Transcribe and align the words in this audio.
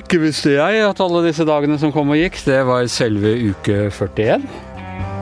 Ikke 0.00 0.18
visste 0.18 0.56
jeg 0.56 0.80
at 0.82 0.98
alle 1.04 1.20
disse 1.28 1.44
dagene 1.46 1.76
som 1.78 1.92
kom 1.94 2.10
og 2.10 2.18
gikk, 2.18 2.40
det 2.42 2.56
var 2.66 2.88
selve 2.90 3.30
uke 3.52 3.84
41. 3.94 4.42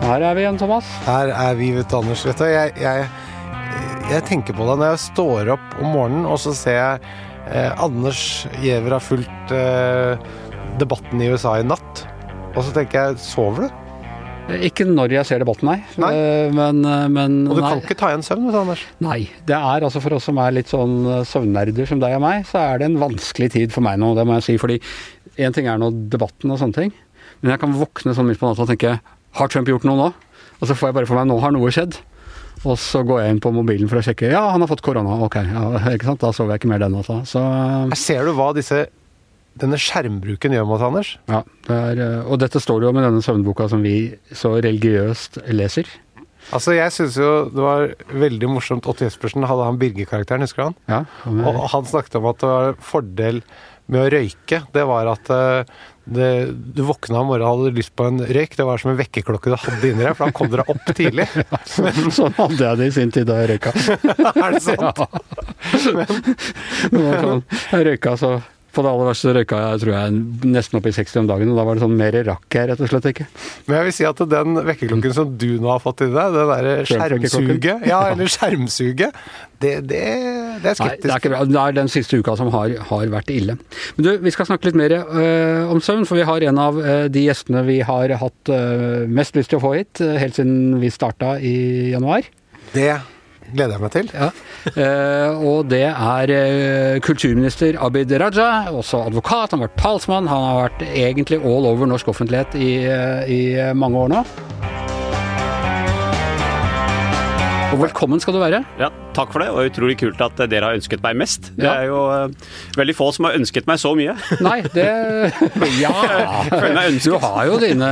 Her 0.06 0.24
er 0.24 0.38
vi 0.38 0.40
igjen, 0.46 0.56
Thomas. 0.56 0.88
Her 1.04 1.34
er 1.34 1.58
vi, 1.58 1.68
vet 1.76 1.90
du, 1.92 1.98
Anders. 1.98 2.24
Vet 2.24 2.40
du, 2.40 2.46
jeg, 2.48 2.72
jeg, 2.80 3.04
jeg 4.08 4.24
tenker 4.30 4.56
på 4.56 4.64
det 4.70 4.78
når 4.80 4.94
jeg 4.94 5.02
står 5.04 5.50
opp 5.58 5.76
om 5.82 5.92
morgenen, 5.92 6.24
og 6.24 6.40
så 6.40 6.54
ser 6.56 6.78
jeg 6.78 7.10
eh, 7.52 7.68
Anders 7.76 8.22
Giæver 8.62 8.96
har 8.96 9.04
fulgt 9.04 9.52
eh, 9.52 10.16
debatten 10.80 11.20
i 11.20 11.28
USA 11.28 11.58
i 11.60 11.68
natt. 11.68 12.06
Og 12.54 12.62
så 12.64 12.72
tenker 12.72 13.10
jeg, 13.10 13.20
sover 13.20 13.68
du? 13.68 13.84
Ikke 14.64 14.86
når 14.88 15.12
jeg 15.18 15.28
ser 15.28 15.42
debatten, 15.42 15.68
nei. 15.68 15.78
Nei. 16.00 16.10
Eh, 16.16 16.52
Men, 16.56 16.80
men 17.12 17.34
Og 17.50 17.58
du 17.58 17.60
nei. 17.60 17.70
kan 17.74 17.82
ikke 17.84 17.96
ta 18.00 18.08
igjen 18.12 18.24
søvn, 18.24 18.48
Anders. 18.54 18.84
Nei. 19.04 19.18
Det 19.48 19.56
er 19.58 19.84
altså 19.84 20.00
for 20.00 20.16
oss 20.16 20.24
som 20.30 20.38
er 20.40 20.54
litt 20.56 20.70
sånn 20.72 20.94
eh, 21.06 21.24
søvnnerder 21.28 21.86
som 21.90 22.00
deg 22.00 22.16
og 22.16 22.22
meg, 22.24 22.46
så 22.48 22.62
er 22.62 22.80
det 22.80 22.88
en 22.88 22.98
vanskelig 23.02 23.50
tid 23.52 23.74
for 23.74 23.84
meg 23.84 23.98
nå, 24.00 24.14
det 24.16 24.24
må 24.28 24.38
jeg 24.38 24.46
si. 24.48 24.56
Fordi 24.62 24.78
én 25.38 25.52
ting 25.54 25.68
er 25.68 25.78
nå 25.80 25.90
debatten 26.10 26.50
og 26.54 26.58
sånne 26.62 26.78
ting, 26.80 26.94
men 27.42 27.52
jeg 27.54 27.60
kan 27.62 27.76
våkne 27.76 28.14
sånn 28.16 28.26
midt 28.30 28.40
på 28.40 28.48
natta 28.48 28.64
og 28.64 28.70
tenke 28.72 28.96
har 29.38 29.50
Trump 29.52 29.68
gjort 29.70 29.84
noe 29.86 29.98
nå? 30.00 30.06
Og 30.58 30.66
så 30.66 30.74
får 30.74 30.88
jeg 30.90 30.96
bare 30.96 31.06
for 31.06 31.20
meg 31.20 31.28
nå 31.30 31.36
har 31.44 31.52
noe 31.54 31.68
skjedd. 31.70 32.00
Og 32.66 32.74
så 32.82 33.04
går 33.06 33.20
jeg 33.22 33.34
inn 33.36 33.42
på 33.44 33.52
mobilen 33.54 33.86
for 33.86 34.00
å 34.00 34.02
sjekke. 34.02 34.32
Ja, 34.32 34.40
han 34.50 34.64
har 34.64 34.66
fått 34.72 34.80
korona. 34.82 35.14
Ok, 35.28 35.36
ja, 35.46 35.66
ikke 35.92 36.08
sant. 36.08 36.18
Da 36.24 36.32
sover 36.34 36.56
jeg 36.56 36.64
ikke 36.64 36.70
mer 36.72 36.80
den 36.82 36.96
natta. 36.96 37.20
Så 37.28 37.38
Her 37.38 38.00
ser 38.00 38.26
du 38.26 38.32
hva 38.34 38.48
disse, 38.56 38.80
denne 39.60 39.78
skjermbruken 39.80 40.54
gjør 40.56 40.66
mot 40.70 40.82
Anders. 40.86 41.16
ja. 41.30 41.42
Det 41.68 41.76
er, 41.76 41.98
eh, 42.04 42.20
og 42.30 42.38
dette 42.40 42.60
står 42.62 42.80
det 42.80 42.88
jo 42.88 42.92
med 42.96 43.04
denne 43.08 43.24
søvnboka 43.24 43.68
som 43.68 43.82
vi 43.84 43.96
så 44.32 44.54
religiøst 44.64 45.42
leser. 45.52 45.88
Altså, 46.54 46.72
jeg 46.78 46.94
syns 46.94 47.16
jo 47.20 47.30
det 47.52 47.60
var 47.60 47.90
veldig 48.08 48.48
morsomt. 48.48 48.86
Otto 48.88 49.04
Jespersen 49.04 49.44
hadde 49.44 49.66
han 49.68 49.76
Birger-karakteren, 49.80 50.40
husker 50.46 50.62
du 50.62 50.66
han? 50.70 50.76
Ja, 50.88 51.00
med- 51.28 51.44
Og 51.50 51.68
han 51.74 51.84
snakket 51.84 52.16
om 52.16 52.26
at 52.30 52.38
det 52.40 52.48
var 52.48 52.78
fordel 52.80 53.42
med 53.88 54.00
å 54.06 54.08
røyke. 54.12 54.62
Det 54.72 54.84
var 54.88 55.06
at 55.12 55.28
eh, 55.32 55.64
det, 56.08 56.28
du 56.76 56.82
våkna 56.88 57.20
om 57.20 57.28
morgenen 57.28 57.48
og 57.48 57.64
hadde 57.66 57.76
lyst 57.76 57.92
på 57.96 58.06
en 58.08 58.18
røyk. 58.24 58.56
Det 58.56 58.64
var 58.64 58.80
som 58.80 58.90
en 58.94 58.96
vekkerklokke 59.00 59.52
du 59.52 59.56
hadde 59.60 59.90
inni 59.90 60.04
deg, 60.06 60.16
for 60.16 60.28
da 60.28 60.36
kom 60.36 60.48
dere 60.52 60.64
opp 60.72 60.88
tidlig. 60.96 61.26
Sånn 62.16 62.32
hadde 62.38 62.62
jeg 62.64 62.80
det 62.80 62.86
i 62.86 62.94
sin 62.96 63.12
tid 63.12 63.28
da 63.28 63.42
jeg 63.42 63.50
røyka. 63.58 63.72
er 64.44 64.56
det 64.56 64.62
sant? 64.64 65.04
Det 65.84 66.06
Men, 66.92 67.02
Men, 67.02 67.42
jeg 67.72 67.86
røyka 67.90 68.16
så 68.20 68.38
På 68.78 68.84
det 68.86 68.90
aller 68.94 69.08
verste 69.10 69.32
røyka 69.34 69.58
jeg 69.58 69.82
tror 69.82 69.94
jeg 69.96 70.50
nesten 70.54 70.78
opp 70.78 70.84
i 70.86 70.92
60 70.94 71.16
om 71.24 71.28
dagen, 71.32 71.48
og 71.50 71.56
da 71.58 71.64
var 71.66 71.74
det 71.74 71.82
sånn 71.82 71.96
mer 71.98 72.14
rakk 72.28 72.54
jeg 72.54 72.68
rett 72.70 72.82
og 72.84 72.92
slett 72.92 73.08
ikke. 73.10 73.26
Men 73.66 73.74
jeg 73.74 73.86
vil 73.88 73.96
si 73.96 74.06
at 74.06 74.22
den 74.30 74.60
vekkerklokken 74.68 75.16
som 75.16 75.32
du 75.40 75.48
nå 75.58 75.72
har 75.72 75.82
fått 75.82 76.04
i 76.06 76.10
deg, 76.12 76.36
det 76.36 76.44
derre 76.52 76.76
skjermsuget, 76.86 77.88
ja, 77.90 77.98
eller 78.12 78.30
skjermsuget, 78.30 79.18
det, 79.58 79.74
det, 79.90 80.04
det 80.62 80.70
er 80.70 80.78
Nei, 80.84 80.92
det 81.02 81.10
er 81.10 81.18
ikke 81.18 81.34
bra. 81.34 81.42
Det 81.50 81.58
er 81.64 81.76
den 81.80 81.90
siste 81.90 82.22
uka 82.22 82.36
som 82.38 82.52
har, 82.54 82.76
har 82.92 83.10
vært 83.10 83.34
ille. 83.34 83.58
Men 83.96 84.06
du, 84.06 84.12
vi 84.22 84.34
skal 84.34 84.46
snakke 84.46 84.70
litt 84.70 84.78
mer 84.78 84.94
øh, 85.00 85.74
om 85.74 85.82
søvn, 85.82 86.06
for 86.06 86.20
vi 86.20 86.26
har 86.30 86.46
en 86.46 86.62
av 86.62 86.78
øh, 86.78 87.08
de 87.10 87.26
gjestene 87.26 87.66
vi 87.66 87.80
har 87.82 88.14
hatt 88.22 88.54
øh, 88.54 89.10
mest 89.10 89.34
lyst 89.38 89.50
til 89.50 89.58
å 89.58 89.64
få 89.66 89.74
hit, 89.80 89.98
helt 90.22 90.38
siden 90.38 90.78
vi 90.78 90.94
starta 90.94 91.34
i 91.42 91.56
januar. 91.96 92.30
Det 92.70 92.92
gleder 93.52 93.76
jeg 93.76 93.84
meg 93.84 93.94
til. 93.94 94.10
Ja. 94.14 94.30
Eh, 94.68 95.46
og 95.48 95.68
det 95.70 95.84
er 95.88 96.32
eh, 96.34 96.98
kulturminister 97.04 97.78
Abid 97.84 98.12
Raja, 98.20 98.68
også 98.74 99.04
advokat, 99.08 99.54
han 99.54 99.62
har 99.62 99.68
vært 99.68 99.80
talsmann, 99.80 100.28
han 100.30 100.46
har 100.48 100.60
vært 100.66 100.84
egentlig 100.88 101.40
all 101.40 101.68
over 101.70 101.88
norsk 101.88 102.10
offentlighet 102.12 102.58
i, 102.58 102.72
eh, 102.84 103.32
i 103.32 103.40
mange 103.78 104.04
år 104.04 104.14
nå. 104.16 104.24
Og 107.68 107.82
velkommen 107.82 108.16
skal 108.22 108.32
du 108.32 108.38
være. 108.40 108.62
Ja, 108.80 108.86
takk 109.12 109.28
for 109.34 109.42
det, 109.44 109.50
og 109.52 109.66
utrolig 109.68 109.98
kult 110.00 110.20
at 110.24 110.38
dere 110.48 110.70
har 110.70 110.76
ønsket 110.78 111.02
meg 111.04 111.18
mest. 111.20 111.50
Det 111.58 111.66
er 111.68 111.82
jo 111.90 111.98
uh, 112.08 112.54
veldig 112.78 112.94
få 112.96 113.10
som 113.12 113.26
har 113.28 113.36
ønsket 113.36 113.66
meg 113.68 113.80
så 113.82 113.90
mye. 113.98 114.14
Nei, 114.46 114.62
det 114.72 114.86
Ja! 115.82 115.92
føler 116.48 116.72
meg 116.78 116.94
ønsket. 116.94 117.10
Du 117.12 117.18
har 117.26 117.42
jo 117.50 117.58
dine 117.60 117.90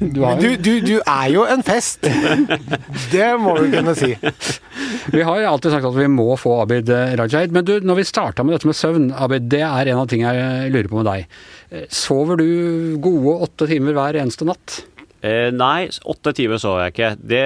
du 0.00 0.22
har 0.24 0.40
Du, 0.40 0.46
jo, 0.48 0.54
du, 0.56 0.70
du 0.88 0.94
er 1.02 1.26
jo 1.34 1.44
en 1.52 1.64
fest! 1.66 2.08
Det 3.12 3.28
må 3.42 3.58
du 3.60 3.68
kunne 3.74 3.94
si. 3.98 4.14
Vi 5.12 5.20
har 5.28 5.42
jo 5.44 5.50
alltid 5.52 5.76
sagt 5.76 5.90
at 5.90 5.98
vi 6.00 6.08
må 6.10 6.30
få 6.40 6.56
Abid 6.64 6.88
Rajaid. 7.20 7.52
Men 7.52 7.68
du, 7.68 7.74
når 7.84 8.00
vi 8.00 8.06
starta 8.08 8.44
med 8.46 8.56
dette 8.56 8.70
med 8.72 8.78
søvn, 8.78 9.10
Abid, 9.12 9.50
det 9.52 9.60
er 9.68 9.92
en 9.92 10.00
av 10.00 10.08
tingene 10.10 10.32
jeg 10.38 10.72
lurer 10.72 10.88
på 10.94 11.02
med 11.02 11.10
deg. 11.12 11.36
Eh, 11.76 11.84
Sover 11.92 12.40
du 12.40 12.48
gode 13.04 13.36
åtte 13.50 13.68
timer 13.68 14.00
hver 14.00 14.16
eneste 14.24 14.48
natt? 14.48 14.80
Eh, 15.22 15.50
nei, 15.54 15.86
åtte 16.10 16.32
timer 16.34 16.58
så 16.62 16.74
jeg 16.82 16.94
ikke. 16.94 17.10
Det, 17.18 17.42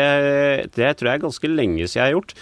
det 0.77 0.93
tror 0.97 1.11
jeg 1.11 1.19
er 1.19 1.25
ganske 1.27 1.51
lenge 1.53 1.85
siden 1.85 2.01
jeg 2.01 2.07
har 2.07 2.15
gjort. 2.15 2.35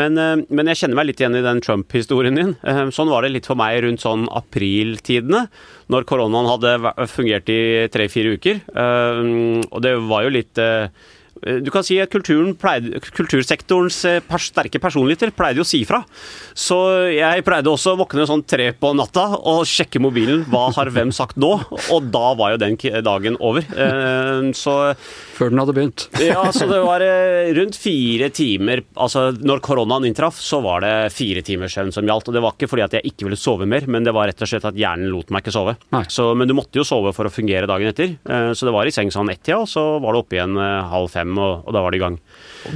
Men, 0.00 0.16
eh, 0.20 0.44
men 0.48 0.72
jeg 0.72 0.82
kjenner 0.82 1.00
meg 1.00 1.10
litt 1.10 1.20
igjen 1.22 1.38
i 1.38 1.44
den 1.44 1.62
Trump-historien 1.64 2.40
din. 2.40 2.56
Eh, 2.68 2.90
sånn 2.92 3.08
var 3.08 3.24
det 3.24 3.30
litt 3.32 3.46
for 3.48 3.56
meg 3.56 3.78
rundt 3.80 4.02
sånn 4.02 4.26
apriltidene, 4.36 5.46
når 5.88 6.04
koronaen 6.08 6.48
hadde 6.50 7.06
fungert 7.08 7.48
i 7.48 7.86
tre-fire 7.92 8.34
uker. 8.36 8.60
Eh, 8.68 9.22
og 9.64 9.78
det 9.84 9.94
var 10.10 10.26
jo 10.26 10.34
litt 10.34 10.60
eh, 10.60 10.90
du 11.64 11.70
kan 11.74 11.84
si 11.86 11.98
at 12.02 12.10
pleide, 12.10 13.00
Kultursektorens 13.14 13.98
eh, 14.08 14.38
sterke 14.42 14.80
personligheter 14.82 15.30
pleide 15.36 15.62
å 15.62 15.66
si 15.66 15.84
fra. 15.88 16.02
Så 16.58 16.78
jeg 17.14 17.44
pleide 17.46 17.70
også 17.70 17.94
å 17.94 18.00
våkne 18.00 18.26
sånn 18.28 18.44
tre 18.48 18.70
på 18.72 18.92
natta 18.96 19.26
og 19.38 19.64
sjekke 19.68 20.00
mobilen. 20.02 20.44
Hva 20.50 20.68
har 20.76 20.90
hvem 20.94 21.12
sagt 21.14 21.38
nå? 21.40 21.52
Og 21.94 22.08
da 22.12 22.32
var 22.38 22.54
jo 22.54 22.60
den 22.62 22.76
dagen 23.04 23.36
over. 23.40 23.62
Eh, 23.62 24.50
Så 24.58 24.74
Før 25.38 25.50
den 25.52 25.60
hadde 25.62 25.74
begynt. 25.76 26.08
ja, 26.22 26.44
så 26.52 26.66
det 26.70 26.80
var 26.84 27.02
eh, 27.04 27.52
rundt 27.56 27.76
fire 27.78 28.30
timer 28.34 28.82
Altså, 28.98 29.28
når 29.38 29.60
koronaen 29.64 30.06
inntraff, 30.08 30.38
så 30.42 30.60
var 30.64 30.82
det 30.82 31.12
fire 31.14 31.42
timers 31.46 31.74
søvn 31.76 31.92
som 31.94 32.06
gjaldt. 32.08 32.28
Og 32.30 32.34
det 32.36 32.42
var 32.42 32.54
ikke 32.56 32.68
fordi 32.70 32.84
at 32.86 32.96
jeg 32.98 33.12
ikke 33.12 33.28
ville 33.28 33.38
sove 33.38 33.66
mer, 33.68 33.86
men 33.90 34.04
det 34.06 34.14
var 34.16 34.28
rett 34.30 34.42
og 34.42 34.50
slett 34.50 34.66
at 34.68 34.78
hjernen 34.78 35.10
lot 35.12 35.30
meg 35.34 35.44
ikke 35.44 35.54
sove. 35.54 35.76
Så, 36.10 36.30
men 36.38 36.48
du 36.50 36.54
måtte 36.58 36.78
jo 36.80 36.86
sove 36.86 37.12
for 37.16 37.28
å 37.28 37.32
fungere 37.32 37.68
dagen 37.70 37.90
etter. 37.90 38.16
Eh, 38.28 38.50
Så 38.58 38.66
det 38.68 38.74
var 38.74 38.88
i 38.88 38.94
seng 38.94 39.10
sånn 39.14 39.30
ett-tida, 39.32 39.60
og 39.62 39.68
så 39.70 39.84
var 40.02 40.14
det 40.16 40.22
oppe 40.24 40.38
igjen 40.38 40.56
eh, 40.58 40.88
halv 40.92 41.10
fem, 41.12 41.27
og, 41.36 41.66
og 41.66 41.74
da 41.76 41.82
var 41.84 41.92
det 41.92 42.00
i 42.00 42.04
gang. 42.04 42.18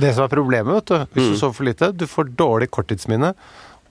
Det 0.02 0.12
som 0.12 0.26
er 0.26 0.32
problemet, 0.32 0.74
vet 0.76 0.90
du, 0.90 1.14
hvis 1.16 1.30
du 1.32 1.38
sover 1.40 1.56
for 1.56 1.68
lite, 1.70 1.92
du 1.96 2.04
får 2.10 2.34
dårlig 2.36 2.68
korttidsminne. 2.74 3.32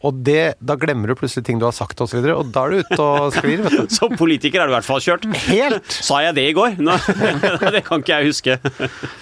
Og 0.07 0.21
det, 0.25 0.55
da 0.63 0.75
glemmer 0.79 1.11
du 1.11 1.17
plutselig 1.19 1.45
ting 1.47 1.59
du 1.61 1.67
har 1.67 1.75
sagt 1.75 2.01
osv., 2.01 2.23
og 2.33 2.49
da 2.53 2.63
er 2.65 2.73
du 2.73 2.81
ute 2.81 3.01
og 3.01 3.35
sklir, 3.35 3.61
vet 3.65 3.75
du. 3.77 3.93
Som 3.99 4.15
politiker 4.17 4.63
er 4.63 4.69
du 4.69 4.73
i 4.73 4.77
hvert 4.77 4.87
fall 4.87 5.01
kjørt. 5.03 5.27
Helt! 5.47 5.97
Sa 6.07 6.21
jeg 6.25 6.37
det 6.37 6.47
i 6.49 6.55
går? 6.57 6.79
Nå, 6.81 6.95
det 7.75 7.83
kan 7.85 8.01
ikke 8.01 8.17
jeg 8.17 8.31
huske. 8.31 8.57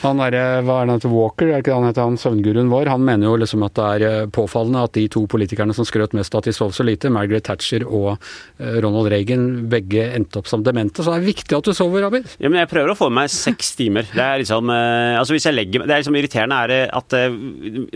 Han 0.03 0.23
er, 0.23 0.37
hva 0.63 0.79
er 0.79 0.87
det 0.87 0.93
han 0.93 0.93
heter, 0.95 1.13
Walker, 1.13 1.51
er 1.51 1.63
ikke 1.63 1.73
det 1.73 1.77
han 1.79 1.89
heter, 1.89 2.07
han 2.07 2.19
søvnguruen 2.21 2.71
vår, 2.71 2.91
han 2.93 3.03
mener 3.05 3.27
jo 3.29 3.35
liksom 3.41 3.65
at 3.67 3.75
det 3.79 3.87
er 3.89 4.05
eh, 4.07 4.29
påfallende 4.35 4.85
at 4.87 4.95
de 4.95 5.05
to 5.11 5.25
politikerne 5.29 5.75
som 5.75 5.87
skrøt 5.87 6.15
mest 6.17 6.35
at 6.37 6.47
de 6.47 6.55
sov 6.55 6.71
så 6.75 6.85
lite, 6.87 7.11
Margaret 7.13 7.45
Thatcher 7.49 7.85
og 7.85 8.13
eh, 8.15 8.79
Ronald 8.79 9.11
Reagan, 9.11 9.45
begge 9.71 10.07
endte 10.15 10.39
opp 10.41 10.49
som 10.49 10.63
demente. 10.65 11.03
Så 11.03 11.11
det 11.11 11.19
er 11.19 11.27
viktig 11.27 11.59
at 11.59 11.67
du 11.67 11.75
sover, 11.75 12.07
Abid. 12.07 12.29
Ja, 12.39 12.47
men 12.47 12.61
jeg 12.61 12.71
prøver 12.71 12.93
å 12.93 12.97
få 12.97 13.11
meg 13.13 13.31
seks 13.33 13.73
timer. 13.79 14.07
Det 14.13 14.23
er 14.23 14.41
liksom 14.41 14.71
eh, 14.73 15.17
Altså 15.19 15.35
hvis 15.35 15.45
jeg 15.47 15.55
legger 15.55 15.83
Det 15.83 15.91
er 15.91 16.01
liksom 16.01 16.15
irriterende 16.15 16.57
er 16.63 16.93
at 16.95 17.15
eh, 17.17 17.35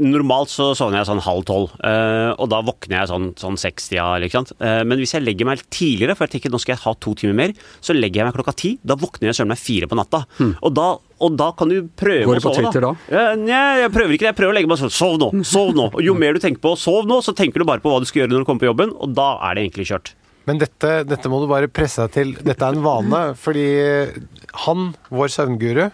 normalt 0.03 0.51
så 0.51 0.71
sovner 0.77 1.00
jeg 1.00 1.09
sånn 1.09 1.23
halv 1.23 1.45
tolv, 1.47 1.73
eh, 1.85 2.31
og 2.35 2.50
da 2.51 2.59
våkner 2.65 2.72
jeg 2.89 3.09
sånn, 3.09 3.29
sånn 3.39 3.57
sekstida, 3.59 4.17
ikke 4.23 4.41
sant. 4.41 4.53
Eh, 4.59 4.81
men 4.88 5.01
hvis 5.01 5.16
jeg 5.16 5.25
legger 5.25 5.50
meg 5.50 5.63
tidligere, 5.69 6.16
for 6.17 6.28
jeg 6.28 6.38
tenker 6.38 6.53
nå 6.53 6.61
skal 6.61 6.75
jeg 6.75 6.84
ha 6.85 6.94
to 7.00 7.16
timer 7.19 7.39
mer, 7.39 7.56
så 7.84 7.95
legger 7.95 8.22
jeg 8.22 8.29
meg 8.29 8.38
klokka 8.38 8.56
ti. 8.57 8.75
Da 8.84 8.97
våkner 9.00 9.29
jeg 9.31 9.39
søren 9.39 9.53
meg 9.53 9.61
fire 9.61 9.89
på 9.89 10.00
natta. 10.00 10.25
Og 10.61 10.72
da 10.75 10.91
og 11.23 11.38
da 11.39 11.51
kan 11.56 11.69
du 11.72 11.78
prøve 11.95 12.25
Går 12.28 12.39
du 12.39 12.41
å 12.41 12.44
på 12.44 12.51
sove, 12.51 12.66
Twitter 12.66 12.83
da? 12.83 12.89
Ja, 13.13 13.22
Nei, 13.39 13.62
jeg 13.79 13.94
prøver 13.94 14.16
ikke 14.16 14.25
det. 14.25 14.31
Jeg 14.33 14.39
prøver 14.41 14.51
å 14.51 14.57
legge 14.57 14.67
meg 14.67 14.81
sånn 14.81 14.91
Sov 14.91 15.13
nå! 15.22 15.29
Sov 15.47 15.72
nå! 15.78 15.85
Og 15.94 16.03
jo 16.03 16.17
mer 16.19 16.35
du 16.35 16.41
tenker 16.44 16.59
på 16.59 16.73
sov 16.79 17.07
nå, 17.07 17.22
så 17.23 17.31
tenker 17.38 17.63
du 17.63 17.67
bare 17.69 17.79
på 17.83 17.94
hva 17.94 18.01
du 18.03 18.09
skal 18.09 18.23
gjøre 18.23 18.33
når 18.33 18.44
du 18.44 18.50
kommer 18.50 18.66
på 18.66 18.67
jobben, 18.73 18.91
og 19.00 19.16
da 19.16 19.29
er 19.47 19.56
det 19.56 19.63
egentlig 19.69 19.88
kjørt. 19.94 20.12
Men 20.50 20.59
dette, 20.59 20.89
dette 21.07 21.29
må 21.31 21.39
du 21.39 21.47
bare 21.47 21.69
presse 21.72 22.03
deg 22.03 22.16
til. 22.17 22.33
Dette 22.44 22.67
er 22.67 22.75
en 22.75 22.83
vane, 22.83 23.22
fordi 23.39 23.67
han, 24.66 24.89
vår 25.13 25.31
søvnguru, 25.31 25.85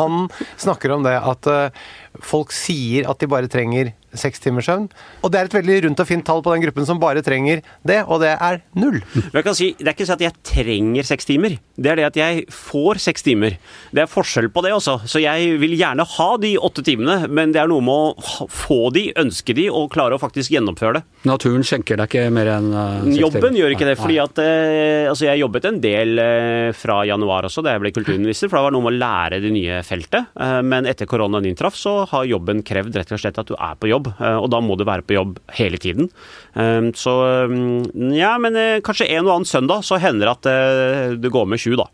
han 0.00 0.24
snakker 0.58 0.96
om 0.96 1.06
det 1.06 1.14
at 1.20 1.50
eh, 1.52 1.84
folk 2.24 2.50
sier 2.54 3.06
at 3.10 3.22
de 3.22 3.30
bare 3.30 3.50
trenger 3.50 3.92
seks 4.18 4.42
timers 4.44 4.68
søvn. 4.68 4.88
Og 5.22 5.32
det 5.32 5.40
er 5.40 5.50
et 5.50 5.56
veldig 5.58 5.78
rundt 5.88 6.02
og 6.04 6.08
fint 6.08 6.24
tall 6.26 6.42
på 6.44 6.54
den 6.54 6.64
gruppen 6.64 6.86
som 6.88 7.00
bare 7.02 7.22
trenger 7.24 7.62
det, 7.86 8.00
og 8.06 8.22
det 8.24 8.34
er 8.36 8.60
null. 8.78 9.00
Men 9.14 9.38
jeg 9.40 9.46
kan 9.46 9.58
si, 9.58 9.70
Det 9.78 9.88
er 9.88 9.96
ikke 9.96 10.06
sånn 10.08 10.20
at 10.20 10.26
jeg 10.28 10.36
trenger 10.54 11.08
seks 11.08 11.28
timer. 11.28 11.56
Det 11.76 11.90
er 11.90 11.98
det 11.98 12.06
at 12.06 12.18
jeg 12.18 12.44
får 12.54 13.00
seks 13.02 13.24
timer. 13.26 13.56
Det 13.94 14.04
er 14.04 14.10
forskjell 14.10 14.48
på 14.54 14.62
det 14.64 14.72
også. 14.76 15.00
Så 15.10 15.22
jeg 15.22 15.58
vil 15.60 15.74
gjerne 15.78 16.06
ha 16.06 16.28
de 16.40 16.54
åtte 16.58 16.84
timene, 16.86 17.26
men 17.28 17.52
det 17.54 17.60
er 17.62 17.70
noe 17.70 17.82
med 17.84 18.22
å 18.24 18.46
få 18.50 18.90
de, 18.94 19.08
ønske 19.20 19.56
de, 19.56 19.66
og 19.70 19.90
klare 19.94 20.14
å 20.16 20.22
faktisk 20.22 20.54
gjennomføre 20.54 21.00
det. 21.00 21.04
Naturen 21.26 21.64
skjenker 21.66 21.98
deg 21.98 22.10
ikke 22.10 22.30
mer 22.34 22.52
enn 22.54 22.70
seks 22.74 23.14
seks 23.14 23.20
Jobben 23.22 23.40
timer. 23.42 23.58
gjør 23.60 23.74
ikke 23.74 23.88
det, 23.88 23.96
fordi 24.00 24.18
at 24.22 24.40
eh, 24.42 25.08
altså 25.10 25.26
jeg 25.28 25.42
jobbet 25.42 25.68
en 25.70 25.80
del 25.82 26.18
eh, 26.22 26.70
fra 26.76 27.00
januar 27.08 27.48
også, 27.48 27.64
da 27.64 27.74
jeg 27.74 27.82
ble 27.84 27.92
kulturminister, 27.96 28.50
for 28.50 28.58
det 28.58 28.66
var 28.68 28.74
noe 28.76 28.84
med 28.86 28.94
å 28.94 29.00
lære 29.02 29.40
det 29.44 29.52
nye 29.54 29.80
feltet. 29.86 30.30
Eh, 30.40 30.60
men 30.66 30.88
etter 30.90 31.08
koronaen 31.10 31.48
inntraff, 31.48 31.76
så 31.78 31.96
har 32.10 32.28
jobben 32.28 32.62
krevd 32.66 32.98
rett 33.00 33.14
og 33.14 33.22
slett 33.22 33.40
at 33.40 33.50
du 33.50 33.54
er 33.58 33.74
på 33.80 33.90
jobb, 33.90 34.03
eh, 34.12 34.38
og 34.38 34.50
da 34.52 34.60
må 34.64 34.78
du 34.78 34.86
være 34.86 35.06
på 35.06 35.16
jobb 35.16 35.40
hele 35.58 35.80
tiden. 35.80 36.10
Eh, 36.54 36.92
så 36.98 37.16
mm, 37.50 38.14
ja, 38.16 38.36
men 38.42 38.56
eh, 38.58 38.80
kanskje 38.84 39.10
en 39.10 39.26
og 39.26 39.36
annen 39.38 39.50
søndag 39.50 39.84
så 39.86 40.00
hender 40.02 40.30
det 40.30 40.38
at 40.38 41.20
det 41.20 41.32
går 41.32 41.46
med 41.50 41.62
sju, 41.62 41.74
da. 41.80 41.88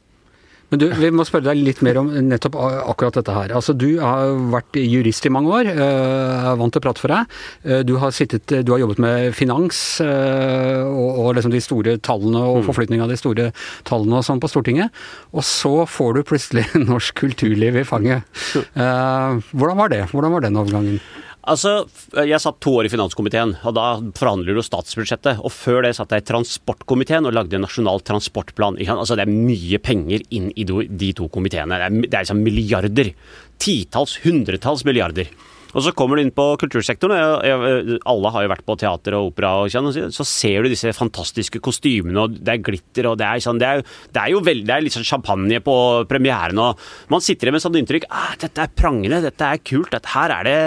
Men 0.70 0.78
du, 0.78 0.84
vi 0.94 1.08
må 1.10 1.24
spørre 1.26 1.48
deg 1.48 1.64
litt 1.66 1.80
mer 1.82 1.98
om 1.98 2.12
nettopp 2.28 2.54
akkurat 2.60 3.16
dette 3.18 3.34
her. 3.34 3.50
Altså, 3.58 3.72
Du 3.74 3.88
har 3.98 4.36
vært 4.52 4.76
jurist 4.78 5.24
i 5.26 5.32
mange 5.34 5.50
år, 5.50 5.70
er 5.72 6.58
vant 6.60 6.70
til 6.70 6.78
å 6.78 6.84
prate 6.84 7.02
for 7.02 7.10
deg. 7.10 7.40
Du 7.88 7.96
har, 7.98 8.12
sittet, 8.14 8.46
du 8.46 8.70
har 8.70 8.78
jobbet 8.78 9.00
med 9.02 9.34
finans 9.34 9.80
og, 10.04 11.08
og 11.24 11.32
liksom 11.34 11.50
de 11.50 11.62
store 11.64 11.96
tallene 12.06 12.44
og 12.52 12.62
forflytning 12.68 13.02
av 13.02 13.10
de 13.10 13.18
store 13.18 13.48
tallene 13.88 14.20
og 14.20 14.28
sånn 14.28 14.38
på 14.38 14.52
Stortinget. 14.52 14.94
Og 15.34 15.42
så 15.42 15.72
får 15.90 16.20
du 16.20 16.22
plutselig 16.30 16.68
norsk 16.92 17.18
kulturliv 17.18 17.80
i 17.82 17.84
fanget. 17.90 18.30
Hvordan 18.78 19.82
var 19.82 19.90
det? 19.90 20.04
Hvordan 20.14 20.38
var 20.38 20.46
den 20.46 20.62
overgangen? 20.62 21.02
Altså, 21.48 21.88
Jeg 22.12 22.40
satt 22.40 22.60
to 22.60 22.74
år 22.76 22.86
i 22.86 22.92
finanskomiteen, 22.92 23.54
og 23.64 23.74
da 23.74 23.84
forhandler 24.18 24.54
du 24.54 24.62
statsbudsjettet. 24.62 25.40
Og 25.40 25.52
før 25.52 25.82
det 25.86 25.94
satt 25.96 26.12
jeg 26.12 26.24
i 26.24 26.28
transportkomiteen 26.28 27.26
og 27.26 27.32
lagde 27.32 27.56
en 27.56 27.64
nasjonal 27.64 28.02
transportplan. 28.04 28.76
Altså, 28.76 29.16
Det 29.16 29.24
er 29.24 29.32
mye 29.32 29.78
penger 29.78 30.20
inn 30.30 30.52
i 30.54 30.64
de 30.64 31.12
to 31.16 31.28
komiteene. 31.28 31.78
Det 31.78 31.86
er, 31.86 32.00
det 32.10 32.14
er 32.14 32.26
liksom 32.26 32.44
milliarder. 32.44 33.14
Titalls, 33.58 34.18
hundretalls 34.24 34.84
milliarder. 34.84 35.28
Og 35.70 35.84
så 35.84 35.92
kommer 35.96 36.18
du 36.18 36.24
inn 36.24 36.32
på 36.34 36.46
kultursektoren, 36.60 37.14
og 37.14 37.92
alle 38.10 38.32
har 38.34 38.44
jo 38.44 38.50
vært 38.52 38.66
på 38.66 38.76
teater 38.80 39.16
og 39.18 39.30
opera, 39.30 39.52
og 39.62 39.72
sånn, 39.72 39.90
så 40.14 40.26
ser 40.26 40.64
du 40.64 40.72
disse 40.72 40.92
fantastiske 40.96 41.62
kostymene, 41.62 42.24
og 42.24 42.38
det 42.40 42.56
er 42.56 42.64
glitter, 42.66 43.10
og 43.12 43.18
det 43.20 43.28
er, 43.28 43.42
sånn, 43.44 43.60
det 43.62 43.68
er, 43.68 43.84
det 44.10 44.22
er 44.24 44.32
jo 44.34 44.42
veldig, 44.46 44.66
det 44.66 44.74
er 44.76 44.86
litt 44.86 44.96
sånn 44.96 45.06
champagne 45.06 45.62
på 45.64 45.76
premieren, 46.10 46.58
og 46.62 46.80
man 47.12 47.24
sitter 47.24 47.48
igjen 47.48 47.58
med 47.58 47.64
sånn 47.64 47.78
inntrykk 47.80 48.08
ah, 48.10 48.34
dette 48.40 48.64
er 48.64 48.74
prangende, 48.74 49.22
dette 49.24 49.46
er 49.46 49.62
kult, 49.62 49.92
dette 49.94 50.14
her 50.14 50.34
er 50.40 50.48
det 50.48 50.58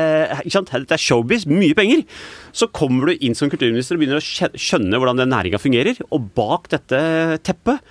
ikke 0.44 0.57
sant, 0.57 0.71
Dette 0.73 0.97
er 0.97 1.01
showbiz, 1.01 1.45
mye 1.47 1.75
penger. 1.77 2.01
Så 2.56 2.67
kommer 2.75 3.11
du 3.11 3.23
inn 3.23 3.35
som 3.38 3.49
kulturminister 3.51 3.95
og 3.95 4.01
begynner 4.01 4.19
å 4.19 4.49
skjønne 4.57 4.99
hvordan 4.99 5.21
den 5.21 5.31
næringa 5.31 5.61
fungerer, 5.61 5.99
og 6.11 6.31
bak 6.35 6.67
dette 6.73 6.99
teppet 7.45 7.83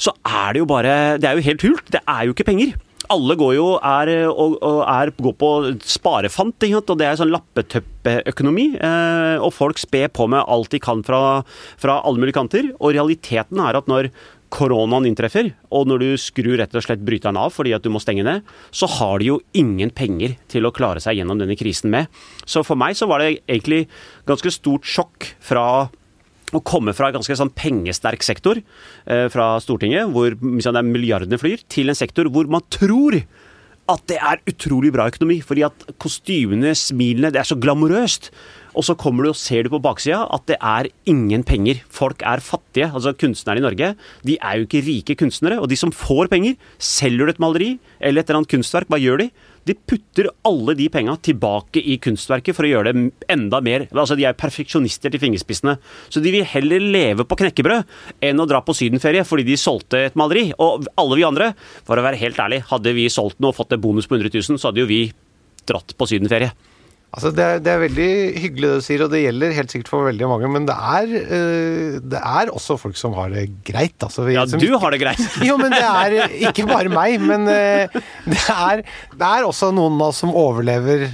så 0.00 0.14
er 0.24 0.54
det 0.54 0.62
jo 0.62 0.68
bare 0.68 0.92
Det 1.20 1.28
er 1.28 1.36
jo 1.36 1.44
helt 1.44 1.64
hult. 1.66 1.90
Det 1.92 2.00
er 2.08 2.24
jo 2.24 2.32
ikke 2.32 2.46
penger 2.48 2.78
alle 3.10 3.36
går 3.38 3.54
jo 3.56 3.68
er, 3.76 4.10
og, 4.30 4.56
og 4.64 4.80
er, 4.86 5.12
går 5.18 5.36
på 5.40 5.52
sparefant, 5.84 6.66
og 6.80 6.98
det 7.00 7.08
er 7.08 7.20
sånn 7.20 7.32
lappetøppeøkonomi. 7.34 8.66
Eh, 8.78 9.36
og 9.42 9.54
folk 9.56 9.80
sper 9.82 10.10
på 10.14 10.28
med 10.30 10.44
alt 10.46 10.70
de 10.74 10.82
kan 10.82 11.02
fra, 11.06 11.40
fra 11.80 12.00
alle 12.06 12.22
mulige 12.22 12.38
kanter. 12.38 12.70
Og 12.78 12.94
realiteten 12.96 13.62
er 13.62 13.78
at 13.78 13.90
når 13.90 14.10
koronaen 14.50 15.06
inntreffer, 15.06 15.52
og 15.70 15.86
når 15.86 16.02
du 16.02 16.08
skrur 16.18 16.56
rett 16.58 16.74
og 16.74 16.82
slett 16.82 17.04
bryteren 17.06 17.38
av 17.38 17.52
fordi 17.54 17.70
at 17.76 17.84
du 17.84 17.90
må 17.94 18.00
stenge 18.02 18.24
ned, 18.26 18.46
så 18.74 18.88
har 18.98 19.20
de 19.22 19.30
jo 19.30 19.38
ingen 19.56 19.92
penger 19.94 20.34
til 20.50 20.66
å 20.66 20.74
klare 20.74 21.02
seg 21.02 21.20
gjennom 21.20 21.38
denne 21.38 21.58
krisen 21.58 21.92
med. 21.94 22.10
Så 22.42 22.64
for 22.66 22.78
meg 22.80 22.98
så 22.98 23.06
var 23.10 23.22
det 23.22 23.36
egentlig 23.44 23.84
ganske 24.28 24.50
stort 24.54 24.88
sjokk 24.90 25.30
fra 25.38 25.64
å 26.58 26.64
komme 26.66 26.94
fra 26.96 27.10
en 27.10 27.18
ganske 27.18 27.36
sånn 27.38 27.52
pengesterk 27.54 28.24
sektor 28.26 28.58
eh, 28.58 29.26
fra 29.30 29.52
Stortinget, 29.62 30.10
hvor 30.10 30.34
liksom, 30.34 30.74
det 30.74 30.82
er 30.82 30.90
milliardene 30.90 31.38
flyr, 31.40 31.62
til 31.70 31.92
en 31.92 31.98
sektor 31.98 32.30
hvor 32.32 32.50
man 32.50 32.66
tror 32.72 33.20
at 33.90 34.02
det 34.10 34.18
er 34.22 34.40
utrolig 34.50 34.92
bra 34.94 35.08
økonomi. 35.10 35.40
Fordi 35.42 35.64
at 35.66 35.86
kostymene, 36.02 36.74
smilene, 36.78 37.32
det 37.34 37.42
er 37.42 37.48
så 37.48 37.58
glamorøst. 37.60 38.30
Og 38.78 38.86
så 38.86 38.94
kommer 38.98 39.26
du 39.26 39.32
og 39.32 39.38
ser 39.38 39.66
du 39.66 39.72
på 39.72 39.82
baksida 39.82 40.22
at 40.30 40.44
det 40.46 40.58
er 40.62 40.90
ingen 41.10 41.42
penger. 41.46 41.82
Folk 41.90 42.22
er 42.26 42.42
fattige. 42.44 42.90
Altså 42.94 43.16
Kunstnerne 43.18 43.62
i 43.62 43.66
Norge 43.66 43.92
de 44.26 44.36
er 44.38 44.60
jo 44.60 44.68
ikke 44.68 44.84
rike 44.86 45.18
kunstnere. 45.18 45.58
Og 45.58 45.70
de 45.72 45.78
som 45.80 45.94
får 45.94 46.30
penger, 46.30 46.54
selger 46.78 47.26
du 47.26 47.34
et 47.34 47.42
maleri 47.42 47.72
eller 47.98 48.22
et 48.22 48.30
eller 48.30 48.42
annet 48.42 48.52
kunstverk, 48.54 48.90
hva 48.90 49.00
gjør 49.02 49.24
de? 49.24 49.30
De 49.68 49.74
putter 49.74 50.30
alle 50.48 50.74
de 50.78 50.86
penga 50.92 51.16
tilbake 51.20 51.82
i 51.82 51.98
kunstverket 52.02 52.56
for 52.56 52.66
å 52.66 52.70
gjøre 52.70 52.94
det 52.94 53.02
enda 53.30 53.60
mer 53.64 53.86
Altså, 53.90 54.16
De 54.18 54.24
er 54.28 54.38
perfeksjonister 54.38 55.12
til 55.12 55.22
fingerspissene. 55.22 55.76
Så 56.08 56.22
de 56.24 56.32
vil 56.32 56.46
heller 56.48 56.80
leve 56.80 57.26
på 57.28 57.38
knekkebrød 57.42 57.84
enn 58.24 58.40
å 58.40 58.48
dra 58.48 58.62
på 58.64 58.76
sydenferie 58.76 59.24
fordi 59.26 59.46
de 59.50 59.58
solgte 59.60 60.06
et 60.08 60.18
maleri. 60.18 60.48
Og 60.58 60.88
alle 61.00 61.20
vi 61.20 61.26
andre, 61.28 61.52
for 61.84 62.00
å 62.00 62.06
være 62.06 62.20
helt 62.22 62.40
ærlig, 62.40 62.62
hadde 62.70 62.96
vi 62.96 63.10
solgt 63.12 63.40
noe 63.40 63.52
og 63.52 63.60
fått 63.60 63.76
en 63.76 63.82
bonus 63.82 64.08
på 64.08 64.16
100 64.16 64.32
000, 64.32 64.58
så 64.60 64.70
hadde 64.70 64.84
jo 64.84 64.90
vi 64.90 65.04
dratt 65.68 65.94
på 65.96 66.08
sydenferie. 66.08 66.54
Altså 67.10 67.32
det, 67.34 67.42
er, 67.42 67.58
det, 67.58 67.70
er, 67.72 67.80
veldig 67.82 68.10
hyggelig 68.38 68.68
det 68.68 68.76
du 68.78 68.84
sier, 68.86 69.02
og 69.02 69.10
det 69.10 69.24
gjelder 69.24 69.54
helt 69.56 69.72
sikkert 69.72 69.88
for 69.90 70.06
veldig 70.06 70.28
mange. 70.30 70.50
Men 70.54 70.68
det 70.68 70.76
er, 70.76 71.14
uh, 71.26 71.96
det 72.12 72.20
er 72.20 72.52
også 72.54 72.76
folk 72.78 72.98
som 73.00 73.16
har 73.18 73.32
det 73.34 73.48
greit. 73.66 73.96
Altså, 74.06 74.28
ja, 74.30 74.44
som, 74.46 74.62
du 74.62 74.76
har 74.78 74.94
det 74.94 75.00
greit! 75.02 75.24
jo, 75.48 75.56
men 75.58 75.74
det 75.74 75.82
er 75.82 76.36
ikke 76.52 76.68
bare 76.70 76.92
meg. 76.92 77.18
Men 77.18 77.48
uh, 77.50 77.98
det, 78.30 78.44
er, 78.54 78.84
det, 79.16 79.26
er, 79.26 79.48
også 79.48 79.72
noen 79.74 79.98
av 79.98 80.12
oss 80.12 80.22
som 80.22 80.30
overlever 80.38 81.08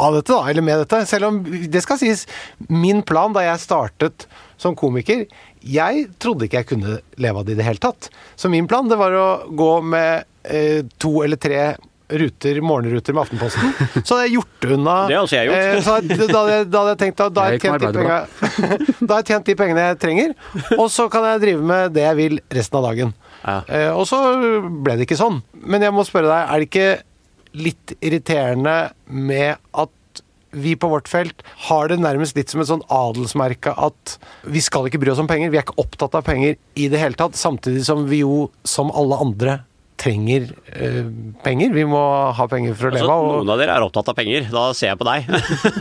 av 0.00 0.16
dette, 0.16 0.32
da, 0.32 0.40
eller 0.48 0.64
med 0.64 0.80
dette. 0.86 1.02
Selv 1.10 1.28
om 1.28 1.42
det 1.44 1.84
skal 1.84 2.00
sies, 2.00 2.24
min 2.72 3.04
plan 3.04 3.36
da 3.36 3.44
jeg 3.50 3.66
startet 3.66 4.28
som 4.58 4.74
komiker 4.78 5.26
Jeg 5.62 6.06
trodde 6.18 6.48
ikke 6.48 6.62
jeg 6.62 6.68
kunne 6.72 6.96
leve 7.20 7.42
av 7.42 7.44
det 7.44 7.52
i 7.52 7.60
det 7.60 7.68
hele 7.68 7.84
tatt. 7.84 8.08
Så 8.38 8.48
min 8.48 8.66
plan 8.70 8.88
det 8.88 8.96
var 8.96 9.12
å 9.12 9.28
gå 9.52 9.72
med 9.84 10.24
uh, 10.48 10.80
to 10.96 11.18
eller 11.26 11.36
tre 11.36 11.74
ruter, 12.08 12.60
morgenruter 12.64 13.12
med 13.16 13.22
Aftenposten, 13.26 13.72
så 14.00 14.16
hadde 14.16 14.26
jeg 14.28 14.34
gjort 14.38 14.66
unna 14.74 14.94
Det 15.10 15.18
har 15.18 15.34
jeg 15.34 15.48
gjort. 15.50 15.58
Eh, 15.58 15.80
så 15.84 15.96
da, 16.00 16.42
hadde, 16.42 16.58
da 16.70 16.82
hadde 16.82 16.94
jeg 16.94 17.00
tenkt 17.02 17.22
at 17.24 17.34
da 17.36 17.44
har 17.44 17.56
jeg 17.56 17.64
tjent 17.64 17.84
de 17.84 17.90
pengene, 17.98 18.20
da 19.08 19.10
har 19.10 19.20
jeg 19.20 19.30
tjent 19.32 19.50
de 19.50 19.56
pengene 19.62 19.84
jeg 19.90 20.00
trenger, 20.04 20.32
og 20.78 20.86
så 20.94 21.08
kan 21.12 21.26
jeg 21.32 21.44
drive 21.44 21.68
med 21.72 21.92
det 21.96 22.06
jeg 22.06 22.20
vil 22.22 22.40
resten 22.60 22.80
av 22.80 22.88
dagen. 22.88 23.12
Ja. 23.42 23.58
Eh, 23.66 23.90
og 23.92 24.08
så 24.08 24.22
ble 24.84 24.96
det 24.98 25.06
ikke 25.08 25.20
sånn. 25.20 25.42
Men 25.52 25.84
jeg 25.84 25.94
må 25.94 26.06
spørre 26.06 26.30
deg, 26.32 26.48
er 26.48 26.64
det 26.64 26.70
ikke 26.70 26.88
litt 27.58 27.94
irriterende 28.04 28.76
med 29.06 29.56
at 29.72 29.94
vi 30.50 30.74
på 30.80 30.88
vårt 30.88 31.08
felt 31.08 31.42
har 31.68 31.90
det 31.90 31.98
nærmest 32.00 32.36
litt 32.38 32.48
som 32.52 32.62
et 32.62 32.70
sånn 32.70 32.84
adelsmerke 32.92 33.74
at 33.76 34.14
vi 34.48 34.62
skal 34.64 34.88
ikke 34.88 35.00
bry 35.02 35.12
oss 35.12 35.20
om 35.20 35.28
penger. 35.28 35.52
Vi 35.52 35.60
er 35.60 35.66
ikke 35.66 35.80
opptatt 35.80 36.16
av 36.16 36.24
penger 36.26 36.56
i 36.78 36.88
det 36.88 37.00
hele 37.00 37.18
tatt. 37.18 37.36
Samtidig 37.36 37.84
som 37.86 38.06
vi 38.08 38.22
jo, 38.22 38.48
som 38.64 38.92
alle 38.96 39.18
andre, 39.20 39.58
trenger 39.98 40.48
eh, 40.72 41.00
penger. 41.44 41.72
Vi 41.74 41.84
må 41.88 42.02
ha 42.36 42.46
penger 42.50 42.76
for 42.78 42.90
å 42.90 42.94
leve 42.94 43.08
av. 43.08 43.24
Altså, 43.24 43.40
noen 43.40 43.54
av 43.54 43.62
dere 43.62 43.78
er 43.78 43.86
opptatt 43.86 44.12
av 44.12 44.18
penger. 44.18 44.46
Da 44.52 44.68
ser 44.76 44.92
jeg 44.92 45.00
på 45.00 45.08
deg. 45.08 45.32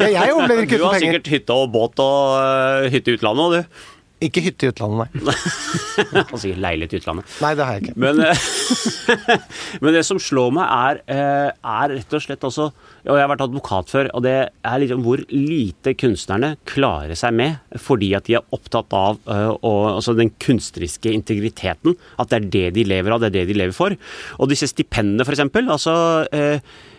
ja, 0.02 0.10
jeg 0.16 0.34
overlever 0.36 0.66
ikke 0.66 0.78
uten 0.82 0.82
penger. 0.82 0.82
Du 0.82 0.88
har 0.88 1.04
sikkert 1.04 1.32
hytte 1.36 1.60
og 1.62 1.70
båt 1.76 2.02
og 2.04 2.34
uh, 2.38 2.90
hytte 2.94 3.14
i 3.14 3.20
utlandet 3.20 3.46
òg, 3.46 3.58
du. 3.58 3.94
Ikke 4.18 4.42
hytte 4.42 4.66
i 4.66 4.72
utlandet, 4.72 5.14
nei. 5.22 5.36
Han 6.32 6.40
sier 6.42 6.58
leilighet 6.58 6.96
i 6.96 7.00
utlandet. 7.02 7.30
Nei, 7.44 7.52
det 7.58 7.66
har 7.68 7.76
jeg 7.78 7.84
ikke. 7.86 7.98
Men, 8.02 8.22
eh, 8.26 9.44
men 9.84 9.94
det 9.94 10.02
som 10.08 10.18
slår 10.22 10.56
meg, 10.58 10.66
er, 10.66 11.02
eh, 11.14 11.50
er, 11.54 11.94
rett 11.94 12.16
og 12.18 12.24
slett 12.24 12.48
også 12.48 12.66
Og 12.72 13.12
jeg 13.12 13.22
har 13.22 13.30
vært 13.30 13.44
advokat 13.46 13.94
før, 13.94 14.10
og 14.18 14.26
det 14.26 14.36
er 14.50 14.82
liksom 14.82 15.04
hvor 15.06 15.22
lite 15.30 15.94
kunstnerne 16.00 16.56
klarer 16.70 17.18
seg 17.18 17.38
med 17.38 17.78
fordi 17.82 18.12
at 18.18 18.26
de 18.26 18.40
er 18.40 18.56
opptatt 18.56 18.94
av 18.98 19.20
og, 19.28 19.82
altså 19.94 20.16
den 20.18 20.32
kunstneriske 20.42 21.12
integriteten. 21.14 21.96
At 22.18 22.32
det 22.32 22.40
er 22.40 22.50
det 22.58 22.66
de 22.80 22.86
lever 22.90 23.14
av, 23.14 23.22
det 23.22 23.30
er 23.30 23.38
det 23.40 23.48
de 23.52 23.58
lever 23.62 23.76
for. 23.76 23.94
Og 24.42 24.50
disse 24.50 24.70
stipendene, 24.72 25.26
f.eks. 25.28 25.46
Altså 25.62 25.96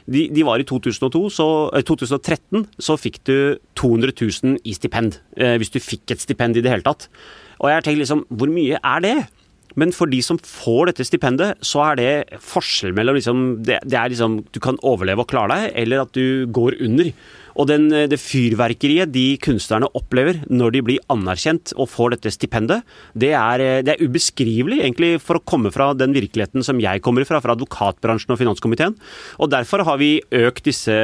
de, 0.08 0.24
de, 0.32 0.44
var 0.46 0.60
i 0.60 0.66
2002, 0.66 1.22
så, 1.32 1.46
eh, 1.76 1.84
2013 1.84 2.64
så 2.80 2.96
fikk 3.00 3.20
du 3.28 3.36
200 3.78 4.14
000 4.16 4.60
i 4.64 4.76
stipend. 4.76 5.20
Eh, 5.36 5.56
hvis 5.60 5.72
du 5.74 5.80
fikk 5.82 6.14
et 6.14 6.22
stipend 6.22 6.56
i 6.56 6.64
det 6.64 6.72
hele 6.72 6.86
tatt. 6.86 7.08
Og 7.58 7.68
jeg 7.70 7.80
har 7.80 7.98
liksom, 7.98 8.24
hvor 8.30 8.50
mye 8.52 8.78
er 8.80 9.04
det? 9.04 9.16
Men 9.78 9.94
for 9.94 10.10
de 10.10 10.20
som 10.24 10.40
får 10.42 10.90
dette 10.90 11.06
stipendet, 11.06 11.58
så 11.64 11.84
er 11.90 11.98
det 12.00 12.40
forskjell 12.44 12.96
mellom 12.96 13.18
liksom, 13.18 13.44
det, 13.66 13.80
det 13.86 13.98
er 13.98 14.12
liksom 14.12 14.40
Du 14.54 14.60
kan 14.62 14.78
overleve 14.86 15.24
og 15.24 15.30
klare 15.30 15.54
deg, 15.54 15.76
eller 15.84 16.04
at 16.04 16.16
du 16.16 16.48
går 16.54 16.80
under. 16.84 17.12
Og 17.58 17.66
den, 17.66 17.88
det 17.90 18.20
fyrverkeriet 18.22 19.10
de 19.10 19.32
kunstnerne 19.42 19.88
opplever 19.98 20.44
når 20.46 20.76
de 20.76 20.82
blir 20.86 21.06
anerkjent 21.10 21.72
og 21.74 21.90
får 21.90 22.14
dette 22.14 22.30
stipendet, 22.34 22.86
det 23.18 23.32
er, 23.34 23.64
det 23.82 23.96
er 23.96 24.04
ubeskrivelig 24.04 24.78
egentlig 24.84 25.16
for 25.22 25.40
å 25.40 25.42
komme 25.42 25.72
fra 25.74 25.90
den 25.98 26.14
virkeligheten 26.14 26.62
som 26.66 26.78
jeg 26.82 27.02
kommer 27.02 27.26
fra, 27.26 27.42
fra 27.42 27.56
advokatbransjen 27.58 28.34
og 28.34 28.38
finanskomiteen. 28.38 28.94
Og 29.42 29.50
derfor 29.50 29.82
har 29.88 29.98
vi 29.98 30.18
økt 30.38 30.70
disse 30.70 30.94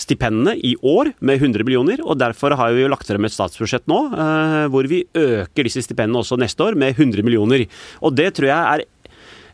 stipendene 0.00 0.56
i 0.58 0.74
år 0.82 1.12
med 1.20 1.38
100 1.38 1.66
millioner, 1.66 2.02
og 2.02 2.18
derfor 2.18 2.56
har 2.58 2.74
vi 2.74 2.82
jo 2.82 2.90
lagt 2.90 3.06
frem 3.08 3.28
et 3.28 3.34
statsbudsjett 3.34 3.86
nå 3.90 4.00
eh, 4.10 4.64
hvor 4.72 4.88
vi 4.90 5.04
øker 5.18 5.68
disse 5.68 5.84
stipendene 5.86 6.22
også 6.22 6.38
neste 6.40 6.66
år 6.66 6.78
med 6.78 6.98
100 6.98 7.22
millioner. 7.26 7.66
Og 8.02 8.16
det 8.16 8.32
tror 8.34 8.50
jeg 8.50 8.58
er 8.58 8.88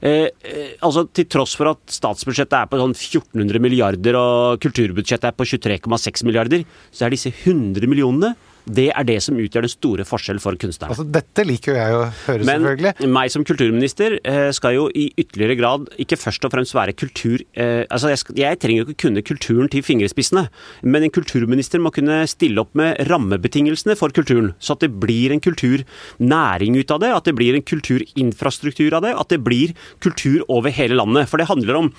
Eh, 0.00 0.30
eh, 0.40 0.76
altså 0.80 1.04
Til 1.12 1.26
tross 1.28 1.52
for 1.58 1.68
at 1.74 1.92
statsbudsjettet 1.92 2.56
er 2.56 2.68
på 2.70 2.78
sånn 2.80 2.94
1400 2.96 3.60
milliarder 3.60 4.16
og 4.16 4.62
kulturbudsjettet 4.64 5.28
er 5.28 5.36
på 5.36 5.44
23,6 5.44 6.24
milliarder, 6.24 6.64
så 6.88 7.04
er 7.04 7.12
disse 7.12 7.28
100 7.28 7.84
millionene 7.84 8.32
det 8.76 8.88
er 8.92 9.06
det 9.08 9.18
som 9.24 9.38
utgjør 9.40 9.66
den 9.66 9.72
store 9.72 10.06
forskjellen 10.06 10.42
for 10.42 10.58
kunstnerne. 10.60 10.94
Altså, 10.94 11.06
dette 11.16 11.44
liker 11.46 11.72
jo 11.72 11.78
jeg 11.78 11.96
å 11.96 12.02
høre, 12.06 12.46
Men 12.46 12.62
selvfølgelig. 12.64 12.92
Men 13.00 13.14
meg 13.16 13.32
som 13.34 13.46
kulturminister 13.46 14.16
eh, 14.20 14.50
skal 14.56 14.76
jo 14.76 14.86
i 14.94 15.08
ytterligere 15.20 15.58
grad 15.58 15.88
ikke 16.02 16.18
først 16.20 16.46
og 16.46 16.54
fremst 16.54 16.76
være 16.76 16.94
kultur 16.96 17.42
eh, 17.54 17.82
Altså, 17.90 18.10
jeg, 18.12 18.20
skal, 18.22 18.38
jeg 18.38 18.60
trenger 18.62 18.82
jo 18.82 18.88
ikke 18.88 19.02
kunne 19.06 19.24
kulturen 19.26 19.70
til 19.72 19.84
fingerspissene, 19.84 20.46
men 20.82 21.06
en 21.06 21.14
kulturminister 21.14 21.82
må 21.82 21.92
kunne 21.94 22.22
stille 22.30 22.62
opp 22.62 22.72
med 22.78 22.98
rammebetingelsene 23.10 23.96
for 23.98 24.14
kulturen, 24.14 24.52
så 24.62 24.76
at 24.76 24.84
det 24.84 24.92
blir 25.02 25.34
en 25.34 25.42
kulturnæring 25.42 26.78
ut 26.78 26.94
av 26.94 27.02
det, 27.02 27.12
at 27.16 27.28
det 27.28 27.36
blir 27.38 27.58
en 27.58 27.66
kulturinfrastruktur 27.66 28.96
av 28.98 29.06
det, 29.06 29.14
at 29.16 29.32
det 29.32 29.42
blir 29.44 29.74
kultur 30.04 30.44
over 30.48 30.72
hele 30.74 30.98
landet. 30.98 31.30
For 31.30 31.40
det 31.40 31.50
handler 31.50 31.82
om 31.82 31.94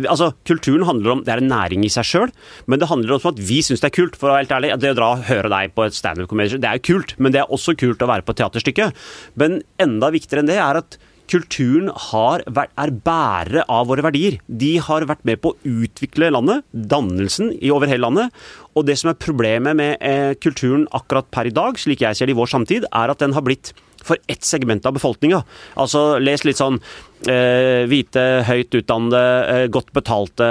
Altså, 0.00 0.32
Kulturen 0.48 0.86
handler 0.88 1.14
om 1.14 1.22
det 1.26 1.34
er 1.34 1.42
en 1.42 1.52
næring 1.52 1.86
i 1.86 1.92
seg 1.92 2.08
sjøl, 2.08 2.34
men 2.66 2.80
det 2.80 2.88
handler 2.90 3.16
også 3.16 3.30
om 3.30 3.36
at 3.36 3.44
vi 3.48 3.60
syns 3.64 3.84
det 3.84 3.90
er 3.90 3.96
kult. 3.98 4.18
For 4.18 4.30
å 4.30 4.36
være 4.36 4.46
helt 4.46 4.56
ærlig, 4.58 4.74
det 4.82 4.94
å 4.94 4.98
dra 4.98 5.12
og 5.16 5.24
høre 5.28 5.52
deg 5.52 5.76
på 5.76 5.86
et 5.86 5.96
standup-komedie, 5.98 6.60
det 6.62 6.68
er 6.68 6.80
jo 6.80 6.88
kult, 6.92 7.16
men 7.18 7.34
det 7.34 7.42
er 7.42 7.54
også 7.54 7.76
kult 7.78 8.02
å 8.02 8.10
være 8.10 8.26
på 8.26 8.34
et 8.34 8.42
teaterstykke. 8.42 8.92
Men 9.40 9.62
enda 9.82 10.12
viktigere 10.14 10.44
enn 10.44 10.52
det 10.52 10.60
er 10.62 10.80
at 10.82 10.98
kulturen 11.32 11.88
har 12.10 12.42
er 12.44 12.92
bærere 13.04 13.62
av 13.70 13.86
våre 13.88 14.04
verdier. 14.04 14.38
De 14.46 14.74
har 14.82 15.06
vært 15.08 15.24
med 15.28 15.40
på 15.42 15.52
å 15.52 15.70
utvikle 15.84 16.32
landet, 16.32 16.66
dannelsen 16.72 17.54
i 17.60 17.70
over 17.72 17.90
hele 17.90 18.04
landet. 18.04 18.42
Og 18.76 18.86
det 18.88 18.98
som 19.00 19.12
er 19.12 19.20
problemet 19.20 19.78
med 19.78 19.96
eh, 20.00 20.34
kulturen 20.40 20.84
akkurat 20.92 21.30
per 21.32 21.48
i 21.48 21.54
dag, 21.54 21.78
slik 21.80 22.04
jeg 22.04 22.18
ser 22.18 22.28
det 22.28 22.36
i 22.36 22.40
vår 22.40 22.52
samtid, 22.52 22.88
er 22.90 23.12
at 23.12 23.22
den 23.22 23.36
har 23.36 23.44
blitt 23.46 23.72
for 24.02 24.18
ett 24.30 24.44
segment 24.44 24.86
av 24.88 24.96
befolkninga. 24.96 25.42
Altså, 25.78 26.18
les 26.18 26.44
litt 26.46 26.58
sånn 26.60 26.80
hvite, 27.22 28.22
høyt 28.48 28.74
utdannede, 28.74 29.22
eh, 29.46 29.66
godt 29.70 29.92
betalte. 29.94 30.46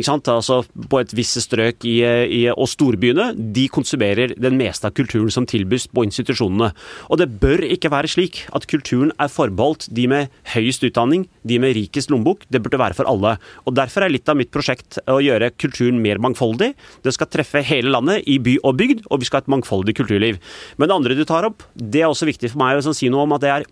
Altså 0.00 0.60
på 0.90 1.00
et 1.00 1.14
visse 1.16 1.40
strøk 1.40 1.84
i, 1.88 2.00
i, 2.04 2.42
og 2.50 2.68
storbyene, 2.68 3.30
de 3.54 3.66
konsumerer 3.72 4.34
den 4.36 4.58
meste 4.60 4.86
av 4.86 4.94
kulturen 4.96 5.30
som 5.32 5.46
tilbys 5.48 5.88
på 5.88 6.04
institusjonene. 6.04 6.72
Og 7.08 7.20
det 7.20 7.30
bør 7.40 7.64
ikke 7.64 7.90
være 7.92 8.10
slik 8.10 8.42
at 8.52 8.66
kulturen 8.70 9.12
er 9.18 9.32
forbeholdt 9.32 9.88
de 9.96 10.06
med 10.10 10.28
høyest 10.52 10.84
utdanning, 10.84 11.26
de 11.46 11.58
med 11.62 11.74
rikest 11.78 12.10
lommebok. 12.12 12.44
Det 12.50 12.62
burde 12.62 12.80
være 12.80 12.98
for 12.98 13.08
alle. 13.08 13.36
Og 13.66 13.74
Derfor 13.80 14.04
er 14.04 14.12
litt 14.12 14.28
av 14.28 14.36
mitt 14.36 14.52
prosjekt 14.52 15.00
å 15.08 15.20
gjøre 15.24 15.52
kulturen 15.56 16.02
mer 16.02 16.20
mangfoldig. 16.20 16.74
Det 17.02 17.14
skal 17.16 17.30
treffe 17.32 17.64
hele 17.64 17.92
landet, 17.94 18.26
i 18.28 18.36
by 18.42 18.58
og 18.66 18.76
bygd, 18.76 19.06
og 19.08 19.22
vi 19.22 19.28
skal 19.28 19.40
ha 19.40 19.46
et 19.46 19.52
mangfoldig 19.56 19.96
kulturliv. 19.96 20.40
Men 20.76 20.90
det 20.90 20.96
andre 20.96 21.16
du 21.16 21.24
tar 21.24 21.48
opp, 21.48 21.64
det 21.74 22.04
er 22.04 22.10
også 22.10 22.28
viktig 22.28 22.52
for 22.52 22.60
meg 22.60 22.80
å 22.80 22.94
si 22.94 23.08
noe 23.08 23.24
om 23.24 23.36
at 23.36 23.44
det 23.44 23.52
er 23.54 23.68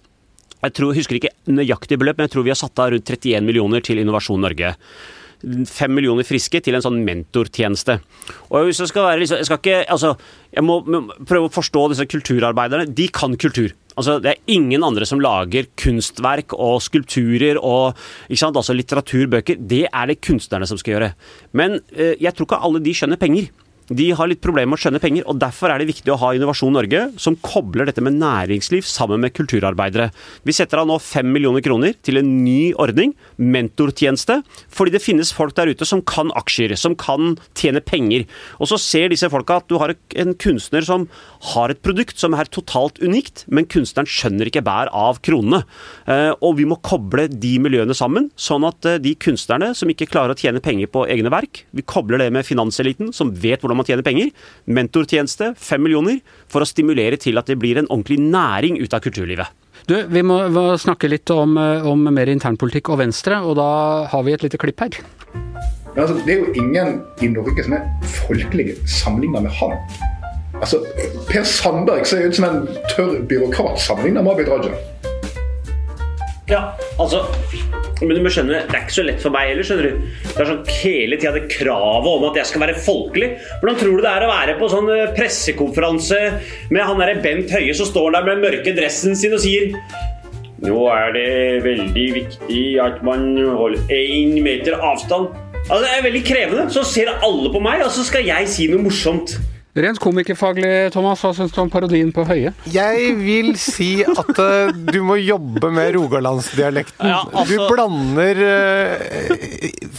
jeg 0.64 0.74
tror, 0.74 0.96
husker 0.96 1.18
ikke 1.18 1.34
nøyaktig 1.54 1.98
beløp, 2.00 2.18
men 2.18 2.26
jeg 2.26 2.34
tror 2.34 2.46
vi 2.46 2.52
har 2.54 2.58
satt 2.58 2.82
av 2.82 2.92
rundt 2.94 3.14
31 3.14 3.46
millioner 3.46 3.84
til 3.84 4.00
Innovasjon 4.02 4.42
Norge. 4.42 4.74
Fem 5.70 5.92
millioner 5.94 6.26
friske 6.26 6.58
til 6.66 6.74
en 6.74 6.82
sånn 6.82 6.98
mentortjeneste. 7.06 8.00
Og 8.50 8.66
hvis 8.66 8.80
Jeg 8.82 8.90
skal 8.90 9.06
være 9.06 9.20
liksom, 9.22 9.38
jeg 9.38 9.46
skal 9.46 9.60
ikke, 9.62 9.76
altså, 9.86 10.16
jeg 10.50 10.64
må, 10.66 10.80
prøve 11.28 11.46
å 11.46 11.54
forstå 11.54 11.84
disse 11.92 12.08
kulturarbeiderne. 12.10 12.90
De 12.90 13.06
kan 13.08 13.36
kultur. 13.38 13.70
Altså, 13.94 14.18
det 14.22 14.32
er 14.32 14.50
ingen 14.50 14.82
andre 14.82 15.06
som 15.06 15.22
lager 15.22 15.70
kunstverk 15.78 16.54
og 16.54 16.82
skulpturer 16.82 17.58
og 17.58 17.94
sant, 18.34 18.58
altså 18.58 18.74
litteraturbøker. 18.74 19.62
Det 19.62 19.86
er 19.86 20.10
det 20.10 20.20
kunstnerne 20.26 20.66
som 20.66 20.78
skal 20.78 20.96
gjøre. 20.96 21.14
Men 21.52 21.80
eh, 21.94 22.14
jeg 22.18 22.34
tror 22.34 22.50
ikke 22.50 22.62
alle 22.66 22.82
de 22.82 22.94
skjønner 22.94 23.18
penger. 23.18 23.50
De 23.88 24.10
har 24.12 24.28
litt 24.28 24.42
problemer 24.44 24.74
med 24.74 24.76
å 24.76 24.82
skjønne 24.82 25.00
penger, 25.00 25.24
og 25.30 25.38
derfor 25.40 25.72
er 25.72 25.80
det 25.80 25.88
viktig 25.88 26.12
å 26.12 26.18
ha 26.20 26.34
Innovasjon 26.36 26.74
Norge, 26.76 27.06
som 27.16 27.38
kobler 27.40 27.88
dette 27.88 28.02
med 28.04 28.18
næringsliv 28.20 28.84
sammen 28.84 29.22
med 29.22 29.32
kulturarbeidere. 29.36 30.10
Vi 30.44 30.52
setter 30.52 30.82
av 30.82 30.88
nå 30.90 30.98
fem 31.00 31.30
millioner 31.32 31.64
kroner 31.64 31.94
til 32.04 32.20
en 32.20 32.28
ny 32.44 32.74
ordning, 32.76 33.14
mentortjeneste, 33.40 34.42
fordi 34.68 34.92
det 34.92 35.00
finnes 35.04 35.32
folk 35.32 35.56
der 35.56 35.72
ute 35.72 35.88
som 35.88 36.02
kan 36.04 36.32
aksjer, 36.36 36.74
som 36.76 36.96
kan 37.00 37.38
tjene 37.56 37.80
penger. 37.80 38.26
Og 38.60 38.68
så 38.68 38.80
ser 38.82 39.08
disse 39.12 39.30
folka 39.32 39.62
at 39.62 39.72
du 39.72 39.78
har 39.80 39.94
en 40.20 40.36
kunstner 40.36 40.84
som 40.84 41.08
har 41.54 41.72
et 41.72 41.80
produkt 41.84 42.20
som 42.20 42.36
er 42.36 42.52
totalt 42.52 43.00
unikt, 43.00 43.46
men 43.48 43.68
kunstneren 43.72 44.10
skjønner 44.10 44.52
ikke 44.52 44.64
bær 44.68 44.92
av 44.92 45.22
kronene. 45.24 45.62
Eh, 46.04 46.34
og 46.44 46.58
vi 46.60 46.68
må 46.68 46.76
koble 46.84 47.24
de 47.32 47.54
miljøene 47.62 47.96
sammen, 47.96 48.28
sånn 48.36 48.68
at 48.68 48.84
eh, 48.84 49.00
de 49.00 49.14
kunstnerne 49.16 49.72
som 49.78 49.88
ikke 49.88 50.10
klarer 50.12 50.36
å 50.36 50.38
tjene 50.38 50.60
penger 50.64 50.92
på 50.92 51.06
egne 51.08 51.32
verk, 51.32 51.64
vi 51.72 51.86
kobler 51.88 52.20
det 52.20 52.28
med 52.36 52.44
finanseliten, 52.44 53.14
som 53.16 53.32
vet 53.32 53.62
hvordan 53.64 53.77
man 53.78 53.88
tjener 53.88 54.06
penger. 54.06 54.32
Mentortjeneste, 54.66 55.52
fem 55.58 55.82
millioner, 55.84 56.20
for 56.50 56.64
å 56.64 56.68
stimulere 56.68 57.18
til 57.20 57.40
at 57.40 57.48
det 57.50 57.58
blir 57.60 57.80
en 57.80 57.88
ordentlig 57.88 58.20
næring 58.22 58.80
ut 58.82 58.94
av 58.94 59.04
kulturlivet. 59.04 59.54
Du, 59.88 59.94
Vi 60.10 60.22
må, 60.26 60.40
snakke 60.76 61.08
litt 61.08 61.30
om, 61.30 61.56
eh, 61.56 61.86
om, 61.86 62.02
mer 62.12 62.28
internpolitikk 62.28 62.90
og 62.92 63.00
Venstre, 63.04 63.40
og 63.40 63.56
da 63.56 63.70
har 64.10 64.22
vi 64.26 64.34
et 64.34 64.44
lite 64.44 64.58
klipp 64.60 64.80
her. 64.80 64.98
Ja, 65.94 66.04
altså, 66.04 66.18
det 66.26 66.34
er 66.34 66.44
jo 66.44 66.52
ingen 66.54 67.00
i 67.22 67.30
Norge 67.32 67.64
som 67.64 67.74
er 67.78 67.86
folkelige 68.04 68.76
sammenligna 68.86 69.40
med 69.46 69.54
han. 69.58 69.74
Altså, 70.58 70.82
Per 71.28 71.44
Sandberg 71.46 72.06
ser 72.06 72.26
ut 72.26 72.36
som 72.36 72.48
en 72.48 72.66
tørr 72.90 73.22
byråkrat 73.30 73.78
sammenligna 73.80 74.22
med 74.22 74.34
Abid 74.34 74.50
Raja. 74.52 74.74
Ja, 76.48 76.60
altså 76.96 77.26
Men 78.00 78.14
du 78.14 78.22
må 78.24 78.30
skjønne, 78.32 78.62
det 78.70 78.76
er 78.76 78.84
ikke 78.86 78.94
så 78.94 79.04
lett 79.04 79.20
for 79.20 79.34
meg 79.34 79.50
heller. 79.50 79.66
skjønner 79.66 79.88
du. 79.88 80.04
Det 80.28 80.38
er 80.38 80.50
sånn 80.52 80.68
hele 80.78 81.16
tida 81.18 81.32
det 81.34 81.48
kravet 81.50 82.12
om 82.12 82.26
at 82.28 82.38
jeg 82.38 82.50
skal 82.52 82.62
være 82.62 82.76
folkelig. 82.84 83.30
Hvordan 83.58 83.80
tror 83.80 83.96
du 83.98 84.04
det 84.04 84.12
er 84.12 84.26
å 84.26 84.30
være 84.30 84.54
på 84.60 84.68
sånn 84.70 84.92
eh, 84.94 85.10
pressekonferanse 85.16 86.20
med 86.70 86.86
han 86.86 87.02
derre 87.02 87.18
Bent 87.24 87.50
Høie 87.56 87.74
som 87.74 87.90
står 87.90 88.14
der 88.14 88.28
med 88.30 88.44
mørke 88.46 88.74
dressen 88.76 89.18
sin 89.18 89.34
og 89.34 89.42
sier 89.42 89.74
Nå 90.62 90.78
er 90.90 91.12
det 91.14 91.26
veldig 91.62 92.06
viktig 92.16 92.62
at 92.82 93.02
man 93.06 93.28
holder 93.38 93.92
én 93.94 94.40
meter 94.42 94.74
avstand. 94.78 95.28
Altså, 95.68 95.84
Det 95.84 95.92
er 95.92 96.06
veldig 96.08 96.24
krevende. 96.26 96.64
Så 96.74 96.82
ser 96.86 97.12
alle 97.14 97.52
på 97.54 97.60
meg, 97.62 97.84
og 97.84 97.92
så 97.94 98.02
skal 98.06 98.26
jeg 98.26 98.48
si 98.50 98.66
noe 98.70 98.82
morsomt. 98.88 99.36
Rent 99.78 100.00
komikerfaglig, 100.02 100.90
Thomas, 100.90 101.20
hva 101.22 101.30
syns 101.36 101.52
du 101.54 101.60
om 101.62 101.68
parodien 101.70 102.08
på 102.14 102.24
Høie? 102.26 102.50
Jeg 102.72 103.12
vil 103.20 103.52
si 103.60 104.00
at 104.02 104.40
uh, 104.40 104.72
du 104.74 104.98
må 105.06 105.18
jobbe 105.20 105.70
med 105.70 105.92
rogalandsdialekten. 105.94 107.06
Ja, 107.06 107.20
altså... 107.30 107.54
Du 107.54 107.70
blander 107.70 108.40
uh, 108.42 109.36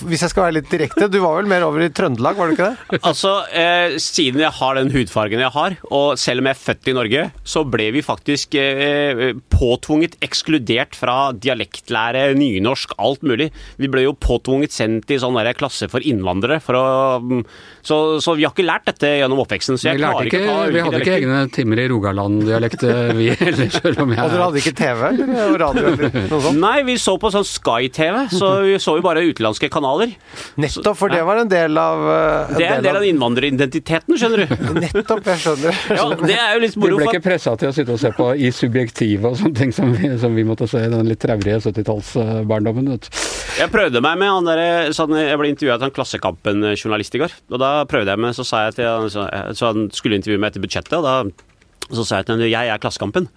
Hvis 0.09 0.25
jeg 0.25 0.33
skal 0.33 0.47
være 0.47 0.57
litt 0.57 0.67
direkte, 0.71 1.07
du 1.07 1.19
var 1.23 1.37
vel 1.37 1.47
mer 1.47 1.63
over 1.67 1.85
i 1.85 1.91
Trøndelag, 1.95 2.35
var 2.35 2.51
du 2.51 2.57
ikke 2.57 2.67
det? 2.73 2.99
Altså, 2.99 3.31
uh, 3.47 3.95
siden 4.03 4.43
jeg 4.43 4.51
har 4.57 4.75
den 4.75 4.91
hudfargen 4.91 5.45
jeg 5.45 5.53
har, 5.55 5.77
og 5.87 6.19
selv 6.19 6.43
om 6.43 6.49
jeg 6.49 6.57
er 6.57 6.61
født 6.65 6.91
i 6.91 6.97
Norge, 6.99 7.23
så 7.47 7.63
ble 7.63 7.87
vi 7.95 8.03
faktisk 8.03 8.57
påtvunget 9.53 10.17
ekskludert 10.25 10.97
fra 10.97 11.31
dialektlære, 11.37 12.33
nynorsk, 12.37 12.97
alt 12.99 13.23
mulig. 13.25 13.49
Vi 13.79 13.89
ble 13.91 14.03
jo 14.03 14.15
påtvunget 14.17 14.75
sendt 14.75 15.11
i 15.13 15.19
sånn 15.21 15.37
klasse 15.59 15.87
for 15.91 16.03
innvandrere, 16.05 16.59
for 16.63 16.77
å, 16.79 16.85
um, 17.23 17.43
så, 17.85 18.19
så 18.23 18.35
vi 18.35 18.45
har 18.47 18.53
ikke 18.53 18.67
lært 18.67 18.87
dette 18.89 19.15
gjennom 19.21 19.43
oppveksten 19.43 19.68
oppveksten, 19.69 19.77
så 19.77 19.89
jeg 19.89 19.99
klarer 19.99 20.29
ikke, 20.29 20.39
ikke 20.39 20.53
å 20.53 20.57
ta 20.57 20.71
Vi 20.73 20.83
hadde 20.85 21.01
ikke 21.03 21.15
egne 21.17 21.39
timer 21.53 21.81
i 21.81 21.87
Rogaland-dialekt, 21.91 22.85
eh, 22.87 23.11
vi 23.17 23.27
heller, 23.39 23.69
selv 23.73 24.03
om 24.03 24.13
jeg 24.13 24.23
Og 24.23 24.33
dere 24.33 24.47
hadde 24.47 24.61
ikke 24.63 24.75
TV 24.79 25.03
eller 25.09 25.57
radio 25.61 25.85
eller 25.91 26.17
noe 26.31 26.41
sånt? 26.45 26.59
Nei, 26.59 26.75
vi 26.87 26.95
så 27.01 27.15
på 27.21 27.31
sånn 27.33 27.47
Sky-TV, 27.47 28.21
så 28.33 28.51
vi 28.67 28.77
så 28.81 28.95
jo 28.99 29.05
bare 29.05 29.23
utenlandske 29.27 29.69
kanaler. 29.71 30.13
Nettopp, 30.59 30.97
for 30.99 31.13
det 31.13 31.21
var 31.27 31.43
en 31.43 31.51
del 31.51 31.77
av 31.79 32.05
en 32.09 32.57
Det 32.57 32.65
er 32.67 32.77
en 32.79 32.87
del 32.87 32.99
av 33.01 33.07
innvandreridentiteten, 33.07 34.17
skjønner 34.19 34.45
du. 34.45 34.55
Nettopp, 34.85 35.25
jeg 35.33 35.43
skjønner. 35.45 35.81
Ja, 35.95 36.07
det 36.23 36.37
er 36.37 36.55
jo 36.55 36.63
litt 36.65 36.79
moro. 36.79 36.95
Du 36.97 37.03
ble 37.03 37.09
ikke 37.13 37.25
pressa 37.29 37.55
til 37.59 37.71
å 37.71 37.75
sitte 37.75 37.95
og 37.95 38.01
se 38.01 38.13
på 38.15 38.31
i 38.35 38.51
subjektive 38.55 39.33
og 39.33 39.39
sånne 39.39 39.61
ting 39.63 39.75
som 39.75 39.93
vi, 39.95 40.13
som 40.21 40.35
vi 40.37 40.45
måtte 40.47 40.69
se 40.69 40.83
i 40.85 40.91
den 40.91 41.09
litt 41.09 41.21
traurige 41.23 41.61
70-tallsbarndommen. 41.69 42.97
Jeg 43.59 43.71
prøvde 43.73 44.01
meg 44.03 44.19
med 44.21 44.31
han 44.31 44.47
derre 44.47 44.93
sånn, 44.95 45.15
Jeg 45.19 45.37
ble 45.39 45.51
intervjua 45.51 45.75
av 45.79 45.87
en 45.89 45.93
Klassekampen-journalist 45.95 47.17
i 47.17 47.23
går. 47.23 47.33
Og 47.51 47.61
da 47.61 47.71
prøvde 47.89 48.13
jeg 48.13 48.21
meg, 48.23 48.35
så 48.37 48.45
sa 48.47 48.65
jeg 48.67 48.79
til 48.79 48.87
han 48.89 49.09
så 49.59 49.73
han 49.73 49.89
skulle 49.95 50.19
intervjue 50.19 50.41
meg 50.41 50.53
etter 50.53 50.63
budsjettet, 50.63 50.95
og 50.99 51.05
da 51.05 51.89
så 51.89 52.05
sa 52.05 52.19
jeg 52.19 52.29
til 52.29 52.37
henne 52.37 52.49
jeg 52.51 52.71
er 52.71 52.81
Klassekampen. 52.81 53.29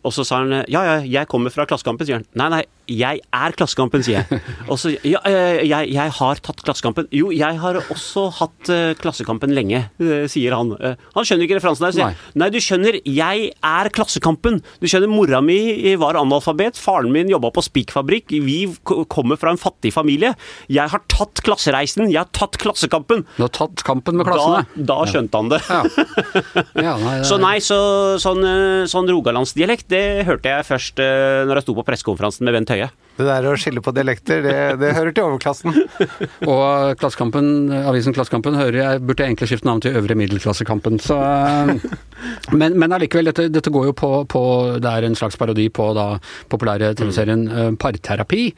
Og 0.00 0.14
så 0.16 0.24
sa 0.24 0.40
han 0.40 0.64
ja, 0.72 0.80
ja, 0.86 0.94
jeg 1.04 1.28
kommer 1.30 1.52
fra 1.52 1.66
Klassekampen, 1.68 2.08
sier 2.08 2.20
han. 2.20 2.28
Nei, 2.40 2.48
nei, 2.54 2.62
jeg 2.90 3.20
er 3.22 3.54
Klassekampen, 3.56 4.02
sier 4.04 4.20
jeg. 4.20 4.40
Også, 4.72 4.92
ja, 5.06 5.20
eh, 5.28 5.62
jeg, 5.68 5.90
jeg, 5.94 6.14
har 6.16 6.40
tatt 6.44 6.62
Klassekampen. 6.66 7.06
Jo, 7.14 7.30
jeg 7.34 7.58
har 7.62 7.78
også 7.90 8.26
hatt 8.40 8.70
uh, 8.72 8.92
Klassekampen 8.98 9.52
lenge, 9.54 9.84
uh, 10.02 10.26
sier 10.30 10.54
han. 10.56 10.72
Uh, 10.78 10.94
han 11.14 11.26
skjønner 11.26 11.46
ikke 11.46 11.58
referansen 11.58 11.86
der. 11.86 11.96
Sier, 11.96 12.10
nei. 12.10 12.30
nei, 12.42 12.48
du 12.52 12.58
skjønner, 12.62 12.98
jeg 13.06 13.50
er 13.54 13.90
Klassekampen. 13.94 14.60
Du 14.82 14.88
skjønner, 14.90 15.10
mora 15.10 15.42
mi 15.44 15.60
var 16.00 16.18
analfabet, 16.20 16.78
faren 16.80 17.12
min 17.14 17.30
jobba 17.30 17.52
på 17.54 17.64
spikfabrikk, 17.66 18.34
vi 18.44 18.58
kommer 18.84 19.38
fra 19.40 19.54
en 19.54 19.60
fattig 19.60 19.92
familie. 19.94 20.32
Jeg 20.70 20.90
har 20.92 21.04
tatt 21.10 21.42
klassereisen, 21.46 22.08
jeg 22.10 22.20
har 22.22 22.30
tatt 22.36 22.58
Klassekampen. 22.60 23.24
Du 23.36 23.44
har 23.44 23.52
tatt 23.54 23.84
kampen 23.86 24.18
med 24.18 24.28
klassene? 24.28 24.64
Da, 24.74 24.84
da 24.92 24.98
skjønte 25.10 25.40
han 25.40 25.52
det. 25.52 25.62
Ja. 25.68 25.82
Ja, 26.80 26.94
nei, 26.96 27.18
det... 27.20 27.26
Så 27.28 27.36
nei, 27.40 27.56
så, 27.62 27.76
sånn, 28.22 28.42
sånn 28.88 29.08
rogalandsdialekt, 29.10 29.88
det 29.92 30.24
hørte 30.28 30.52
jeg 30.52 30.66
først 30.68 31.00
når 31.00 31.60
jeg 31.60 31.66
sto 31.66 31.74
på 31.76 31.84
pressekonferansen 31.86 32.46
med 32.46 32.56
Bent 32.56 32.72
Høie. 32.72 32.79
Det 33.20 33.26
der 33.28 33.44
å 33.50 33.52
skille 33.60 33.82
på 33.84 33.92
dialekter, 33.92 34.40
det, 34.44 34.54
det 34.80 34.94
hører 34.96 35.12
til 35.12 35.26
overklassen. 35.26 35.74
og 36.52 36.96
Klassekampen, 37.00 37.68
avisen 37.90 38.16
Klassekampen 38.16 38.56
hører 38.56 38.78
jeg 38.78 39.02
burde 39.04 39.26
egentlig 39.26 39.50
skifte 39.50 39.68
navn 39.68 39.82
til 39.84 39.98
Øvre 40.00 40.16
middelklassekampen. 40.16 40.96
Så, 41.04 41.18
men, 42.60 42.78
men 42.80 42.96
allikevel, 42.96 43.28
dette, 43.28 43.50
dette, 43.52 43.74
går 43.74 43.90
jo 43.90 43.96
på, 43.98 44.10
på, 44.30 44.42
Det 44.80 44.94
er 44.94 45.08
en 45.08 45.18
slags 45.18 45.36
parodi 45.40 45.68
på 45.68 45.90
da 45.98 46.08
populære 46.52 46.94
TV-serien 46.96 47.44
mm. 47.50 47.80
Parterapi. 47.82 48.48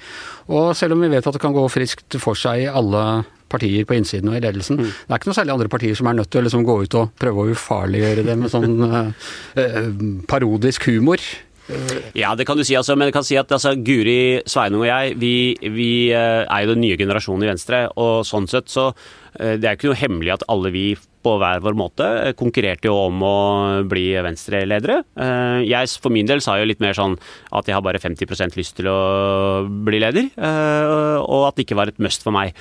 Og 0.55 0.73
selv 0.79 0.95
om 0.95 1.03
vi 1.03 1.11
vet 1.11 1.27
at 1.27 1.35
det 1.35 1.43
kan 1.43 1.57
gå 1.57 1.67
friskt 1.73 2.21
for 2.23 2.39
seg 2.39 2.67
i 2.67 2.71
alle 2.71 3.25
partier 3.53 3.85
på 3.89 3.97
innsiden 3.99 4.31
og 4.31 4.39
i 4.39 4.43
ledelsen. 4.45 4.79
Mm. 4.81 4.91
Det 4.93 5.11
er 5.11 5.21
ikke 5.21 5.33
noe 5.33 5.41
særlig 5.43 5.57
andre 5.57 5.73
partier 5.73 5.99
som 5.99 6.09
er 6.09 6.21
nødt 6.21 6.31
til 6.33 6.41
å 6.41 6.47
liksom 6.47 6.67
gå 6.69 6.77
ut 6.87 7.01
og 7.01 7.17
prøve 7.21 7.43
å 7.43 7.57
ufarliggjøre 7.57 8.27
det 8.29 8.37
med 8.41 8.53
sånn 8.53 8.87
eh, 8.89 9.81
parodisk 10.31 10.87
humor. 10.89 11.21
Ja, 12.19 12.35
det 12.35 12.47
kan 12.49 12.59
du 12.59 12.65
si. 12.67 12.75
Altså, 12.79 12.97
men 12.99 13.09
jeg 13.09 13.17
kan 13.17 13.27
si 13.27 13.39
at 13.39 13.53
altså, 13.55 13.75
Guri 13.79 14.43
Sveinung 14.51 14.83
og 14.83 14.89
jeg, 14.89 15.17
vi, 15.21 15.35
vi 15.63 15.91
eh, 16.11 16.43
er 16.43 16.65
jo 16.65 16.75
den 16.75 16.83
nye 16.85 16.99
generasjonen 17.01 17.47
i 17.47 17.53
Venstre. 17.53 17.85
Og 18.03 18.27
sånn 18.29 18.49
sett 18.51 18.73
så 18.73 18.91
Det 19.33 19.65
er 19.65 19.77
ikke 19.77 19.91
noe 19.91 19.99
hemmelig 19.99 20.35
at 20.35 20.47
alle 20.53 20.73
vi 20.75 20.87
på 21.23 21.37
hver 21.39 21.63
vår 21.63 21.77
måte 21.79 22.07
eh, 22.23 22.35
konkurrerte 22.39 22.91
jo 22.91 22.97
om 23.07 23.23
å 23.25 23.37
bli 23.89 24.09
Venstre-ledere. 24.27 25.03
Jeg 25.63 25.91
for 26.03 26.15
min 26.15 26.29
del 26.29 26.43
sa 26.45 26.57
jo 26.59 26.67
litt 26.67 26.83
mer 26.83 26.97
sånn 26.97 27.15
at 27.55 27.69
jeg 27.69 27.77
har 27.77 27.85
bare 27.85 28.01
50% 28.03 28.57
lyst 28.59 28.77
til 28.79 28.89
å 28.91 28.99
bli 29.87 30.01
leder, 30.03 30.31
og 31.23 31.45
at 31.47 31.57
det 31.57 31.67
ikke 31.67 31.79
var 31.79 31.93
et 31.93 32.01
must 32.03 32.25
for 32.25 32.35
meg. 32.35 32.57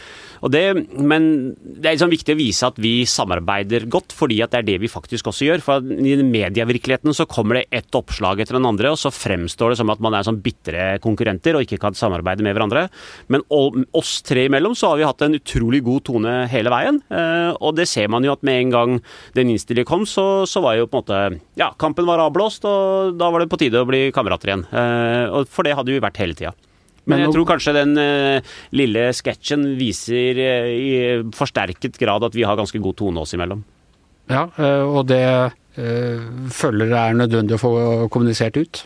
Det, 0.51 0.61
men 0.97 1.53
det 1.53 1.85
er 1.85 1.95
liksom 1.95 2.11
viktig 2.11 2.35
å 2.35 2.39
vise 2.39 2.67
at 2.67 2.77
vi 2.81 3.05
samarbeider 3.09 3.85
godt, 3.91 4.13
fordi 4.17 4.39
at 4.41 4.53
det 4.53 4.61
er 4.61 4.67
det 4.71 4.77
vi 4.83 4.91
faktisk 4.91 5.29
også 5.31 5.47
gjør. 5.47 5.63
For 5.65 5.85
i 5.85 6.15
medievirkeligheten 6.25 7.15
så 7.17 7.27
kommer 7.29 7.59
det 7.59 7.67
ett 7.81 7.97
oppslag 7.97 8.41
etter 8.41 8.57
den 8.57 8.67
andre, 8.69 8.93
og 8.93 8.99
så 9.01 9.13
fremstår 9.13 9.73
det 9.73 9.81
som 9.81 9.93
at 9.93 10.01
man 10.03 10.17
er 10.17 10.27
sånn 10.27 10.41
bitre 10.43 10.95
konkurrenter 11.03 11.57
og 11.57 11.65
ikke 11.65 11.81
kan 11.81 11.97
samarbeide 11.97 12.45
med 12.45 12.57
hverandre. 12.57 12.87
Men 13.33 13.45
oss 13.49 14.19
tre 14.27 14.47
imellom 14.49 14.77
så 14.77 14.91
har 14.91 15.01
vi 15.01 15.07
hatt 15.07 15.25
en 15.25 15.37
utrolig 15.39 15.83
god 15.87 16.05
tone 16.09 16.35
hele 16.51 16.60
veien. 16.69 16.99
Eh, 17.09 17.49
og 17.57 17.73
det 17.79 17.87
ser 17.89 18.11
man 18.13 18.21
jo 18.21 18.35
at 18.35 18.43
med 18.45 18.59
en 18.59 18.73
gang 18.75 18.97
den 19.33 19.49
innstillingen 19.49 19.89
kom, 19.89 20.05
så, 20.05 20.45
så 20.45 20.61
var 20.61 20.77
jo 20.77 20.85
på 20.85 21.01
en 21.01 21.01
måte 21.01 21.39
Ja, 21.57 21.71
kampen 21.81 22.05
var 22.05 22.21
avblåst, 22.21 22.67
og 22.69 23.15
da 23.17 23.31
var 23.33 23.41
det 23.41 23.49
på 23.49 23.57
tide 23.61 23.81
å 23.81 23.87
bli 23.89 24.11
kamerater 24.13 24.51
igjen. 24.51 24.67
Eh, 24.69 25.25
og 25.33 25.49
for 25.49 25.65
det 25.65 25.73
hadde 25.79 25.95
vi 25.95 26.03
vært 26.03 26.21
hele 26.21 26.37
tida. 26.37 26.53
Men 27.09 27.23
jeg 27.23 27.33
tror 27.33 27.47
kanskje 27.49 27.73
den 27.73 27.95
uh, 27.97 28.51
lille 28.77 29.07
sketsjen 29.17 29.63
viser 29.79 30.37
i 30.37 30.91
forsterket 31.33 31.97
grad 31.97 32.21
at 32.27 32.35
vi 32.37 32.45
har 32.45 32.59
ganske 32.59 32.77
god 32.77 32.99
tone 32.99 33.23
oss 33.23 33.33
imellom. 33.33 33.63
Ja, 34.29 34.45
og 34.85 35.09
det 35.09 35.25
føler 36.53 36.91
det 36.91 36.99
er 37.01 37.17
nødvendig 37.17 37.57
å 37.57 37.59
få 37.63 37.71
kommunisert 38.13 38.59
ut? 38.61 38.83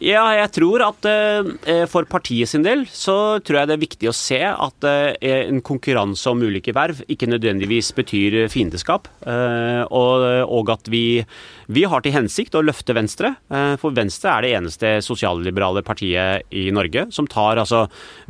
Ja, 0.00 0.22
jeg 0.32 0.48
tror 0.56 0.80
at 0.80 1.04
eh, 1.04 1.82
for 1.92 2.06
partiet 2.08 2.48
sin 2.48 2.62
del 2.64 2.86
så 2.88 3.36
tror 3.44 3.58
jeg 3.58 3.68
det 3.68 3.74
er 3.74 3.82
viktig 3.82 4.08
å 4.08 4.14
se 4.16 4.38
at 4.48 4.86
eh, 4.88 5.12
en 5.44 5.58
konkurranse 5.60 6.24
om 6.30 6.40
ulike 6.40 6.72
verv 6.72 7.02
ikke 7.04 7.28
nødvendigvis 7.28 7.90
betyr 7.98 8.46
fiendeskap. 8.48 9.10
Eh, 9.28 9.82
og, 9.92 10.24
og, 10.48 10.72
at 10.72 10.88
vi, 10.88 11.20
vi, 11.68 11.84
har 11.84 12.00
til 12.00 12.14
hensikt 12.16 12.56
å 12.56 12.62
løfte 12.64 12.96
Venstre. 12.96 13.34
Eh, 13.52 13.74
for 13.82 13.92
Venstre 13.92 14.32
er 14.32 14.46
det 14.46 14.54
eneste 14.56 14.94
sosialliberale 15.04 15.82
partiet 15.84 16.48
i 16.48 16.70
Norge 16.72 17.04
som 17.12 17.28
tar 17.28 17.60
altså 17.60 17.82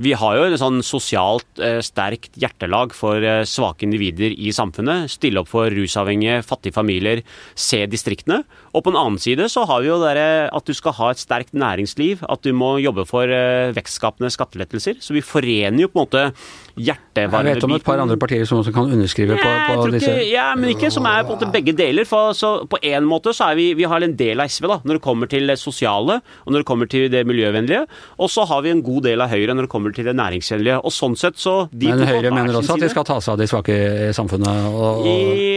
Vi 0.03 0.17
har 0.19 0.41
jo 0.41 0.49
en 0.49 0.59
sånn 0.59 0.83
sosialt 0.83 1.62
eh, 1.62 1.79
sterkt 1.87 2.35
hjertelag 2.35 2.97
for 2.99 3.23
eh, 3.23 3.45
svake 3.47 3.87
individer 3.87 4.35
i 4.35 4.50
samfunnet. 4.50 5.07
Stille 5.15 5.45
opp 5.45 5.53
for 5.55 5.71
rusavhengige, 5.71 6.43
fattige 6.50 6.75
familier, 6.75 7.23
se 7.55 7.85
distriktene. 7.87 8.43
Og 8.75 8.83
på 8.83 8.91
den 8.91 8.99
annen 8.99 9.23
side 9.23 9.47
så 9.55 9.69
har 9.71 9.87
vi 9.87 9.93
jo 9.93 10.03
det 10.03 10.19
at 10.50 10.67
du 10.67 10.75
skal 10.75 10.99
ha 10.99 11.15
et 11.15 11.23
sterkt 11.23 11.55
næringsliv, 11.61 12.25
at 12.26 12.43
du 12.47 12.52
må 12.57 12.75
jobbe 12.83 13.07
for 13.09 13.29
uh, 13.29 13.71
vekstskapende 13.76 14.33
skattelettelser. 14.33 14.99
Så 15.05 15.17
vi 15.17 15.25
forener 15.25 15.85
jo 15.85 15.90
på 15.93 16.00
en 16.00 16.07
måte 16.07 16.25
hjertevarmebiten. 16.81 17.49
Jeg 17.50 17.61
vet 17.61 17.67
om 17.69 17.75
et 17.76 17.87
par 17.87 18.00
andre 18.02 18.17
partier 18.21 18.47
som 18.49 18.61
også 18.61 18.73
kan 18.75 18.90
underskrive 18.95 19.37
på, 19.38 19.50
på 19.69 19.88
disse 19.95 20.11
ikke, 20.11 20.29
Ja, 20.31 20.49
men 20.59 20.73
ikke 20.75 20.90
som 20.93 21.07
er 21.09 21.25
på 21.25 21.35
en 21.35 21.38
måte 21.38 21.50
begge 21.52 21.75
deler. 21.76 22.09
For 22.09 22.35
så 22.37 22.52
på 22.71 22.81
en 22.87 23.09
måte 23.09 23.35
så 23.37 23.50
er 23.50 23.59
vi 23.59 23.69
Vi 23.81 23.88
har 23.88 24.02
en 24.05 24.17
del 24.17 24.40
av 24.43 24.50
SV 24.50 24.69
da, 24.71 24.79
når 24.85 24.99
det 24.99 25.05
kommer 25.05 25.31
til 25.31 25.47
det 25.50 25.59
sosiale, 25.61 26.21
og 26.45 26.52
når 26.52 26.64
det 26.64 26.69
kommer 26.69 26.90
til 26.90 27.09
det 27.12 27.23
miljøvennlige. 27.29 27.85
Og 28.19 28.31
så 28.33 28.45
har 28.49 28.62
vi 28.64 28.73
en 28.75 28.83
god 28.85 29.07
del 29.09 29.25
av 29.25 29.31
Høyre 29.33 29.57
når 29.57 29.69
det 29.69 29.73
kommer 29.73 29.95
til 29.97 30.09
det 30.09 30.17
næringsvennlige. 30.19 30.81
Og 30.85 30.95
sånn 30.95 31.17
sett 31.21 31.38
så 31.40 31.57
Men 31.73 32.05
Høyre 32.07 32.33
mener 32.35 32.57
også 32.61 32.79
at 32.79 32.87
de 32.87 32.90
skal 32.93 33.07
ta 33.09 33.21
seg 33.21 33.35
av 33.35 33.43
de 33.43 33.49
svake 33.50 33.76
i 34.11 34.12
samfunnet? 34.17 34.69
Og, 34.71 35.05
og... 35.05 35.11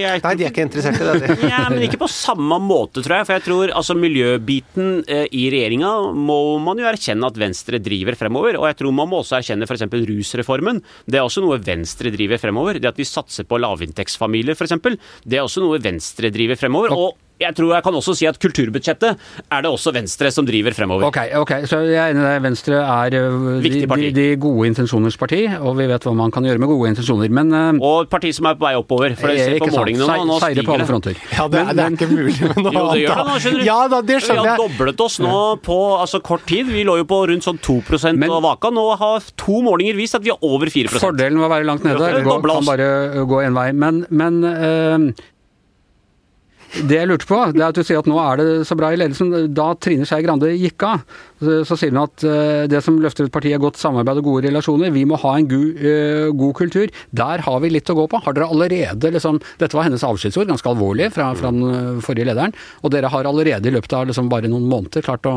Nei, 0.03 0.36
de 0.39 0.48
er 0.48 0.51
ikke 0.51 0.67
interessert 0.67 1.00
i 1.01 1.07
det. 1.07 1.38
ja, 1.53 1.65
men 1.72 1.86
ikke 1.88 2.01
på 2.03 2.12
samme 2.12 2.60
måte, 2.63 3.03
tror 3.03 3.19
jeg. 3.19 3.29
For 3.29 3.38
jeg 3.38 3.45
tror 3.48 3.74
altså 3.74 3.98
miljøbiten 3.98 5.03
eh, 5.07 5.25
i 5.31 5.48
regjeringa 5.53 5.92
må 6.13 6.39
man 6.63 6.79
jo 6.81 6.88
erkjenne 6.89 7.29
at 7.29 7.39
Venstre 7.39 7.79
driver 7.83 8.17
fremover. 8.19 8.59
Og 8.59 8.67
jeg 8.69 8.79
tror 8.79 8.95
man 8.95 9.09
må 9.12 9.21
også 9.21 9.39
erkjenne 9.39 9.67
f.eks. 9.67 9.85
rusreformen. 10.09 10.81
Det 11.07 11.19
er 11.19 11.25
også 11.25 11.43
noe 11.45 11.59
Venstre 11.63 12.13
driver 12.13 12.41
fremover. 12.41 12.79
Det 12.81 12.91
at 12.91 13.00
vi 13.00 13.07
satser 13.07 13.47
på 13.50 13.59
lavinntektsfamilier 13.62 14.57
f.eks. 14.57 14.77
Det 15.25 15.39
er 15.39 15.45
også 15.45 15.63
noe 15.63 15.81
Venstre 15.83 16.33
driver 16.33 16.59
fremover. 16.59 16.95
Og 16.95 17.17
jeg 17.43 17.57
tror 17.57 17.73
jeg 17.77 17.85
kan 17.85 17.97
også 18.00 18.15
si 18.17 18.27
at 18.29 18.39
kulturbudsjettet 18.41 19.23
er 19.43 19.63
det 19.65 19.71
også 19.71 19.93
Venstre 19.95 20.31
som 20.33 20.47
driver 20.47 20.75
fremover. 20.75 21.07
Ok, 21.09 21.19
ok, 21.39 21.53
så 21.69 21.81
jeg 21.85 22.00
er 22.00 22.13
enig 22.13 22.23
i 22.23 22.27
deg. 22.27 22.41
Venstre 22.43 22.79
er 22.81 23.17
uh, 23.19 23.47
de, 23.63 23.73
de, 23.85 24.09
de, 24.15 24.27
gode 24.41 24.69
intensjoners 24.71 25.17
parti, 25.19 25.43
og 25.59 25.77
vi 25.79 25.88
vet 25.91 26.07
hva 26.07 26.15
man 26.17 26.33
kan 26.33 26.45
gjøre 26.47 26.62
med 26.63 26.71
gode 26.71 26.93
intensjoner, 26.93 27.31
men 27.33 27.53
uh, 27.53 27.69
Og 27.77 28.07
et 28.07 28.12
parti 28.12 28.33
som 28.35 28.50
er 28.50 28.57
på 28.59 28.67
vei 28.67 28.73
oppover. 28.79 29.17
For 29.19 29.33
se 29.38 29.59
på 29.62 29.69
målingene 29.73 30.07
nå, 30.07 30.27
nå 30.29 30.39
stiger 30.43 30.67
på 30.67 30.77
alle 30.77 30.88
fronter. 30.89 31.19
Ja, 31.33 31.47
det, 31.51 31.63
men, 31.69 31.77
det 31.77 31.85
er 31.85 31.97
ikke 31.97 32.09
mulig 32.12 32.35
med 32.41 32.62
noe 32.63 32.73
jo, 32.73 32.85
det 32.93 33.01
gjør 33.03 33.21
det 33.21 33.27
nå, 33.27 33.38
skjønner 33.45 33.63
du. 33.63 33.67
Ja, 33.67 33.79
da, 33.91 34.01
det 34.03 34.19
skjønner 34.23 34.41
jeg. 34.41 34.47
Vi 34.47 34.53
har 34.53 34.63
doblet 34.63 35.05
oss 35.07 35.19
nå 35.23 35.41
på 35.65 35.79
altså, 36.00 36.21
kort 36.25 36.45
tid. 36.50 36.69
Vi 36.73 36.85
lå 36.88 36.97
jo 37.01 37.07
på 37.09 37.21
rundt 37.31 37.47
sånn 37.47 37.59
2 37.63 37.77
men, 38.13 38.29
og 38.29 38.41
vaka. 38.45 38.71
Nå 38.73 38.85
har 39.00 39.29
to 39.39 39.62
målinger 39.65 39.97
vist 40.00 40.17
at 40.17 40.25
vi 40.25 40.33
er 40.33 40.47
over 40.47 40.71
4% 40.71 41.03
Fordelen 41.03 41.39
med 41.39 41.47
å 41.47 41.51
være 41.51 41.67
langt 41.67 41.85
nede, 41.88 42.09
gå, 42.25 42.39
kan 42.43 42.67
bare 42.67 43.25
gå 43.29 43.43
én 43.43 43.55
vei. 43.57 43.69
Men, 43.75 44.03
men 44.13 44.41
uh, 44.43 45.23
det 46.74 46.98
jeg 46.98 47.10
lurte 47.10 47.27
på, 47.30 47.38
det 47.53 47.62
er 47.62 47.68
at 47.68 47.77
du 47.77 47.86
sier 47.86 48.00
at 48.01 48.07
nå 48.09 48.16
er 48.18 48.40
det 48.40 48.46
så 48.66 48.75
bra 48.77 48.90
i 48.94 48.98
ledelsen. 48.98 49.29
Da 49.53 49.74
Trine 49.77 50.07
Skei 50.09 50.24
Grande 50.25 50.50
gikk 50.57 50.86
av, 50.88 51.03
så 51.68 51.77
sier 51.77 51.94
hun 51.94 52.01
at 52.01 52.25
eh, 52.25 52.64
det 52.72 52.81
som 52.86 52.98
løfter 53.01 53.27
et 53.27 53.33
parti 53.33 53.51
er 53.53 53.62
godt 53.62 53.77
samarbeid 53.77 54.24
og 54.24 54.29
gode 54.29 54.48
relasjoner. 54.48 54.94
Vi 54.96 55.05
må 55.09 55.20
ha 55.22 55.36
en 55.38 55.50
god, 55.50 55.83
uh, 55.83 56.29
god 56.40 56.55
kultur. 56.57 56.94
Der 57.14 57.44
har 57.46 57.62
vi 57.62 57.74
litt 57.75 57.92
å 57.94 57.98
gå 57.98 58.07
på. 58.09 58.22
Har 58.25 58.38
dere 58.38 58.50
allerede 58.50 59.14
liksom 59.14 59.42
Dette 59.62 59.77
var 59.77 59.86
hennes 59.86 60.05
avskjedsord, 60.05 60.50
ganske 60.50 60.70
alvorlig, 60.70 61.12
fra, 61.14 61.29
fra, 61.38 61.51
den 61.53 61.68
eh, 61.70 62.03
forrige 62.03 62.31
lederen. 62.31 62.55
Og 62.81 62.94
dere 62.94 63.12
har 63.14 63.29
allerede 63.29 63.70
i 63.70 63.75
løpet 63.75 63.94
av 63.98 64.09
liksom 64.09 64.31
bare 64.31 64.50
noen 64.50 64.66
måneder 64.72 65.05
klart 65.05 65.29
å 65.29 65.36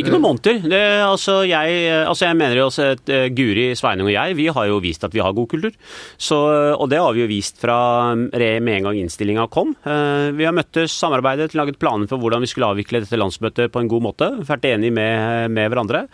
ikke 0.00 0.12
noen 0.14 0.24
måneder. 0.24 0.60
Det, 0.72 0.80
altså, 1.04 1.40
jeg, 1.48 1.82
altså, 2.08 2.26
jeg, 2.26 2.38
mener 2.38 2.58
jo 2.58 2.66
også 2.68 2.86
at 2.94 3.12
uh, 3.12 3.26
Guri, 3.34 3.66
Sveinung 3.78 4.08
og 4.08 4.14
jeg, 4.14 4.36
vi 4.38 4.48
har 4.52 4.68
jo 4.68 4.80
vist 4.82 5.04
at 5.06 5.14
vi 5.14 5.22
har 5.22 5.34
god 5.36 5.48
kultur. 5.50 5.74
Så, 6.16 6.38
og 6.72 6.88
det 6.92 7.00
har 7.02 7.12
vi 7.14 7.24
jo 7.24 7.30
vist 7.30 7.60
fra 7.62 7.76
med 8.16 8.70
en 8.72 8.88
gang 8.88 8.98
innstillinga 9.00 9.46
kom. 9.52 9.74
Vi 9.82 10.46
har 10.46 10.54
møttes, 10.54 10.94
samarbeidet, 10.96 11.52
laget 11.58 11.78
planer 11.80 12.08
for 12.10 12.20
hvordan 12.22 12.42
vi 12.44 12.48
skulle 12.50 12.70
avvikle 12.72 13.02
dette 13.02 13.18
landsmøtet 13.18 13.72
på 13.72 13.82
en 13.82 13.90
god 13.90 14.04
måte. 14.04 14.28
Vært 14.48 14.66
enige 14.68 14.94
med, 14.94 15.52
med 15.52 15.70
hverandre. 15.72 16.04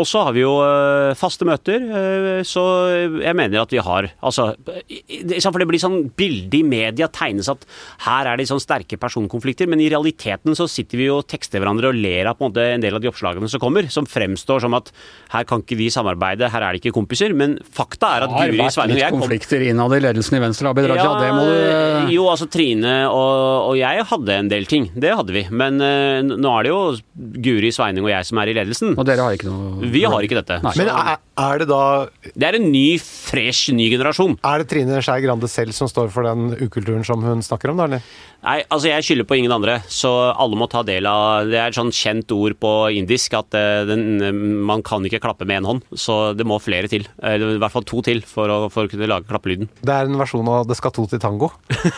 Og 0.00 0.08
så 0.08 0.24
har 0.26 0.34
vi 0.36 0.44
jo 0.44 0.52
faste 1.18 1.46
møter. 1.48 2.42
så 2.46 2.64
jeg 3.22 3.36
mener 3.36 3.62
at 3.62 3.72
vi 3.72 3.82
har 3.82 4.10
Altså, 4.24 4.50
for 5.44 5.60
det 5.60 5.68
blir 5.68 5.82
sånn 5.82 6.10
bilde 6.16 6.58
i 6.58 6.64
media 6.66 7.08
tegnes 7.12 7.50
at 7.52 7.64
her 8.06 8.30
er 8.30 8.38
det 8.38 8.48
sånn 8.50 8.62
sterke 8.62 8.98
personkonflikter, 9.00 9.68
men 9.70 9.82
i 9.82 9.90
realiteten 9.92 10.56
så 10.56 10.68
sitter 10.70 11.00
vi 11.00 11.08
jo 11.08 11.20
og 11.20 11.28
tekster 11.30 11.62
hverandre 11.62 11.90
og 11.90 11.98
ler 11.98 12.30
av 12.30 12.38
på 12.38 12.48
en 12.48 12.54
en 12.62 12.82
del 12.82 12.96
av 12.96 13.02
de 13.02 13.10
oppslagene 13.10 13.23
forslagene 13.24 13.48
som 13.48 13.62
kommer, 13.62 13.88
som 13.90 14.06
fremstår 14.06 14.60
som 14.64 14.74
at 14.76 14.90
her 15.32 15.44
kan 15.48 15.62
ikke 15.62 15.78
vi 15.78 15.88
samarbeide, 15.92 16.50
her 16.50 16.62
er 16.62 16.74
det 16.74 16.82
ikke 16.82 16.94
kompiser. 16.94 17.34
Men 17.34 17.56
fakta 17.64 18.16
er 18.18 18.26
at 18.26 18.34
Guri 18.34 18.68
Sveinung 18.68 18.68
og 18.68 18.68
jeg 18.68 18.68
Det 18.68 18.68
har 18.68 18.80
vært 18.84 18.94
litt 18.98 19.16
konflikter 19.18 19.64
innad 19.70 19.96
i 19.96 20.00
ledelsen 20.04 20.38
i 20.38 20.42
Venstre, 20.44 20.70
Abid 20.70 20.88
Raja. 20.90 21.04
Ja, 21.04 21.14
det 21.22 21.30
må 21.34 21.44
du 21.48 22.12
Jo, 22.14 22.28
altså 22.30 22.48
Trine 22.50 22.94
og, 23.08 23.70
og, 23.70 23.74
jeg 23.78 24.04
hadde 24.10 24.38
en 24.44 24.50
del 24.52 24.68
ting. 24.70 24.90
Det 24.94 25.14
hadde 25.14 25.34
vi. 25.34 25.46
Men 25.50 25.80
uh, 25.80 26.20
nå 26.24 26.54
er 26.58 26.66
det 26.66 26.72
jo 26.72 26.80
Guri 27.44 27.72
Sveinung 27.74 28.08
og 28.08 28.12
jeg 28.12 28.28
som 28.28 28.42
er 28.42 28.52
i 28.52 28.56
ledelsen. 28.60 28.94
Og 28.98 29.08
dere 29.08 29.26
har 29.26 29.38
ikke 29.38 29.50
noe 29.50 29.92
Vi 29.94 30.04
har 30.04 30.26
ikke 30.26 30.40
dette. 30.42 30.60
Nei. 30.64 30.74
Men 30.80 30.92
er, 30.92 31.18
er, 31.38 31.62
det 31.62 31.68
da 31.70 32.06
Det 32.34 32.48
er 32.48 32.58
en 32.58 32.70
ny, 32.72 32.98
fresh, 33.00 33.72
ny 33.74 33.88
generasjon. 33.92 34.38
Er 34.44 34.62
det 34.62 34.70
Trine 34.70 35.00
Skei 35.04 35.20
Grande 35.24 35.50
selv 35.50 35.74
som 35.76 35.90
står 35.90 36.12
for 36.14 36.26
den 36.26 36.54
ukulturen 36.60 37.04
som 37.06 37.24
hun 37.24 37.42
snakker 37.44 37.72
om, 37.72 37.80
da, 37.80 37.88
eller? 37.88 38.14
Nei, 38.44 38.58
altså 38.68 38.90
jeg 38.90 39.04
skylder 39.06 39.24
på 39.24 39.38
ingen 39.38 39.52
andre, 39.54 39.78
så 39.88 40.10
alle 40.30 40.58
må 40.60 40.66
ta 40.68 40.82
del 40.84 41.06
av 41.08 41.48
Det 41.48 41.56
er 41.56 41.70
et 41.70 41.76
sånn 41.78 41.92
kjent 41.94 42.32
ord 42.36 42.56
på 42.60 42.72
indisk 42.92 43.32
at 43.38 43.56
eh, 43.56 43.86
den, 43.88 44.02
man 44.68 44.82
kan 44.84 45.04
ikke 45.08 45.22
klappe 45.24 45.46
med 45.48 45.62
én 45.62 45.68
hånd, 45.68 45.80
så 45.96 46.34
det 46.36 46.44
må 46.48 46.58
flere 46.60 46.90
til. 46.92 47.06
Eller 47.24 47.56
i 47.56 47.62
hvert 47.62 47.72
fall 47.72 47.86
to 47.88 48.02
til 48.04 48.20
for 48.28 48.52
å, 48.52 48.58
for 48.72 48.84
å 48.84 48.92
kunne 48.92 49.08
lage 49.08 49.28
klappelyden. 49.30 49.70
Det 49.80 49.94
er 49.94 50.10
en 50.10 50.20
versjon 50.20 50.50
av 50.52 50.68
'Det 50.68 50.76
skal 50.76 50.92
to 50.92 51.06
til 51.08 51.22
tango'? 51.22 51.50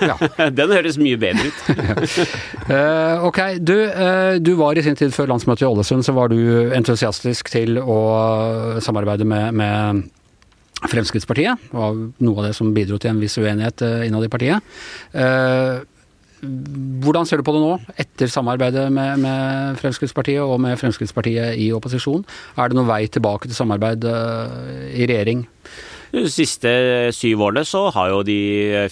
ja. 0.07 0.16
Den 0.61 0.75
høres 0.77 1.01
mye 1.03 1.18
bedre 1.18 1.51
ut. 1.51 1.59
uh, 2.70 3.27
ok, 3.27 3.40
du, 3.59 3.75
uh, 3.90 4.38
du, 4.38 4.55
var 4.57 4.79
i 4.79 4.87
sin 4.87 4.96
tid 4.99 5.11
før 5.14 5.33
landsmøtet 5.35 5.66
i 5.66 5.70
Ålesund, 5.70 6.07
så 6.07 6.14
var 6.14 6.31
du 6.31 6.38
entusiastisk 6.77 7.51
til 7.51 7.81
å 7.83 7.99
samarbeide 8.83 9.26
med, 9.27 9.57
med 9.57 10.07
Fremskrittspartiet, 10.87 11.69
og 11.75 12.23
noe 12.23 12.41
av 12.41 12.49
det 12.49 12.55
som 12.59 12.73
bidro 12.77 13.01
til 13.01 13.15
en 13.15 13.21
viss 13.23 13.39
uenighet 13.41 13.85
innad 14.07 14.27
i 14.27 14.33
partiet. 14.33 14.75
Uh, 15.17 15.83
hvordan 17.03 17.27
ser 17.27 17.41
du 17.41 17.47
på 17.47 17.55
det 17.57 17.62
nå, 17.62 17.73
etter 18.03 18.31
samarbeidet 18.31 18.87
med, 18.93 19.23
med, 19.25 19.79
Fremskrittspartiet 19.81 20.45
og 20.45 20.61
med 20.62 20.77
Fremskrittspartiet 20.79 21.57
i 21.62 21.71
opposisjon? 21.75 22.27
Er 22.57 22.71
det 22.71 22.79
noen 22.79 22.91
vei 22.91 23.07
tilbake 23.09 23.49
til 23.49 23.57
samarbeid 23.57 24.05
uh, 24.05 24.91
i 24.93 25.09
regjering? 25.09 25.47
De 26.14 26.23
siste 26.31 26.71
syv 27.16 27.42
årene 27.49 27.64
så 27.66 27.87
har 27.95 28.11
jo 28.12 28.23
de 28.27 28.38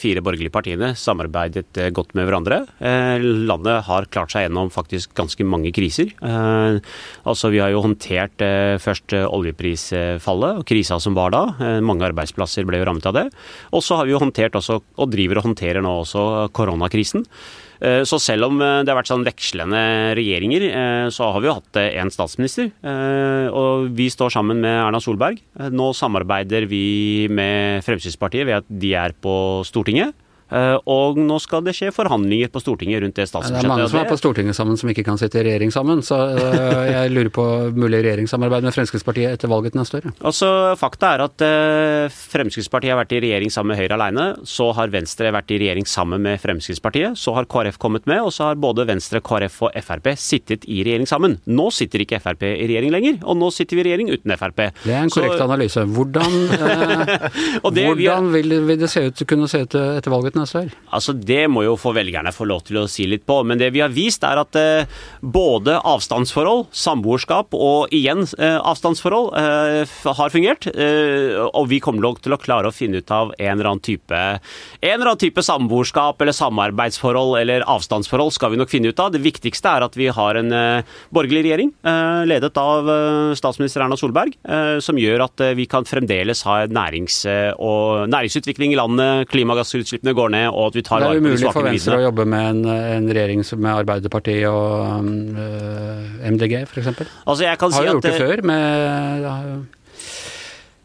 fire 0.00 0.22
borgerlige 0.24 0.52
partiene 0.54 0.92
samarbeidet 0.98 1.78
eh, 1.78 1.90
godt 1.94 2.14
med 2.18 2.26
hverandre. 2.28 2.60
Eh, 2.82 3.22
landet 3.22 3.86
har 3.86 4.08
klart 4.12 4.34
seg 4.34 4.46
gjennom 4.46 4.72
faktisk 4.74 5.14
ganske 5.16 5.46
mange 5.46 5.72
kriser. 5.74 6.10
Eh, 6.18 6.80
altså 7.24 7.52
Vi 7.54 7.62
har 7.62 7.70
jo 7.70 7.84
håndtert 7.84 8.42
først 8.82 9.14
oljeprisfallet 9.14 10.60
og 10.60 10.66
krisa 10.68 10.98
som 11.00 11.14
var 11.16 11.34
da. 11.34 11.42
Mange 11.84 12.06
arbeidsplasser 12.08 12.66
ble 12.66 12.80
jo 12.80 12.88
rammet 12.88 13.06
av 13.06 13.16
det. 13.16 13.26
Og 13.72 13.84
så 13.84 14.00
har 14.00 14.08
vi 14.08 14.14
jo 14.14 14.22
håndtert 14.22 14.56
også, 14.58 14.80
og 14.98 15.12
driver 15.12 15.40
og 15.40 15.50
håndterer 15.50 15.84
nå 15.84 15.92
også 16.02 16.24
koronakrisen. 16.56 17.24
Eh, 17.84 18.02
så 18.08 18.18
selv 18.22 18.48
om 18.48 18.62
eh, 18.64 18.80
det 18.84 18.92
har 18.92 18.98
vært 18.98 19.10
sånn 19.10 19.26
vekslende 19.26 19.80
regjeringer, 20.16 20.66
eh, 20.70 21.06
så 21.12 21.28
har 21.34 21.42
vi 21.42 21.50
jo 21.50 21.56
hatt 21.58 21.80
én 21.84 22.12
statsminister. 22.12 22.70
Og 23.54 23.90
vi 23.96 24.08
står 24.12 24.32
sammen 24.32 24.62
med 24.62 24.72
Erna 24.72 25.00
Solberg. 25.02 25.40
Nå 25.74 25.90
samarbeider 25.96 26.66
vi 26.70 27.26
med 27.32 27.84
Fremskrittspartiet 27.84 28.48
ved 28.48 28.62
at 28.62 28.68
de 28.68 28.94
er 28.98 29.14
på 29.24 29.34
Stortinget. 29.68 30.14
Eh, 30.54 30.76
Og 30.86 31.16
nå 31.18 31.36
skal 31.42 31.64
det 31.66 31.72
skje 31.74 31.88
forhandlinger 31.94 32.50
på 32.54 32.60
Stortinget 32.62 33.02
rundt 33.02 33.16
det 33.18 33.26
statsbudsjettet. 33.26 33.62
Det 33.64 33.66
er 33.66 33.72
mange 33.72 33.88
som 33.90 33.98
er 34.00 34.08
på 34.10 34.18
Stortinget 34.20 34.54
sammen 34.56 34.76
som 34.78 34.90
ikke 34.92 35.04
kan 35.06 35.18
sitte 35.18 35.40
i 35.40 35.44
regjering 35.48 35.72
sammen, 35.74 36.02
så 36.06 36.18
øh, 36.30 36.84
jeg 36.92 37.10
lurer 37.14 37.30
på 37.34 37.44
mulig 37.74 38.02
regjeringssamarbeid 38.04 38.62
med 38.68 38.74
Fremskrittspartiet 38.76 39.34
etter 39.34 39.50
valget 39.50 39.74
til 39.74 39.80
neste 39.82 39.98
år. 40.00 40.12
Altså, 40.30 40.50
Fakta 40.78 41.10
er 41.16 41.24
at 41.26 41.44
eh, 41.46 42.14
Fremskrittspartiet 42.14 42.92
har 42.94 43.00
vært 43.02 43.14
i 43.16 43.22
regjering 43.24 43.50
sammen 43.54 43.72
med 43.74 43.80
Høyre 43.82 43.98
alene. 43.98 44.26
Så 44.46 44.68
har 44.78 44.92
Venstre 44.94 45.32
vært 45.34 45.50
i 45.54 45.58
regjering 45.64 45.88
sammen 45.90 46.22
med 46.24 46.38
Fremskrittspartiet. 46.42 47.18
Så 47.18 47.34
har 47.36 47.48
KrF 47.50 47.78
kommet 47.82 48.06
med, 48.10 48.20
og 48.22 48.30
så 48.36 48.50
har 48.50 48.60
både 48.60 48.86
Venstre, 48.88 49.22
KrF 49.24 49.58
og 49.68 49.74
Frp 49.84 50.12
sittet 50.20 50.68
i 50.70 50.82
regjering 50.86 51.08
sammen. 51.10 51.38
Nå 51.50 51.70
sitter 51.74 52.04
ikke 52.04 52.20
Frp 52.22 52.46
i 52.52 52.68
regjering 52.70 52.94
lenger, 52.94 53.18
og 53.24 53.38
nå 53.40 53.50
sitter 53.54 53.80
vi 53.80 53.84
i 53.84 53.88
regjering 53.90 54.12
uten 54.14 54.36
Frp. 54.38 54.68
Det 54.84 54.92
er 54.94 55.02
en 55.02 55.10
Så- 55.10 55.20
korrekt 55.24 55.42
analyse. 55.44 55.82
Hvordan, 55.94 56.38
eh, 56.54 57.28
det 57.74 57.86
hvordan 57.90 58.30
vil, 58.34 58.60
vil 58.68 58.78
det 58.84 58.90
se 58.92 59.06
ut, 59.08 59.26
kunne 59.26 59.48
se 59.50 59.64
ut 59.64 59.74
etter 59.74 60.10
valget 60.12 60.32
til 60.32 60.40
neste 60.40 60.42
år? 60.42 60.43
Altså, 60.94 61.14
Det 61.14 61.44
må 61.50 61.64
jo 61.66 61.76
få 61.80 61.94
velgerne 61.96 62.32
få 62.34 62.46
lov 62.48 62.64
til 62.68 62.82
å 62.82 62.88
si 62.90 63.06
litt 63.08 63.24
på. 63.26 63.40
Men 63.46 63.60
det 63.60 63.72
vi 63.74 63.82
har 63.84 63.92
vist, 63.94 64.24
er 64.24 64.40
at 64.40 64.56
eh, 64.58 64.86
både 65.20 65.76
avstandsforhold, 65.80 66.66
samboerskap 66.74 67.54
og 67.56 67.92
igjen 67.94 68.24
eh, 68.38 68.58
avstandsforhold 68.58 69.32
eh, 69.40 69.94
har 70.18 70.32
fungert. 70.34 70.68
Eh, 70.70 71.36
og 71.44 71.68
vi 71.72 71.80
kommer 71.84 72.04
nok 72.04 72.22
til 72.24 72.36
å 72.36 72.40
klare 72.40 72.70
å 72.70 72.74
finne 72.74 73.02
ut 73.02 73.14
av 73.14 73.34
en 73.38 73.54
eller 73.54 73.72
annen 73.72 73.84
type 73.84 74.20
type 75.24 75.42
samboerskap 75.44 76.20
eller 76.20 76.34
samarbeidsforhold 76.34 77.38
eller 77.40 77.64
avstandsforhold 77.70 78.34
skal 78.34 78.52
vi 78.52 78.58
nok 78.60 78.70
finne 78.72 78.90
ut 78.90 79.00
av. 79.00 79.12
Det 79.14 79.22
viktigste 79.24 79.70
er 79.70 79.86
at 79.86 79.96
vi 79.98 80.08
har 80.12 80.38
en 80.40 80.52
eh, 80.52 80.96
borgerlig 81.14 81.44
regjering, 81.46 81.72
eh, 81.86 82.24
ledet 82.28 82.56
av 82.60 82.88
statsminister 83.38 83.84
Erna 83.84 83.96
Solberg, 83.98 84.34
som 84.84 84.98
gjør 84.98 85.24
at 85.24 85.42
vi 85.58 85.66
kan 85.70 85.86
fremdeles 85.86 86.42
ha 86.46 86.64
nærings- 86.70 87.22
og 87.62 88.08
næringsutvikling 88.10 88.74
i 88.74 88.78
landet, 88.78 89.28
klimagassutslippene 89.30 90.14
går 90.16 90.23
ned, 90.30 90.48
og 90.48 90.66
at 90.66 90.74
vi 90.74 90.82
tar 90.82 90.98
Det 91.00 91.06
er 91.06 91.08
vare 91.10 91.20
på 91.20 91.24
de 91.24 91.30
umulig 91.34 91.52
for 91.52 91.62
Venstre 91.68 91.96
å 91.98 92.04
jobbe 92.06 92.24
med 92.26 92.50
en, 92.50 92.64
en 92.66 93.08
regjering 93.08 93.44
som- 93.44 93.60
med 93.60 93.72
Arbeiderpartiet 93.84 94.48
og 94.48 95.04
øh, 95.38 96.30
MDG, 96.30 96.62
f.eks. 96.68 96.86
Altså, 97.26 97.42
jeg 97.44 97.58
kan 97.58 97.70
si 97.72 97.76
Har 97.78 97.84
jo 97.86 97.92
gjort 97.92 98.02
det 98.02 98.14
eh, 98.14 98.20
før 98.26 98.42
med 98.42 99.66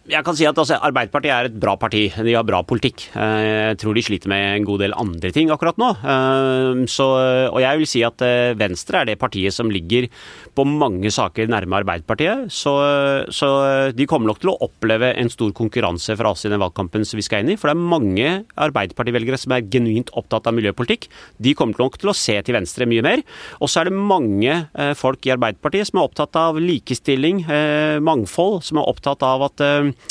Jeg 0.09 0.25
kan 0.25 0.33
si 0.33 0.45
at 0.49 0.57
altså, 0.57 0.79
Arbeiderpartiet 0.81 1.29
er 1.29 1.47
et 1.51 1.57
bra 1.61 1.75
parti. 1.77 2.07
De 2.09 2.33
har 2.33 2.45
bra 2.47 2.63
politikk. 2.65 3.03
Eh, 3.13 3.69
Jeg 3.69 3.77
tror 3.83 3.93
de 3.93 4.01
sliter 4.01 4.31
med 4.31 4.41
en 4.55 4.63
god 4.65 4.81
del 4.81 4.95
andre 4.97 5.29
ting 5.29 5.51
akkurat 5.53 5.77
nå. 5.77 5.89
Eh, 6.01 6.79
Så, 6.89 7.05
og 7.53 7.59
jeg 7.61 7.77
vil 7.77 7.89
si 7.89 8.01
at 8.01 8.23
eh, 8.25 8.55
Venstre 8.57 9.03
er 9.03 9.05
det 9.11 9.19
partiet 9.21 9.53
som 9.53 9.69
ligger 9.69 10.07
på 10.57 10.65
mange 10.65 11.11
saker 11.13 11.51
nærme 11.51 11.77
Arbeiderpartiet. 11.83 12.49
Så, 12.49 12.73
så 13.29 13.49
de 13.93 14.07
kommer 14.09 14.31
nok 14.31 14.41
til 14.41 14.49
å 14.49 14.57
oppleve 14.65 15.11
en 15.13 15.29
stor 15.29 15.53
konkurranse 15.53 16.17
fra 16.17 16.33
oss 16.33 16.47
i 16.47 16.49
den 16.49 16.61
valgkampen 16.63 17.05
som 17.05 17.21
vi 17.21 17.27
skal 17.27 17.45
inn 17.45 17.53
i. 17.53 17.59
For 17.59 17.69
det 17.69 17.77
er 17.77 17.93
mange 17.93 18.33
Arbeiderparti-velgere 18.57 19.37
som 19.37 19.53
er 19.53 19.69
genuint 19.69 20.09
opptatt 20.17 20.49
av 20.49 20.57
miljøpolitikk. 20.57 21.05
De 21.37 21.53
kommer 21.53 21.77
nok 21.77 22.01
til 22.01 22.09
å 22.09 22.17
se 22.17 22.39
til 22.41 22.57
Venstre 22.57 22.89
mye 22.89 23.05
mer. 23.05 23.21
Og 23.61 23.69
så 23.69 23.83
er 23.83 23.91
det 23.91 24.01
mange 24.09 24.57
folk 24.97 25.29
i 25.29 25.35
Arbeiderpartiet 25.37 25.91
som 25.91 26.01
er 26.01 26.09
opptatt 26.09 26.41
av 26.41 26.57
likestilling, 26.57 27.45
mangfold, 28.01 28.63
som 28.65 28.81
er 28.81 28.89
opptatt 28.89 29.21
av 29.27 29.45
at 29.51 29.67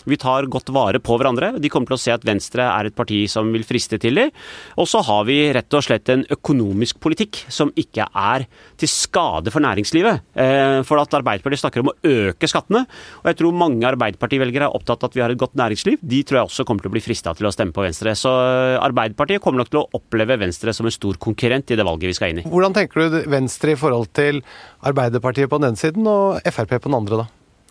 vi 0.09 0.17
tar 0.21 0.47
godt 0.51 0.71
vare 0.75 1.01
på 1.03 1.17
hverandre. 1.21 1.53
De 1.61 1.71
kommer 1.73 1.91
til 1.91 1.99
å 1.99 2.01
se 2.01 2.13
at 2.15 2.25
Venstre 2.27 2.65
er 2.65 2.89
et 2.89 2.97
parti 2.97 3.23
som 3.31 3.51
vil 3.53 3.65
friste 3.67 3.99
til 4.01 4.19
dem. 4.19 4.33
Og 4.81 4.89
så 4.91 5.03
har 5.05 5.27
vi 5.29 5.39
rett 5.55 5.75
og 5.77 5.85
slett 5.85 6.09
en 6.13 6.25
økonomisk 6.33 7.01
politikk 7.03 7.43
som 7.53 7.73
ikke 7.79 8.07
er 8.17 8.47
til 8.81 8.91
skade 8.91 9.53
for 9.55 9.65
næringslivet. 9.65 10.23
Eh, 10.39 10.81
For 10.89 11.01
at 11.03 11.15
Arbeiderpartiet 11.19 11.63
snakker 11.63 11.85
om 11.85 11.93
å 11.93 11.97
øke 12.09 12.49
skattene. 12.51 12.85
Og 13.23 13.31
jeg 13.31 13.41
tror 13.41 13.57
mange 13.57 13.89
Arbeiderparti-velgere 13.89 14.69
er 14.69 14.77
opptatt 14.77 15.05
av 15.05 15.11
at 15.11 15.19
vi 15.19 15.25
har 15.25 15.35
et 15.35 15.41
godt 15.41 15.59
næringsliv. 15.59 15.99
De 16.03 16.23
tror 16.23 16.41
jeg 16.41 16.51
også 16.51 16.67
kommer 16.69 16.85
til 16.85 16.93
å 16.93 16.97
bli 16.97 17.05
frista 17.05 17.35
til 17.37 17.49
å 17.49 17.55
stemme 17.55 17.77
på 17.77 17.85
Venstre. 17.85 18.15
Så 18.19 18.33
eh, 18.33 18.77
Arbeiderpartiet 18.81 19.43
kommer 19.45 19.63
nok 19.65 19.73
til 19.73 19.83
å 19.83 19.89
oppleve 19.99 20.39
Venstre 20.41 20.75
som 20.77 20.89
en 20.89 20.95
stor 20.95 21.19
konkurrent 21.21 21.71
i 21.75 21.79
det 21.79 21.87
valget 21.87 22.13
vi 22.13 22.19
skal 22.19 22.35
inn 22.35 22.43
i. 22.45 22.47
Hvordan 22.49 22.77
tenker 22.77 23.09
du 23.09 23.19
Venstre 23.29 23.75
i 23.75 23.81
forhold 23.81 24.13
til 24.17 24.43
Arbeiderpartiet 24.89 25.51
på 25.51 25.61
den 25.61 25.73
ene 25.73 25.81
siden 25.81 26.07
og 26.09 26.39
Frp 26.49 26.79
på 26.79 26.89
den 26.89 27.01
andre, 27.01 27.25
da? 27.25 27.29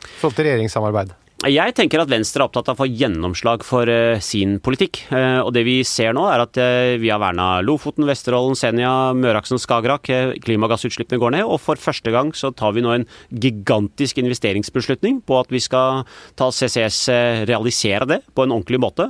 I 0.08 0.20
forhold 0.22 0.38
til 0.38 0.48
regjeringssamarbeid. 0.48 1.16
Jeg 1.46 1.76
tenker 1.78 2.02
at 2.02 2.10
Venstre 2.10 2.42
er 2.42 2.48
opptatt 2.48 2.72
av 2.72 2.74
å 2.74 2.80
få 2.80 2.86
gjennomslag 2.90 3.62
for 3.62 3.86
eh, 3.86 4.18
sin 4.26 4.56
politikk. 4.58 5.04
Eh, 5.14 5.38
og 5.44 5.52
det 5.54 5.62
vi 5.68 5.76
ser 5.86 6.16
nå, 6.18 6.24
er 6.34 6.42
at 6.42 6.58
eh, 6.58 6.96
vi 6.98 7.12
har 7.14 7.22
verna 7.22 7.60
Lofoten, 7.62 8.08
Vesterålen, 8.10 8.58
Senja, 8.58 9.14
Møreaksen, 9.14 9.62
Skagerrak. 9.62 10.10
Klimagassutslippene 10.42 11.22
går 11.22 11.36
ned. 11.36 11.46
Og 11.46 11.62
for 11.62 11.78
første 11.78 12.10
gang 12.10 12.32
så 12.34 12.50
tar 12.58 12.74
vi 12.74 12.82
nå 12.82 12.90
en 12.96 13.06
gigantisk 13.30 14.18
investeringsbeslutning 14.24 15.20
på 15.30 15.38
at 15.38 15.54
vi 15.54 15.62
skal 15.62 16.08
ta 16.42 16.48
CCS, 16.50 17.04
realisere 17.46 18.10
det 18.10 18.20
på 18.34 18.48
en 18.48 18.56
ordentlig 18.56 18.82
måte. 18.82 19.06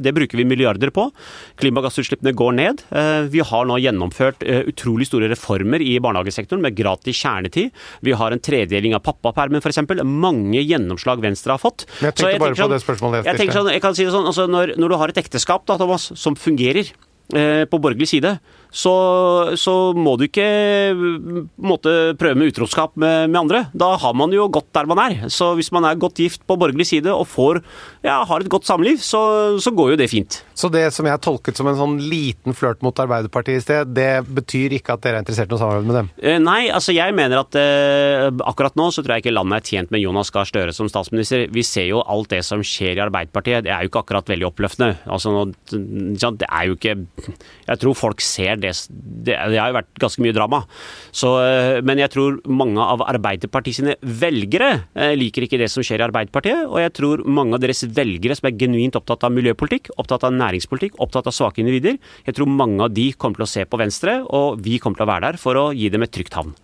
Det 0.00 0.14
bruker 0.16 0.40
vi 0.40 0.48
milliarder 0.48 0.94
på. 0.96 1.10
Klimagassutslippene 1.60 2.32
går 2.32 2.56
ned. 2.56 2.86
Vi 3.34 3.44
har 3.44 3.68
nå 3.68 3.76
gjennomført 3.84 4.46
utrolig 4.72 5.10
store 5.10 5.28
reformer 5.32 5.84
i 5.84 5.98
barnehagesektoren 6.00 6.64
med 6.64 6.76
gratis 6.78 7.20
kjernetid. 7.20 7.74
Vi 8.06 8.16
har 8.16 8.32
en 8.32 8.42
tredeling 8.42 8.96
av 8.96 9.04
pappapermen 9.04 9.60
f.eks. 9.60 9.84
Mange 10.08 10.64
gjennomslag 10.64 11.20
Venstre 11.20 11.33
har 11.54 11.60
fått. 11.62 11.86
Men 12.00 12.10
jeg 12.10 12.20
tenkte 12.20 12.42
bare 12.42 12.58
på 12.58 12.68
det 12.72 12.80
spørsmålet 12.82 13.28
jeg 13.28 13.40
jeg 13.44 13.56
sånn, 13.56 13.72
jeg 13.74 13.82
kan 13.84 13.96
si 13.96 14.06
det 14.06 14.14
sånn, 14.14 14.28
altså 14.30 14.46
når, 14.50 14.76
når 14.80 14.94
du 14.94 14.96
har 15.00 15.12
et 15.12 15.20
ekteskap 15.24 15.66
da, 15.66 15.78
Thomas, 15.80 16.10
som 16.20 16.36
fungerer 16.38 16.90
eh, 17.34 17.64
på 17.68 17.80
borgerlig 17.82 18.08
side, 18.14 18.36
så, 18.74 18.94
så 19.60 19.74
må 19.94 20.16
du 20.18 20.26
ikke 20.26 20.44
måte 21.62 22.14
prøve 22.18 22.38
med 22.40 22.50
utroskap 22.50 22.96
med, 22.98 23.30
med 23.30 23.38
andre. 23.44 23.60
Da 23.76 23.92
har 24.02 24.16
man 24.18 24.34
jo 24.34 24.48
godt 24.50 24.72
der 24.74 24.88
man 24.90 25.00
er. 25.04 25.28
Så 25.32 25.52
hvis 25.58 25.70
man 25.74 25.86
er 25.86 26.00
godt 26.00 26.18
gift 26.18 26.42
på 26.48 26.56
borgerlig 26.58 26.88
side 26.90 27.12
og 27.14 27.28
får, 27.30 27.60
ja, 28.04 28.18
har 28.26 28.42
et 28.42 28.50
godt 28.50 28.66
samliv, 28.66 28.98
så, 29.04 29.20
så 29.62 29.70
går 29.74 29.94
jo 29.94 30.00
det 30.00 30.10
fint. 30.10 30.40
Så 30.58 30.70
det 30.74 30.88
som 30.94 31.06
jeg 31.06 31.22
tolket 31.22 31.58
som 31.58 31.70
en 31.70 31.78
sånn 31.78 31.96
liten 32.02 32.56
flørt 32.56 32.82
mot 32.84 32.98
Arbeiderpartiet 33.04 33.62
i 33.62 33.64
sted, 33.64 33.94
det 33.94 34.24
betyr 34.34 34.74
ikke 34.78 34.96
at 34.96 35.04
dere 35.06 35.20
er 35.20 35.24
interessert 35.24 35.50
i 35.50 35.54
noe 35.54 35.62
samarbeid 35.62 35.88
med 35.88 35.98
dem? 36.00 36.10
Eh, 36.18 36.40
Nei, 36.42 36.60
altså 36.74 36.94
jeg 36.96 37.14
mener 37.16 37.44
at 37.44 37.58
eh, 37.60 38.26
akkurat 38.42 38.74
nå 38.78 38.90
så 38.94 39.04
tror 39.04 39.16
jeg 39.16 39.26
ikke 39.26 39.36
landet 39.36 39.60
er 39.60 39.70
tjent 39.70 39.94
med 39.94 40.02
Jonas 40.02 40.34
Gahr 40.34 40.48
Støre 40.50 40.74
som 40.74 40.90
statsminister. 40.90 41.46
Vi 41.54 41.62
ser 41.66 41.88
jo 41.92 42.02
alt 42.02 42.32
det 42.34 42.42
som 42.46 42.62
skjer 42.64 42.98
i 42.98 43.04
Arbeiderpartiet. 43.06 43.68
Det 43.68 43.72
er 43.74 43.84
jo 43.84 43.92
ikke 43.92 44.02
akkurat 44.02 44.34
veldig 44.34 44.50
oppløftende. 44.50 44.98
Altså, 45.06 45.46
det 45.70 46.48
er 46.48 46.68
jo 46.68 46.76
ikke 46.76 46.96
Jeg 47.68 47.80
tror 47.80 47.96
folk 47.98 48.22
ser 48.24 48.58
det. 48.64 48.72
Det, 49.28 49.36
det 49.52 49.60
har 49.60 49.70
jo 49.70 49.78
vært 49.78 50.02
ganske 50.02 50.24
mye 50.24 50.34
drama. 50.36 50.62
Så, 51.14 51.30
eh, 51.44 51.78
men 51.86 52.00
jeg 52.02 52.12
tror 52.14 52.40
mange 52.50 52.82
av 52.82 53.04
Arbeiderpartiet 53.06 53.78
sine 53.78 53.96
velgere 54.02 54.70
eh, 54.96 55.14
liker 55.18 55.46
ikke 55.46 55.60
det 55.60 55.70
som 55.72 55.84
skjer 55.84 56.02
i 56.02 56.06
Arbeiderpartiet. 56.08 56.64
Og 56.66 56.80
jeg 56.82 56.94
tror 56.96 57.24
mange 57.28 57.56
av 57.58 57.62
deres 57.64 57.84
velgere 57.94 58.36
som 58.38 58.50
er 58.50 58.58
genuint 58.60 58.98
opptatt 58.98 59.26
av 59.28 59.34
miljøpolitikk, 59.36 59.92
opptatt 60.00 60.26
av 60.28 60.34
næringspolitikk, 60.36 60.98
opptatt 61.04 61.30
av 61.30 61.36
svake 61.36 61.62
individer, 61.62 61.98
jeg 62.26 62.36
tror 62.36 62.50
mange 62.50 62.84
av 62.86 62.92
de 62.94 63.10
kommer 63.18 63.40
til 63.40 63.46
å 63.46 63.52
se 63.54 63.64
på 63.68 63.80
Venstre, 63.80 64.20
og 64.24 64.60
vi 64.64 64.78
kommer 64.82 65.00
til 65.00 65.06
å 65.06 65.12
være 65.12 65.30
der 65.32 65.40
for 65.40 65.60
å 65.60 65.66
gi 65.76 65.90
dem 65.92 66.04
et 66.06 66.12
trygt 66.14 66.36
havn. 66.38 66.54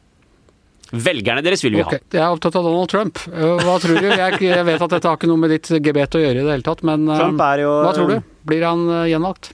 Velgerne 0.91 1.43
deres 1.47 1.63
vil 1.63 1.77
vi 1.79 1.85
ha. 1.87 1.93
Jeg 1.95 2.19
er 2.19 2.33
opptatt 2.35 2.57
av 2.59 2.67
Donald 2.67 2.91
Trump. 2.91 3.21
Eh, 3.31 3.63
Hva 3.63 3.77
tror 3.83 4.01
du? 4.01 4.09
Jeg, 4.11 4.41
jeg 4.43 4.67
vet 4.67 4.83
at 4.87 4.97
dette 4.97 5.07
har 5.07 5.21
ikke 5.21 5.31
noe 5.31 5.39
med 5.45 5.55
ditt 5.55 5.71
gebet 5.71 6.19
å 6.19 6.23
gjøre 6.25 6.43
i 6.43 6.45
det 6.47 6.57
hele 6.57 6.67
tatt, 6.67 6.83
men 6.87 7.07
Trump 7.13 7.45
jo 7.63 7.73
hva 7.85 7.95
tror 7.95 8.11
du? 8.11 8.31
Blir 8.51 8.67
han 8.67 8.87
gjenvalgt? 9.11 9.53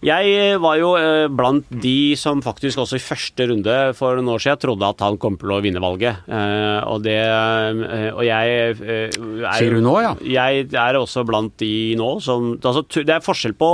Jeg 0.00 0.30
eh, 0.32 0.56
var 0.60 0.78
jo 0.80 0.94
eh, 0.96 1.26
blant 1.28 1.66
de 1.82 2.16
som 2.16 2.40
faktisk 2.40 2.80
også 2.80 2.96
i 2.96 3.02
første 3.04 3.46
runde 3.50 3.74
for 3.98 4.16
noen 4.16 4.32
år 4.32 4.40
siden 4.40 4.60
trodde 4.62 4.88
at 4.88 5.02
han 5.04 5.18
kom 5.20 5.36
til 5.40 5.52
å 5.52 5.60
vinne 5.60 5.82
valget. 5.82 6.22
Eh, 6.24 6.80
Og 6.88 7.02
det 7.04 7.18
Og 8.14 8.22
jeg 8.24 8.54
er 8.56 9.10
Sier 9.58 9.76
du 9.76 9.82
nå, 9.84 9.94
ja? 10.00 10.14
Jeg 10.24 10.70
er 10.72 10.96
også 10.96 11.24
blant 11.28 11.52
de 11.60 11.94
nå 12.00 12.14
som 12.24 12.54
altså, 12.56 12.84
Det 12.96 13.12
er 13.12 13.24
forskjell 13.24 13.52
på 13.60 13.70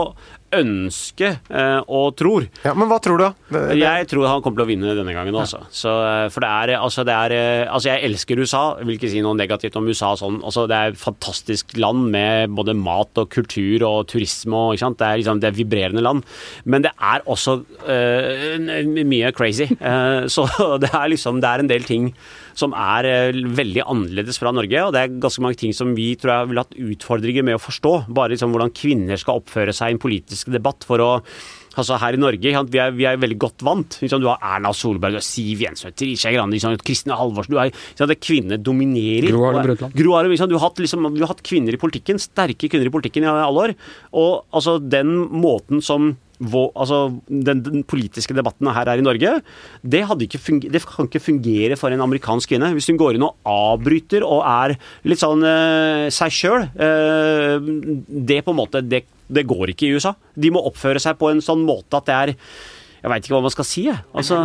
ønske 0.55 1.33
eh, 1.51 1.81
og 1.87 2.15
tror. 2.19 2.47
Ja, 2.65 2.75
Men 2.79 2.89
hva 2.91 2.99
tror 3.03 3.21
du, 3.21 3.25
da? 3.27 3.65
Jeg 3.77 4.09
tror 4.11 4.29
han 4.29 4.43
kommer 4.45 4.61
til 4.61 4.67
å 4.67 4.71
vinne 4.71 4.95
denne 4.99 5.15
gangen 5.17 5.37
også. 5.37 5.65
Så, 5.75 5.93
eh, 6.07 6.27
for 6.33 6.45
det 6.45 6.51
er, 6.53 6.75
altså, 6.79 7.05
det 7.07 7.17
er 7.17 7.35
eh, 7.37 7.65
Altså, 7.67 7.91
jeg 7.91 8.07
elsker 8.11 8.41
USA. 8.41 8.63
Jeg 8.81 8.89
vil 8.89 8.99
ikke 8.99 9.13
si 9.13 9.23
noe 9.25 9.37
negativt 9.39 9.77
om 9.81 9.89
USA 9.91 10.13
sånn. 10.19 10.41
Altså, 10.47 10.67
det 10.71 10.79
er 10.79 10.95
et 10.95 11.01
fantastisk 11.01 11.77
land 11.81 12.09
med 12.15 12.55
både 12.57 12.77
mat 12.79 13.23
og 13.23 13.31
kultur 13.33 13.85
og 13.89 14.07
turisme 14.13 14.57
og 14.57 14.77
ikke 14.77 14.87
sant. 14.87 15.01
Det 15.03 15.09
er 15.09 15.23
liksom 15.23 15.43
det 15.43 15.51
er 15.51 15.59
vibrerende 15.59 16.05
land. 16.05 16.25
Men 16.65 16.87
det 16.87 16.95
er 16.97 17.27
også 17.27 17.59
eh, 17.91 18.59
mye 18.87 19.35
crazy. 19.37 19.69
Eh, 19.77 20.27
så 20.35 20.47
det 20.83 20.93
er 20.93 21.13
liksom 21.13 21.41
Det 21.43 21.51
er 21.51 21.65
en 21.65 21.71
del 21.71 21.87
ting 21.87 22.13
som 22.57 22.75
er 22.77 23.09
eh, 23.11 23.43
veldig 23.61 23.85
annerledes 23.85 24.41
fra 24.41 24.53
Norge, 24.55 24.87
og 24.87 24.95
det 24.97 25.03
er 25.03 25.21
ganske 25.23 25.45
mange 25.45 25.61
ting 25.61 25.77
som 25.77 25.93
vi 25.97 26.15
tror 26.21 26.33
jeg 26.33 26.51
ville 26.53 26.65
hatt 26.65 26.81
utfordringer 26.89 27.47
med 27.47 27.59
å 27.59 27.63
forstå. 27.63 27.95
Bare 28.17 28.35
liksom 28.35 28.55
hvordan 28.55 28.75
kvinner 28.77 29.21
skal 29.21 29.43
oppføre 29.43 29.77
seg 29.77 29.93
i 29.93 29.97
en 29.97 30.03
politisk 30.03 30.53
debatt 30.55 30.89
for 30.89 31.05
å 31.05 31.13
Altså 31.77 31.99
Her 32.01 32.17
i 32.17 32.21
Norge 32.21 32.53
vi 32.73 32.81
er 32.81 32.95
vi 32.97 33.05
er 33.09 33.19
veldig 33.21 33.39
godt 33.41 33.65
vant. 33.67 33.99
Du 34.01 34.29
har 34.31 34.41
Erna 34.41 34.73
Solberg, 34.73 35.13
du 35.13 35.21
har 35.21 35.27
Siv 35.27 35.61
Jensen, 35.61 35.93
Trine 35.93 36.17
Skei 36.17 36.33
Grande, 36.33 36.77
Kristin 36.81 37.13
Halvorsen 37.13 37.53
du 37.53 37.59
er, 37.61 37.69
ikke 37.69 38.09
det 38.09 38.17
Kvinner 38.23 38.61
dominerer. 38.61 39.29
Gro 39.29 39.45
Harlem 39.45 39.67
Brundtland. 39.67 39.97
Gro 39.99 40.15
Harlem, 40.17 40.37
du, 40.37 40.57
har 40.57 40.65
hatt, 40.71 40.81
liksom, 40.81 41.11
du 41.13 41.21
har 41.21 41.35
hatt 41.35 41.45
kvinner 41.47 41.77
i 41.77 41.81
politikken, 41.81 42.21
sterke 42.23 42.71
kvinner 42.73 42.89
i 42.89 42.95
politikken 42.95 43.27
i 43.27 43.29
alle 43.29 43.67
år. 43.67 43.75
Og 44.17 44.47
altså 44.57 44.79
den 44.81 45.13
måten 45.37 45.85
som 45.85 46.15
altså, 46.41 46.99
den, 47.29 47.63
den 47.65 47.85
politiske 47.89 48.35
debatten 48.37 48.69
her 48.75 48.91
er 48.93 49.01
i 49.01 49.05
Norge, 49.05 49.41
det, 49.83 50.03
hadde 50.09 50.27
ikke 50.27 50.41
funger, 50.43 50.73
det 50.73 50.83
kan 50.85 51.09
ikke 51.09 51.23
fungere 51.23 51.79
for 51.81 51.95
en 51.95 52.05
amerikansk 52.05 52.53
kvinne. 52.53 52.73
Hvis 52.77 52.91
hun 52.91 53.01
går 53.01 53.17
inn 53.17 53.27
og 53.27 53.37
avbryter 53.49 54.27
og 54.27 54.45
er 54.45 54.77
litt 55.09 55.23
sånn 55.23 55.45
eh, 55.47 56.07
seg 56.15 56.35
sjøl, 56.35 56.69
det 56.77 58.41
på 58.45 58.53
en 58.53 58.59
måte 58.59 58.83
det 58.85 59.07
Det 59.27 59.43
går 59.43 59.73
ikke 59.73 59.89
i 59.89 59.97
USA. 59.97 60.13
De 60.39 60.53
må 60.55 60.61
oppføre 60.69 61.01
seg 61.03 61.17
på 61.19 61.33
en 61.33 61.41
sånn 61.43 61.65
måte 61.67 61.99
at 61.99 62.07
det 62.07 62.15
er 62.15 62.33
Jeg 63.03 63.11
veit 63.11 63.27
ikke 63.27 63.35
hva 63.35 63.43
man 63.43 63.55
skal 63.55 63.67
si, 63.67 63.87
jeg. 63.89 63.99
Altså, 64.15 64.39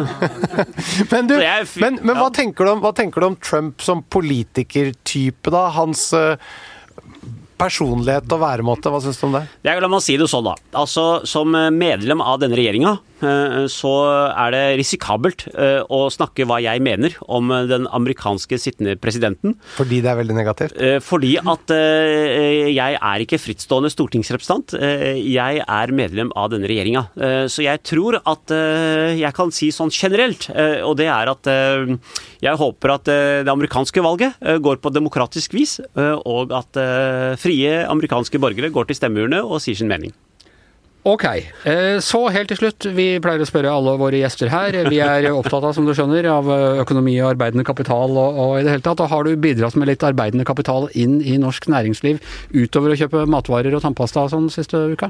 Men, 1.12 1.30
du, 1.30 1.36
jeg 1.38 1.68
men, 1.84 2.00
men 2.02 2.18
hva, 2.18 2.32
tenker 2.34 2.66
du 2.66 2.74
om, 2.74 2.82
hva 2.84 2.94
tenker 2.98 3.22
du 3.22 3.30
om 3.32 3.38
Trump 3.42 3.82
som 3.86 4.04
politikertype, 4.04 5.54
da? 5.54 5.68
Hans 5.78 6.10
eh, 6.18 6.38
personlighet 7.62 8.34
og 8.36 8.42
væremåte, 8.42 8.92
hva 8.92 9.02
syns 9.04 9.22
du 9.22 9.28
om 9.30 9.38
det? 9.38 9.46
Jeg, 9.68 9.82
la 9.84 9.90
meg 9.92 10.04
si 10.04 10.18
det 10.20 10.28
sånn, 10.32 10.50
da. 10.50 10.58
Altså, 10.82 11.06
Som 11.30 11.54
medlem 11.54 12.24
av 12.26 12.42
denne 12.42 12.58
regjeringa, 12.58 12.98
eh, 12.98 13.11
så 13.72 13.92
er 14.32 14.52
det 14.56 14.62
risikabelt 14.82 15.46
eh, 15.54 15.82
å 15.88 16.10
snakke 16.14 16.46
hva 16.50 16.60
jeg 16.64 16.82
mener 16.84 17.16
om 17.28 17.52
eh, 17.54 17.68
den 17.70 17.88
amerikanske 17.92 18.58
sittende 18.60 18.96
presidenten. 19.02 19.56
Fordi 19.78 20.02
det 20.04 20.12
er 20.12 20.20
veldig 20.22 20.38
negativt? 20.38 20.76
Eh, 20.82 20.98
Fordi 21.04 21.36
at 21.42 21.74
eh, 21.76 22.70
jeg 22.74 22.98
er 23.00 23.26
ikke 23.26 23.40
frittstående 23.42 23.92
stortingsrepresentant. 23.94 24.76
Eh, 24.80 25.20
Jeg 25.32 25.62
er 25.68 25.94
medlem 25.96 26.32
av 26.36 26.50
denne 26.54 26.70
regjeringa. 26.70 27.06
Eh, 27.18 27.46
Så 27.52 27.64
jeg 27.66 27.84
tror 27.88 28.20
at 28.26 28.52
eh, 28.56 29.18
jeg 29.20 29.34
kan 29.38 29.52
si 29.54 29.72
sånn 29.74 29.92
generelt, 29.94 30.50
eh, 30.54 30.82
og 30.86 30.98
det 31.00 31.08
er 31.12 31.32
at 31.32 31.48
eh, 31.52 31.96
jeg 32.42 32.58
håper 32.58 32.96
at 32.96 33.08
eh, 33.12 33.44
det 33.46 33.52
amerikanske 33.54 34.02
valget 34.04 34.36
eh, 34.42 34.58
går 34.62 34.82
på 34.82 34.94
demokratisk 34.94 35.54
vis, 35.58 35.80
eh, 35.96 36.16
og 36.26 36.52
at 36.56 36.78
eh, 36.82 37.36
frie 37.42 37.82
amerikanske 37.86 38.40
borgere 38.42 38.72
går 38.74 38.90
til 38.90 38.98
stemmeurene 39.02 39.42
og 39.44 39.62
sier 39.64 39.78
sin 39.78 39.90
mening. 39.92 40.14
Ok, 41.04 41.24
eh, 41.26 42.00
så 42.00 42.20
helt 42.30 42.52
til 42.52 42.60
slutt. 42.60 42.86
Vi 42.94 43.06
pleier 43.24 43.42
å 43.42 43.48
spørre 43.50 43.72
alle 43.74 43.96
våre 43.98 44.20
gjester 44.20 44.52
her. 44.54 44.76
Vi 44.86 45.00
er 45.02 45.32
opptatt 45.34 45.66
av, 45.66 45.74
som 45.74 45.88
du 45.88 45.96
skjønner, 45.98 46.28
av 46.30 46.46
eh, 46.54 46.82
økonomi 46.84 47.16
og 47.24 47.32
arbeidende 47.32 47.66
kapital 47.66 48.14
og, 48.14 48.38
og 48.38 48.52
i 48.60 48.68
det 48.68 48.76
hele 48.76 48.86
tatt. 48.86 49.02
Og 49.02 49.10
har 49.10 49.26
du 49.26 49.34
bidratt 49.42 49.80
med 49.82 49.90
litt 49.90 50.06
arbeidende 50.06 50.46
kapital 50.46 50.92
inn 50.94 51.18
i 51.26 51.40
norsk 51.42 51.66
næringsliv 51.74 52.22
utover 52.54 52.94
å 52.94 53.00
kjøpe 53.02 53.26
matvarer 53.34 53.74
og 53.74 53.82
tannpasta 53.82 54.28
og 54.28 54.36
sånn 54.36 54.54
siste 54.54 54.84
uka? 54.94 55.10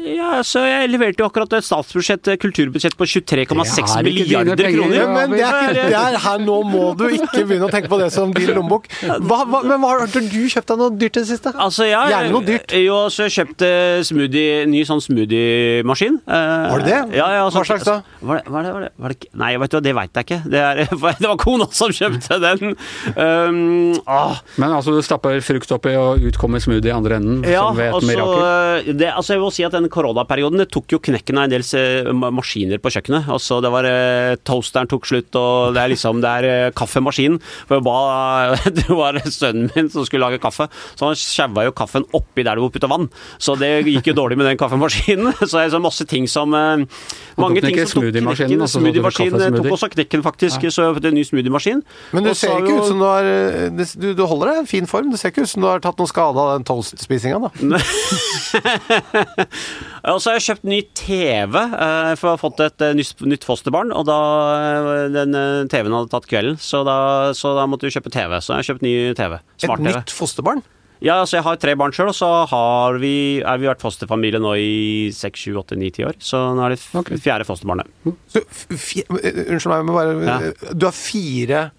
Ja, 0.00 0.40
så 0.46 0.62
Jeg 0.64 0.90
leverte 0.92 1.22
jo 1.22 1.28
akkurat 1.28 1.52
et 1.58 1.66
statsbudsjett, 1.66 2.28
eh, 2.30 2.38
kulturbudsjett 2.40 2.96
på 2.98 3.06
23,6 3.08 3.26
Det 3.26 3.42
er 3.42 3.46
ikke 3.46 4.02
milliarder 4.06 4.56
penger, 4.56 4.78
kroner. 4.78 4.96
ja. 4.96 5.06
Men 5.14 5.34
det 5.34 5.40
er 5.44 5.58
ikke, 5.60 5.86
det 5.90 6.00
er 6.00 6.18
her 6.24 6.38
nå 6.44 6.56
må 6.68 6.84
du 6.98 7.04
ikke 7.08 7.42
begynne 7.48 7.66
å 7.68 7.72
tenke 7.72 7.90
på 7.90 7.98
det 8.00 8.10
som 8.14 8.32
din 8.34 8.52
lommebok. 8.54 8.86
Hva, 9.02 9.42
hva, 9.44 9.62
men 9.66 9.80
hva, 9.82 9.92
har 9.98 10.06
du 10.06 10.20
kjøpt 10.20 10.72
deg 10.72 10.80
noe 10.80 10.94
dyrt 10.94 11.18
i 11.18 11.24
det 11.24 11.28
siste? 11.28 11.52
Altså, 11.54 11.86
ja, 11.88 12.04
Gjerne 12.12 12.32
noe 12.34 12.46
dyrt. 12.46 12.74
Jo, 12.80 12.98
så 13.12 13.26
jeg 13.26 13.36
kjøpte 13.38 13.70
smoothie, 14.08 14.64
ny 14.70 14.84
sånn 14.88 15.02
smoothiemaskin. 15.04 16.20
Var 16.26 16.84
det 16.84 16.90
det? 16.90 17.00
Ja, 17.18 17.30
ja, 17.36 17.48
Hva 17.50 17.64
slags 17.66 17.86
da? 17.88 18.00
Var 18.20 18.40
det, 18.40 18.52
var 18.52 18.66
det, 18.66 18.72
var 18.74 18.86
det, 18.86 18.92
var 19.00 19.14
det, 19.14 19.30
nei, 19.42 19.52
vet 19.60 19.74
du 19.74 19.80
det 19.84 19.94
veit 19.96 20.20
jeg 20.20 20.28
ikke. 20.28 20.40
Det, 20.50 20.60
er, 20.60 20.82
det 21.22 21.28
var 21.28 21.40
kona 21.40 21.68
som 21.74 21.92
kjøpte 21.94 22.40
den. 22.42 22.76
Um, 23.16 23.98
ah, 24.06 24.38
Men 24.60 24.76
altså, 24.76 24.94
du 24.94 25.02
stapper 25.04 25.40
frukt 25.44 25.72
oppi 25.74 25.94
og 25.98 26.22
ut 26.24 26.38
kommer 26.40 26.62
smoothie 26.62 26.92
i 26.92 26.94
andre 26.94 27.20
enden, 27.20 27.42
ja, 27.46 27.66
som 27.66 27.78
ved 27.78 27.90
et 27.90 27.98
altså, 27.98 28.10
mirakel? 28.10 28.98
det, 29.00 29.10
altså 29.14 29.36
jeg 29.36 29.42
må 29.42 29.50
si 29.54 29.64
at 29.66 29.69
den 29.72 29.88
koronaperioden 29.92 30.60
det 30.60 30.68
tok 30.74 30.94
jo 30.94 31.00
knekken 31.02 31.38
av 31.40 31.46
en 31.46 31.52
del 31.52 31.64
eh, 31.78 32.10
maskiner 32.34 32.80
på 32.82 32.92
kjøkkenet. 32.94 33.28
Altså 33.32 33.60
det 33.64 33.70
var 33.72 33.86
eh, 33.88 34.36
Toasteren 34.46 34.90
tok 34.90 35.08
slutt, 35.08 35.36
og 35.38 35.76
det 35.76 35.82
er 35.82 35.92
liksom 35.92 36.22
det 36.22 36.30
er 36.30 36.48
eh, 36.48 36.72
kaffemaskinen. 36.76 37.40
For 37.68 37.78
jeg 37.78 37.86
ba, 37.88 37.96
det 38.76 38.88
var 38.88 39.20
sønnen 39.30 39.70
min 39.74 39.90
som 39.92 40.06
skulle 40.08 40.26
lage 40.26 40.40
kaffe, 40.42 40.68
så 40.94 41.10
han 41.10 41.18
sjaua 41.18 41.66
jo 41.68 41.74
kaffen 41.76 42.06
oppi 42.16 42.44
der 42.46 42.58
du 42.58 42.64
må 42.64 42.70
putte 42.74 42.90
vann. 42.90 43.08
Så 43.38 43.56
det 43.60 43.72
gikk 43.88 44.12
jo 44.12 44.16
dårlig 44.20 44.38
med 44.40 44.50
den 44.50 44.60
kaffemaskinen. 44.60 45.32
Så 45.50 45.56
det 45.56 45.64
er 45.64 45.72
så 45.72 45.80
masse 45.82 46.04
ting 46.06 46.26
som 46.30 46.52
Mange 46.52 47.62
ting 47.64 47.78
som 47.88 48.02
tok 48.04 48.12
knekken. 48.12 48.60
så 48.68 48.80
kaffesmoothie? 48.82 49.50
tok 49.56 49.74
også 49.74 49.88
knekken, 49.94 50.22
faktisk. 50.24 50.66
Så 50.70 50.84
jeg 50.84 50.96
fikk 50.98 51.08
en 51.10 51.16
ny 51.16 51.24
smoothie-maskin. 51.26 51.82
Men 52.14 52.26
du 52.28 52.32
ser 52.36 52.60
ikke 52.60 52.76
ut 52.78 52.88
som 52.90 53.00
du 53.00 53.06
har 53.06 53.26
du, 53.74 54.12
du 54.14 54.22
holder 54.28 54.52
deg 54.52 54.60
i 54.60 54.62
en 54.64 54.70
fin 54.70 54.90
form. 54.90 55.10
Det 55.12 55.20
ser 55.20 55.32
ikke 55.32 55.46
ut 55.46 55.52
som 55.52 55.64
du 55.64 55.68
har 55.70 55.82
tatt 55.82 55.98
noe 56.00 56.10
skade 56.10 56.44
av 56.44 56.52
den 56.58 56.66
toastspisinga, 56.68 57.40
da. 57.40 57.50
Og 60.10 60.20
så 60.22 60.30
har 60.30 60.38
jeg 60.38 60.46
kjøpt 60.48 60.66
ny 60.68 60.80
TV, 60.96 61.56
eh, 61.60 62.10
for 62.16 62.30
jeg 62.30 62.32
har 62.32 62.40
fått 62.40 62.62
et 62.64 62.84
eh, 62.86 62.96
nytt, 62.96 63.46
fosterbarn. 63.46 63.92
Og 63.92 64.06
da 64.08 64.18
eh, 64.56 65.06
den 65.12 65.36
TV-en 65.72 65.96
hadde 65.98 66.12
tatt 66.12 66.28
kvelden, 66.30 66.56
så 66.60 66.82
da, 66.88 66.98
så 67.36 67.52
da 67.58 67.66
måtte 67.68 67.88
vi 67.88 67.94
kjøpe 67.94 68.12
TV. 68.14 68.38
Så 68.40 68.54
jeg 68.54 68.62
har 68.62 68.68
kjøpt 68.72 68.86
ny 68.86 68.94
TV. 69.18 69.40
Et 69.40 69.66
Smart-TV. 69.66 69.90
nytt 69.90 70.14
fosterbarn. 70.16 70.64
Ja, 71.00 71.22
altså 71.22 71.38
jeg 71.38 71.46
har 71.46 71.56
tre 71.56 71.72
barn 71.80 71.94
sjøl, 71.96 72.10
og 72.12 72.16
så 72.16 72.28
har 72.50 72.98
vi, 73.00 73.40
er 73.40 73.60
vi 73.60 73.68
vært 73.70 73.80
fosterfamilie 73.80 74.40
nå 74.42 74.52
i 74.60 74.72
seks, 75.16 75.46
sju, 75.46 75.54
åtte, 75.56 75.78
ni, 75.80 75.88
ti 75.96 76.04
år. 76.04 76.18
Så 76.20 76.40
nå 76.56 76.66
er 76.66 76.74
det 76.76 77.20
fjerde 77.24 77.46
fosterbarnet. 77.48 77.88
Så, 78.28 78.42
unnskyld 78.68 79.72
meg, 79.72 79.86
men 79.88 79.94
bare 79.96 80.16
Ja. 80.28 80.72
Du 80.76 80.84
har 80.88 80.96
fire 80.96 81.70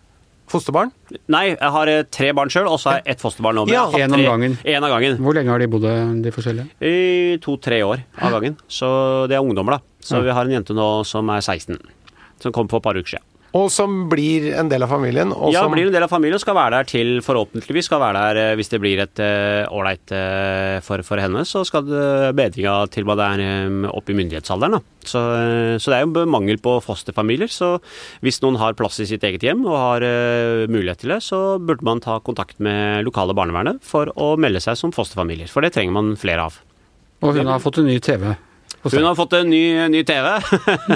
fosterbarn? 0.51 0.91
Nei, 1.31 1.45
jeg 1.55 1.71
har 1.75 1.91
eh, 1.91 2.03
tre 2.11 2.29
barn 2.37 2.51
sjøl, 2.53 2.67
og 2.69 2.77
så 2.81 2.91
har 2.91 2.99
jeg 3.01 3.15
ett 3.15 3.23
fosterbarn 3.23 3.57
nå. 3.61 3.65
Ja, 3.71 3.85
en 3.97 4.11
om 4.13 4.19
tre- 4.19 4.27
gangen. 4.27 4.57
En 4.67 4.83
av 4.87 4.93
gangen. 4.93 5.17
Hvor 5.23 5.37
lenge 5.37 5.53
har 5.55 5.63
de 5.63 5.69
bodd, 5.71 5.87
de 6.25 6.31
forskjellige? 6.35 6.67
I 6.83 7.37
to-tre 7.43 7.81
år 7.87 8.03
av 8.21 8.35
gangen. 8.37 8.59
Så 8.71 8.91
det 9.31 9.39
er 9.39 9.43
ungdommer, 9.47 9.79
da. 9.79 9.85
Så 10.03 10.21
vi 10.25 10.33
har 10.33 10.45
en 10.47 10.55
jente 10.59 10.75
nå 10.77 10.91
som 11.07 11.29
er 11.33 11.41
16. 11.45 11.79
Som 12.41 12.53
kom 12.55 12.67
for 12.71 12.81
et 12.81 12.87
par 12.89 12.97
uker 12.97 13.15
siden. 13.17 13.25
Og 13.57 13.67
som 13.73 14.05
blir 14.11 14.53
en 14.55 14.69
del 14.71 14.85
av 14.85 14.91
familien? 14.93 15.33
Og 15.35 15.51
Ja, 15.51 15.65
som, 15.65 15.73
blir 15.73 15.89
en 15.89 15.93
del 15.93 16.05
av 16.05 16.11
familien 16.11 16.37
og 16.37 16.43
skal 16.43 16.55
være 16.55 16.77
der 16.77 16.87
til 16.87 17.09
forhåpentligvis 17.25 17.89
skal 17.89 17.99
være 17.99 18.21
der 18.21 18.39
eh, 18.39 18.55
hvis 18.59 18.71
det 18.71 18.79
blir 18.79 19.01
et 19.03 19.19
eh, 19.19 19.67
ålreit 19.67 20.13
uh, 20.15 20.77
for, 20.85 21.03
for 21.03 21.19
henne, 21.19 21.43
så 21.47 21.65
skal 21.67 21.89
bedringa 22.37 22.75
til 22.93 23.07
hva 23.07 23.17
det 23.19 23.27
er 23.27 23.67
um, 23.67 23.83
opp 23.91 24.07
i 24.07 24.15
myndighetsalderen. 24.15 24.77
Da. 24.77 24.81
Så, 25.01 25.21
så 25.81 25.91
det 25.91 25.97
er 25.97 26.05
jo 26.05 26.25
mangel 26.31 26.61
på 26.63 26.77
fosterfamilier. 26.85 27.51
Så 27.51 27.73
hvis 28.23 28.39
noen 28.43 28.59
har 28.61 28.77
plass 28.79 29.01
i 29.03 29.09
sitt 29.09 29.25
eget 29.27 29.43
hjem 29.43 29.65
og 29.67 29.75
har 29.75 30.05
uh, 30.05 30.69
mulighet 30.71 31.03
til 31.03 31.15
det, 31.15 31.19
så 31.25 31.41
burde 31.59 31.87
man 31.87 32.03
ta 32.03 32.21
kontakt 32.23 32.61
med 32.63 33.03
lokale 33.07 33.35
barnevernet 33.35 33.83
for 33.83 34.13
å 34.15 34.35
melde 34.39 34.63
seg 34.63 34.79
som 34.79 34.95
fosterfamilier. 34.95 35.51
For 35.51 35.65
det 35.65 35.73
trenger 35.75 35.97
man 35.97 36.15
flere 36.19 36.47
av. 36.47 36.61
Og 37.21 37.35
hun 37.35 37.51
har 37.51 37.59
fått 37.61 37.81
en 37.81 37.91
ny 37.91 37.99
TV. 38.01 38.31
Hun 38.83 39.03
har 39.05 39.15
fått 39.17 39.33
en 39.37 39.49
ny, 39.51 39.63
ny 39.93 40.03
TV, 40.07 40.27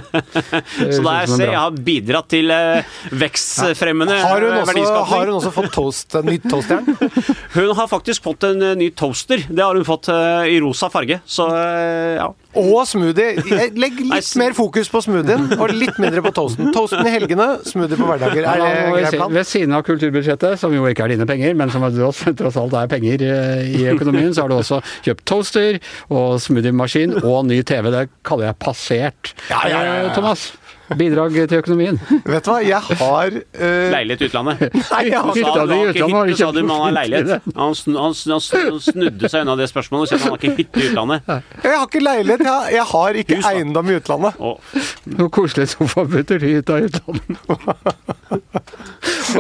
så 0.96 1.02
jeg 1.02 1.30
ser 1.32 1.46
jeg 1.46 1.60
har 1.60 1.82
bidratt 1.88 2.30
til 2.34 2.54
eh, 2.54 2.96
vekstfremmende 3.14 4.18
har, 4.22 4.42
hun 4.42 4.58
også, 4.58 4.72
verdiskapning. 4.72 5.12
har 5.12 5.30
hun 5.30 5.40
også 5.40 5.54
fått 5.56 5.74
toast, 5.76 6.18
en 6.20 6.30
ny 6.30 6.38
toastjern? 6.44 6.90
Hun 7.56 7.72
har 7.78 7.88
faktisk 7.92 8.26
fått 8.26 8.48
en 8.48 8.62
eh, 8.62 8.76
ny 8.80 8.90
toaster. 8.98 9.46
Det 9.50 9.64
har 9.64 9.78
hun 9.78 9.86
fått 9.88 10.10
eh, 10.12 10.56
i 10.56 10.60
rosa 10.64 10.90
farge. 10.92 11.22
Så 11.26 11.48
eh, 11.56 12.18
ja. 12.18 12.32
Og 12.60 12.86
smoothie. 12.88 13.36
Legg 13.76 14.00
litt 14.06 14.32
mer 14.40 14.56
fokus 14.58 14.90
på 14.92 15.02
smoothien, 15.06 15.48
og 15.58 15.74
litt 15.76 16.00
mindre 16.02 16.24
på 16.26 16.32
toasten. 16.36 16.72
Toasten 16.76 17.06
i 17.08 17.14
helgene, 17.14 17.48
smoothie 17.68 18.00
på 18.00 18.08
hverdager. 18.10 18.48
Er 18.48 18.62
det 18.64 18.74
grei 18.96 19.14
plan? 19.18 19.36
Ved 19.36 19.50
siden 19.50 19.76
av 19.76 19.86
kulturbudsjettet, 19.88 20.60
som 20.62 20.74
jo 20.76 20.86
ikke 20.90 21.06
er 21.08 21.16
dine 21.16 21.28
penger, 21.30 21.56
men 21.58 21.74
som 21.74 21.86
tross, 21.96 22.60
alt 22.62 22.78
er 22.80 22.92
penger 22.92 23.26
eh, 23.28 23.64
i 23.76 23.86
økonomien, 23.94 24.34
så 24.36 24.46
har 24.46 24.54
du 24.54 24.58
også 24.60 24.82
kjøpt 25.06 25.26
toaster 25.30 25.80
og 26.10 26.38
smoothiemaskin 26.44 27.18
og 27.24 27.46
ny 27.50 27.62
TV. 27.68 27.92
Det 27.94 28.06
kaller 28.28 28.52
jeg 28.52 28.60
passert. 28.64 29.36
Ja, 29.52 29.66
ja, 29.68 29.82
ja, 29.82 29.98
ja. 30.00 30.06
Eh, 30.10 30.14
Thomas, 30.16 30.50
bidrag 30.94 31.38
til 31.50 31.58
økonomien. 31.58 31.98
Vet 32.26 32.46
du 32.46 32.52
hva, 32.52 32.58
jeg 32.66 33.00
har 33.00 33.38
uh... 33.38 33.92
Leilighet 33.96 34.22
i 34.22 34.30
utlandet. 34.30 34.62
Nei, 34.94 35.02
jeg 35.10 35.18
har 35.18 35.26
Han 35.26 35.40
sa 35.40 35.66
du 35.66 35.74
har 35.74 35.92
ikke 35.92 36.10
hytte, 36.12 36.38
sa 36.40 36.50
du, 36.54 36.62
men 36.62 36.74
han 36.76 36.84
har 36.84 36.96
leilighet. 37.00 37.50
Han, 37.58 37.78
snu, 37.78 37.98
han, 37.98 38.18
snu, 38.18 38.36
han 38.36 38.82
snudde 38.86 39.32
seg 39.32 39.46
unna 39.46 39.58
det 39.60 39.70
spørsmålet 39.72 40.06
og 40.06 40.12
sa 40.12 40.22
han 40.22 40.36
har 40.36 40.44
ikke 40.44 40.60
hytte 40.62 40.84
i 40.84 40.92
utlandet. 40.92 41.34
Jeg 41.66 41.74
har 41.74 41.88
ikke 41.90 42.04
leilighet, 42.04 42.46
jeg, 42.50 42.76
jeg 42.76 42.88
har 42.92 43.20
ikke 43.24 43.40
Hus, 43.40 43.50
eiendom 43.52 43.92
i 43.92 43.98
utlandet. 44.00 44.40
Og, 44.40 44.78
Noen 45.16 45.34
koselig 45.40 45.68
sofaputer 45.74 46.42
til 46.42 46.60
hytta 46.60 46.80
i 46.82 46.90
utlandet. 46.90 47.26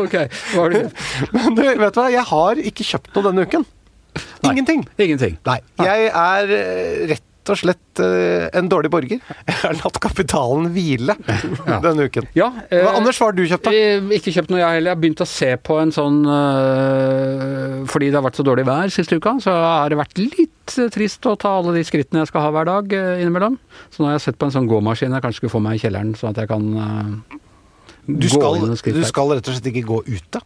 ok, 0.01 0.17
hva 0.55 0.65
har 0.65 0.75
du? 0.75 0.81
Men 1.35 1.55
du, 1.57 1.63
vet 1.65 1.95
du 1.95 2.01
hva, 2.01 2.09
jeg 2.13 2.25
har 2.31 2.65
ikke 2.71 2.89
kjøpt 2.93 3.13
noe 3.15 3.29
denne 3.29 3.45
uken. 3.45 3.69
Ingenting. 4.45 4.85
Ingenting. 4.97 5.39
Nei. 5.47 5.59
Jeg 5.81 6.11
er 6.11 6.51
eh, 6.55 7.17
rett 7.45 7.53
og 7.53 7.59
slett 7.61 7.99
eh, 8.01 8.47
en 8.57 8.69
dårlig 8.69 8.89
borger. 8.93 9.19
Jeg 9.21 9.57
har 9.61 9.75
latt 9.77 9.99
kapitalen 10.01 10.71
hvile 10.73 11.15
denne 11.85 12.07
uken. 12.09 12.27
Ja, 12.37 12.47
eh, 12.69 12.81
Hva, 12.81 12.95
Anders, 12.97 13.19
hva 13.21 13.29
har 13.29 13.37
du 13.37 13.43
kjøpt, 13.45 13.67
da? 13.67 13.73
Eh, 13.75 14.07
Ikke 14.17 14.33
kjøpt 14.33 14.49
noe, 14.53 14.61
jeg 14.63 14.79
heller. 14.79 14.89
Jeg 14.91 14.95
har 14.97 15.01
begynt 15.03 15.21
å 15.21 15.27
se 15.29 15.51
på 15.61 15.77
en 15.81 15.93
sånn 15.93 16.17
øh, 16.25 17.85
Fordi 17.91 18.09
det 18.09 18.17
har 18.17 18.25
vært 18.25 18.39
så 18.39 18.45
dårlig 18.47 18.65
vær 18.67 18.93
siste 18.93 19.19
uka, 19.19 19.35
så 19.43 19.53
har 19.53 19.93
det 19.93 19.99
vært 19.99 20.17
litt 20.21 20.75
trist 20.95 21.25
å 21.29 21.35
ta 21.37 21.51
alle 21.59 21.75
de 21.77 21.83
skrittene 21.85 22.23
jeg 22.23 22.31
skal 22.31 22.47
ha 22.47 22.49
hver 22.55 22.65
dag 22.71 22.95
innimellom. 23.21 23.59
Så 23.93 24.01
nå 24.01 24.09
har 24.09 24.17
jeg 24.17 24.25
sett 24.25 24.39
på 24.41 24.49
en 24.49 24.55
sånn 24.55 24.69
gåmaskin 24.69 25.13
jeg 25.13 25.21
kanskje 25.25 25.43
skulle 25.43 25.53
få 25.53 25.61
meg 25.61 25.77
i 25.77 25.83
kjelleren, 25.85 26.15
sånn 26.17 26.33
at 26.33 26.41
jeg 26.41 26.49
kan 26.49 26.65
øh, 26.81 27.37
Du 28.09 28.25
gå 28.25 28.33
skal, 28.33 28.57
inn 28.57 28.73
og 28.73 28.81
skritte 28.81 29.03
du 29.05 29.07
skal 29.11 29.35
rett 29.37 29.45
og 29.51 29.57
slett 29.59 29.69
ikke 29.69 29.85
gå 29.91 30.01
ute? 30.09 30.41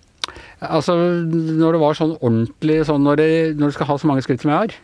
Altså, 0.60 0.94
når 1.24 1.78
det 1.78 1.82
var 1.82 1.96
sånn 1.98 2.18
ordentlig 2.20 2.82
sånn 2.86 3.06
når, 3.08 3.22
det, 3.22 3.30
når 3.58 3.72
du 3.72 3.78
skal 3.80 3.88
ha 3.94 3.96
så 4.02 4.10
mange 4.10 4.26
skritt 4.26 4.44
som 4.44 4.52
jeg 4.52 4.60
har, 4.66 4.76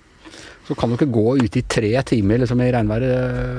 så 0.66 0.76
kan 0.78 0.90
du 0.90 0.96
ikke 0.98 1.12
gå 1.14 1.36
ute 1.44 1.60
i 1.62 1.64
tre 1.70 1.92
timer 2.10 2.42
liksom 2.42 2.62
i 2.66 2.72
regnværet. 2.74 3.14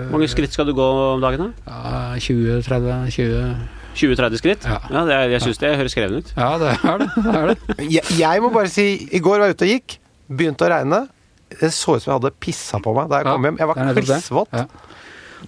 Hvor 0.09 0.17
mange 0.19 0.29
skritt 0.33 0.53
skal 0.57 0.67
du 0.67 0.75
gå 0.75 0.87
om 1.15 1.23
dagen? 1.23 1.53
da? 1.67 1.79
Ja, 2.15 2.21
20-30 2.21 3.11
20 3.15 3.57
20-30 3.97 4.37
skritt? 4.43 4.65
Ja. 4.69 4.77
det 5.07 5.15
er, 5.15 5.31
jeg 5.33 5.41
syns 5.47 5.61
det 5.63 5.71
høres 5.81 5.95
krevende 5.97 6.19
ut. 6.21 6.33
Ja, 6.37 6.51
det 6.61 6.73
er 6.75 6.99
det. 7.01 7.07
det, 7.17 7.37
er 7.37 7.47
det. 7.53 7.77
Jeg, 7.97 8.03
jeg 8.19 8.43
må 8.45 8.51
bare 8.53 8.69
si, 8.69 8.85
i 9.09 9.21
går 9.25 9.39
var 9.41 9.49
jeg 9.49 9.57
ute 9.57 9.65
og 9.69 9.71
gikk, 9.73 9.95
begynte 10.29 10.67
å 10.67 10.69
regne. 10.75 10.99
Det 11.49 11.71
så 11.73 11.95
ut 11.97 12.03
som 12.03 12.11
jeg 12.11 12.19
hadde 12.19 12.33
pissa 12.43 12.81
på 12.83 12.93
meg 12.97 13.09
da 13.09 13.23
jeg 13.23 13.29
Ja, 13.31 13.37
kom 13.39 13.47
hjem. 13.49 13.59
Jeg 13.63 13.71
var 13.71 13.93
klissvåt. 13.97 14.53
Ja. 14.53 14.67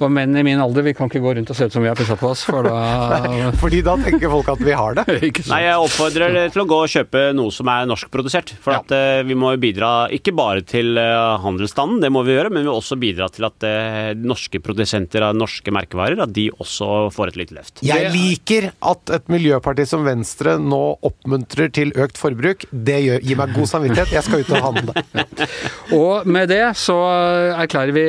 Og 0.04 0.11
menn 0.14 0.37
i 0.38 0.44
min 0.46 0.61
alder, 0.62 0.84
vi 0.87 0.94
kan 0.96 1.11
ikke 1.11 1.22
gå 1.24 1.32
rundt 1.38 1.50
og 1.52 1.56
se 1.58 1.66
ut 1.68 1.74
som 1.74 1.82
vi 1.84 1.90
har 1.90 1.96
pussa 1.98 2.16
på 2.18 2.30
oss, 2.30 2.44
for 2.46 2.66
da 2.66 3.50
Fordi 3.62 3.80
da 3.87 3.96
tenker 4.00 4.30
folk 4.32 4.48
at 4.52 4.62
vi 4.64 4.74
har 4.76 4.94
det. 4.98 5.04
Ikke 5.28 5.42
sant? 5.42 5.52
Nei, 5.54 5.62
jeg 5.66 5.82
oppfordrer 5.84 6.34
dere 6.37 6.52
til 6.54 6.62
å 6.62 6.66
gå 6.70 6.78
og 6.84 6.92
kjøpe 6.92 7.24
noe 7.37 7.54
som 7.54 7.70
er 7.72 7.88
norskprodusert. 7.90 8.54
For 8.64 8.76
Ja. 8.76 8.82
at 8.84 8.94
uh, 8.94 9.26
vi 9.26 9.37
må 9.38 9.50
bidra 9.61 9.90
ikke 10.14 10.32
bare 10.37 10.62
til 10.66 10.98
uh, 11.00 11.38
handelsstanden, 11.42 12.00
det 12.04 12.11
må 12.14 12.22
vi 12.26 12.34
gjøre, 12.37 12.52
men 12.54 12.62
vi 12.64 12.70
må 12.70 12.76
også 12.78 12.98
bidra 13.00 13.28
til 13.32 13.48
at 13.48 13.66
uh, 13.66 14.12
norske 14.18 14.61
produsenter 14.62 15.24
av 15.26 15.37
norske 15.37 15.72
merkevarer, 15.74 16.20
at 16.22 16.32
de 16.37 16.48
også 16.54 17.08
får 17.14 17.32
et 17.32 17.40
lite 17.42 17.56
løft. 17.56 17.82
Jeg 17.87 18.12
liker 18.14 18.70
at 18.92 19.14
et 19.18 19.32
miljøparti 19.32 19.87
som 19.88 20.04
Venstre 20.06 20.56
nå 20.62 20.82
oppmuntrer 21.08 21.72
til 21.74 21.92
økt 21.98 22.20
forbruk. 22.20 22.66
Det 22.70 22.98
gjør, 23.04 23.24
gir 23.24 23.40
meg 23.40 23.54
god 23.56 23.70
samvittighet. 23.72 24.14
Jeg 24.14 24.26
skal 24.26 24.44
ut 24.44 24.52
og 24.54 24.66
handle. 24.68 24.94
Og 25.98 26.28
med 26.28 26.50
det 26.52 26.62
så 26.78 26.96
erklærer 27.58 27.94
vi 27.96 28.04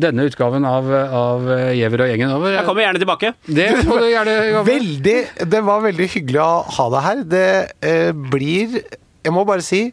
denne 0.00 0.26
utgaven 0.28 0.64
av, 0.68 0.88
av 0.92 1.31
Giæver 1.76 2.04
og 2.04 2.10
gjengen 2.12 2.34
over. 2.36 2.54
Jeg 2.56 2.66
kommer 2.68 2.84
gjerne 2.86 3.02
tilbake. 3.02 3.32
Det 3.46 3.68
du 3.82 3.92
gjerne. 4.08 4.36
Veldig, 4.72 5.18
det 5.54 5.62
var 5.66 5.84
veldig 5.84 6.08
hyggelig 6.16 6.42
å 6.42 6.50
ha 6.78 6.88
deg 6.96 7.06
her. 7.06 7.22
Det 7.36 7.46
eh, 7.88 8.10
blir 8.32 8.80
Jeg 9.22 9.34
må 9.34 9.44
bare 9.48 9.62
si 9.64 9.86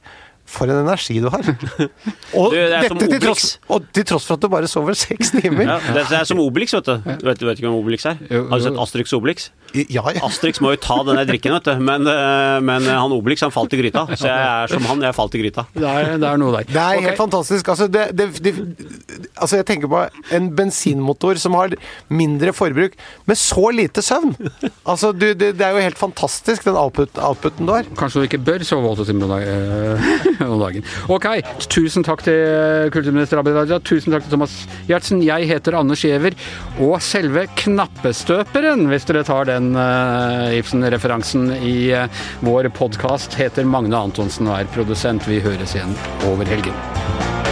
for 0.50 0.70
en 0.72 0.80
energi 0.82 1.20
du 1.22 1.28
har. 1.32 1.44
Og, 2.40 2.52
Du, 2.54 2.58
det 2.58 2.76
er 2.80 2.88
som 2.90 2.98
dette 3.00 3.16
til 3.16 3.22
tross, 3.24 3.46
og 3.70 3.86
til 3.96 4.06
tross 4.10 4.26
for 4.28 4.38
at 4.38 4.44
du 4.44 4.50
bare 4.52 4.68
sover 4.70 4.98
seks 4.98 5.32
timer. 5.36 5.66
Ja, 5.70 5.78
det 5.96 6.04
er 6.20 6.26
som 6.30 6.40
Obelix, 6.44 6.74
vet 6.78 6.88
du. 6.90 6.96
Du 7.22 7.26
vet, 7.28 7.40
du 7.42 7.46
vet 7.48 7.58
ikke 7.60 7.68
hvem 7.70 7.78
Obelix 7.80 8.06
er? 8.10 8.20
Har 8.30 8.60
du 8.62 8.66
sett 8.66 8.78
Asterix 8.82 9.14
Obelix? 9.18 9.48
Ja, 9.74 10.02
ja. 10.14 10.24
Asterix 10.26 10.58
må 10.66 10.72
jo 10.74 10.80
ta 10.82 10.98
denne 11.06 11.24
drikken, 11.30 11.54
vet 11.58 11.68
du. 11.70 11.84
Men, 11.86 12.06
eh, 12.10 12.58
men 12.66 12.86
han 12.90 13.14
Obelix 13.16 13.44
han 13.46 13.54
falt 13.54 13.74
i 13.78 13.80
gryta. 13.82 14.06
Så 14.18 14.26
jeg 14.30 14.46
er 14.50 14.72
som 14.74 14.86
han, 14.90 15.04
jeg 15.06 15.18
falt 15.18 15.38
i 15.38 15.42
gryta. 15.44 15.66
Det 15.76 15.86
er, 15.90 16.12
det 16.22 16.30
er 16.32 16.42
noe 16.42 16.54
der. 16.58 16.70
Det 16.70 16.82
er 16.86 17.04
helt 17.10 17.20
fantastisk. 17.22 17.70
Altså, 17.74 17.88
det, 17.94 18.08
det, 18.18 18.30
det, 18.46 18.54
altså, 19.38 19.60
jeg 19.60 19.68
tenker 19.70 19.92
på 19.92 20.02
en 20.38 20.50
bensinmotor 20.58 21.38
som 21.42 21.58
har 21.60 21.76
mindre 22.10 22.54
forbruk, 22.58 22.98
med 23.30 23.38
så 23.40 23.70
lite 23.76 24.02
søvn. 24.06 24.34
Altså, 24.90 25.12
du, 25.14 25.28
det, 25.38 25.52
det 25.60 25.66
er 25.68 25.78
jo 25.78 25.86
helt 25.86 26.00
fantastisk, 26.02 26.66
den 26.66 26.78
output, 26.80 27.18
outputen 27.22 27.70
du 27.70 27.76
har. 27.76 27.90
Kanskje 28.00 28.24
du 28.24 28.30
ikke 28.30 28.42
bør 28.50 28.66
sove 28.68 28.90
åtte 28.96 29.06
timer 29.10 29.30
om 29.30 29.36
dag- 29.36 29.48
eh, 29.50 30.38
om 30.54 30.60
dagen. 30.62 30.86
Ok, 31.12 31.28
tusen 31.72 32.06
takk 32.06 32.24
til 32.26 32.90
kulturminister 32.94 33.42
Abid 33.42 33.58
Raja. 33.58 33.80
Tusen 33.84 34.14
takk 34.14 34.26
til 34.26 34.36
Thomas 34.36 34.56
Giertsen. 34.88 35.24
Jeg 35.26 35.50
heter 35.50 35.78
Anders 35.80 36.04
Giæver. 36.06 36.38
Og 36.86 36.98
selve 37.04 37.46
knappestøperen, 37.60 38.88
hvis 38.92 39.08
dere 39.10 39.26
tar 39.28 39.50
den 39.50 39.74
uh, 39.76 40.50
Ibsen-referansen 40.60 41.52
i 41.60 41.78
uh, 41.96 42.26
vår 42.46 42.72
podkast, 42.76 43.38
heter 43.40 43.68
Magne 43.68 44.00
Antonsen 44.00 44.50
og 44.50 44.62
er 44.62 44.74
produsent. 44.76 45.28
Vi 45.30 45.44
høres 45.44 45.76
igjen 45.78 45.96
over 46.30 46.48
helgen. 46.50 47.49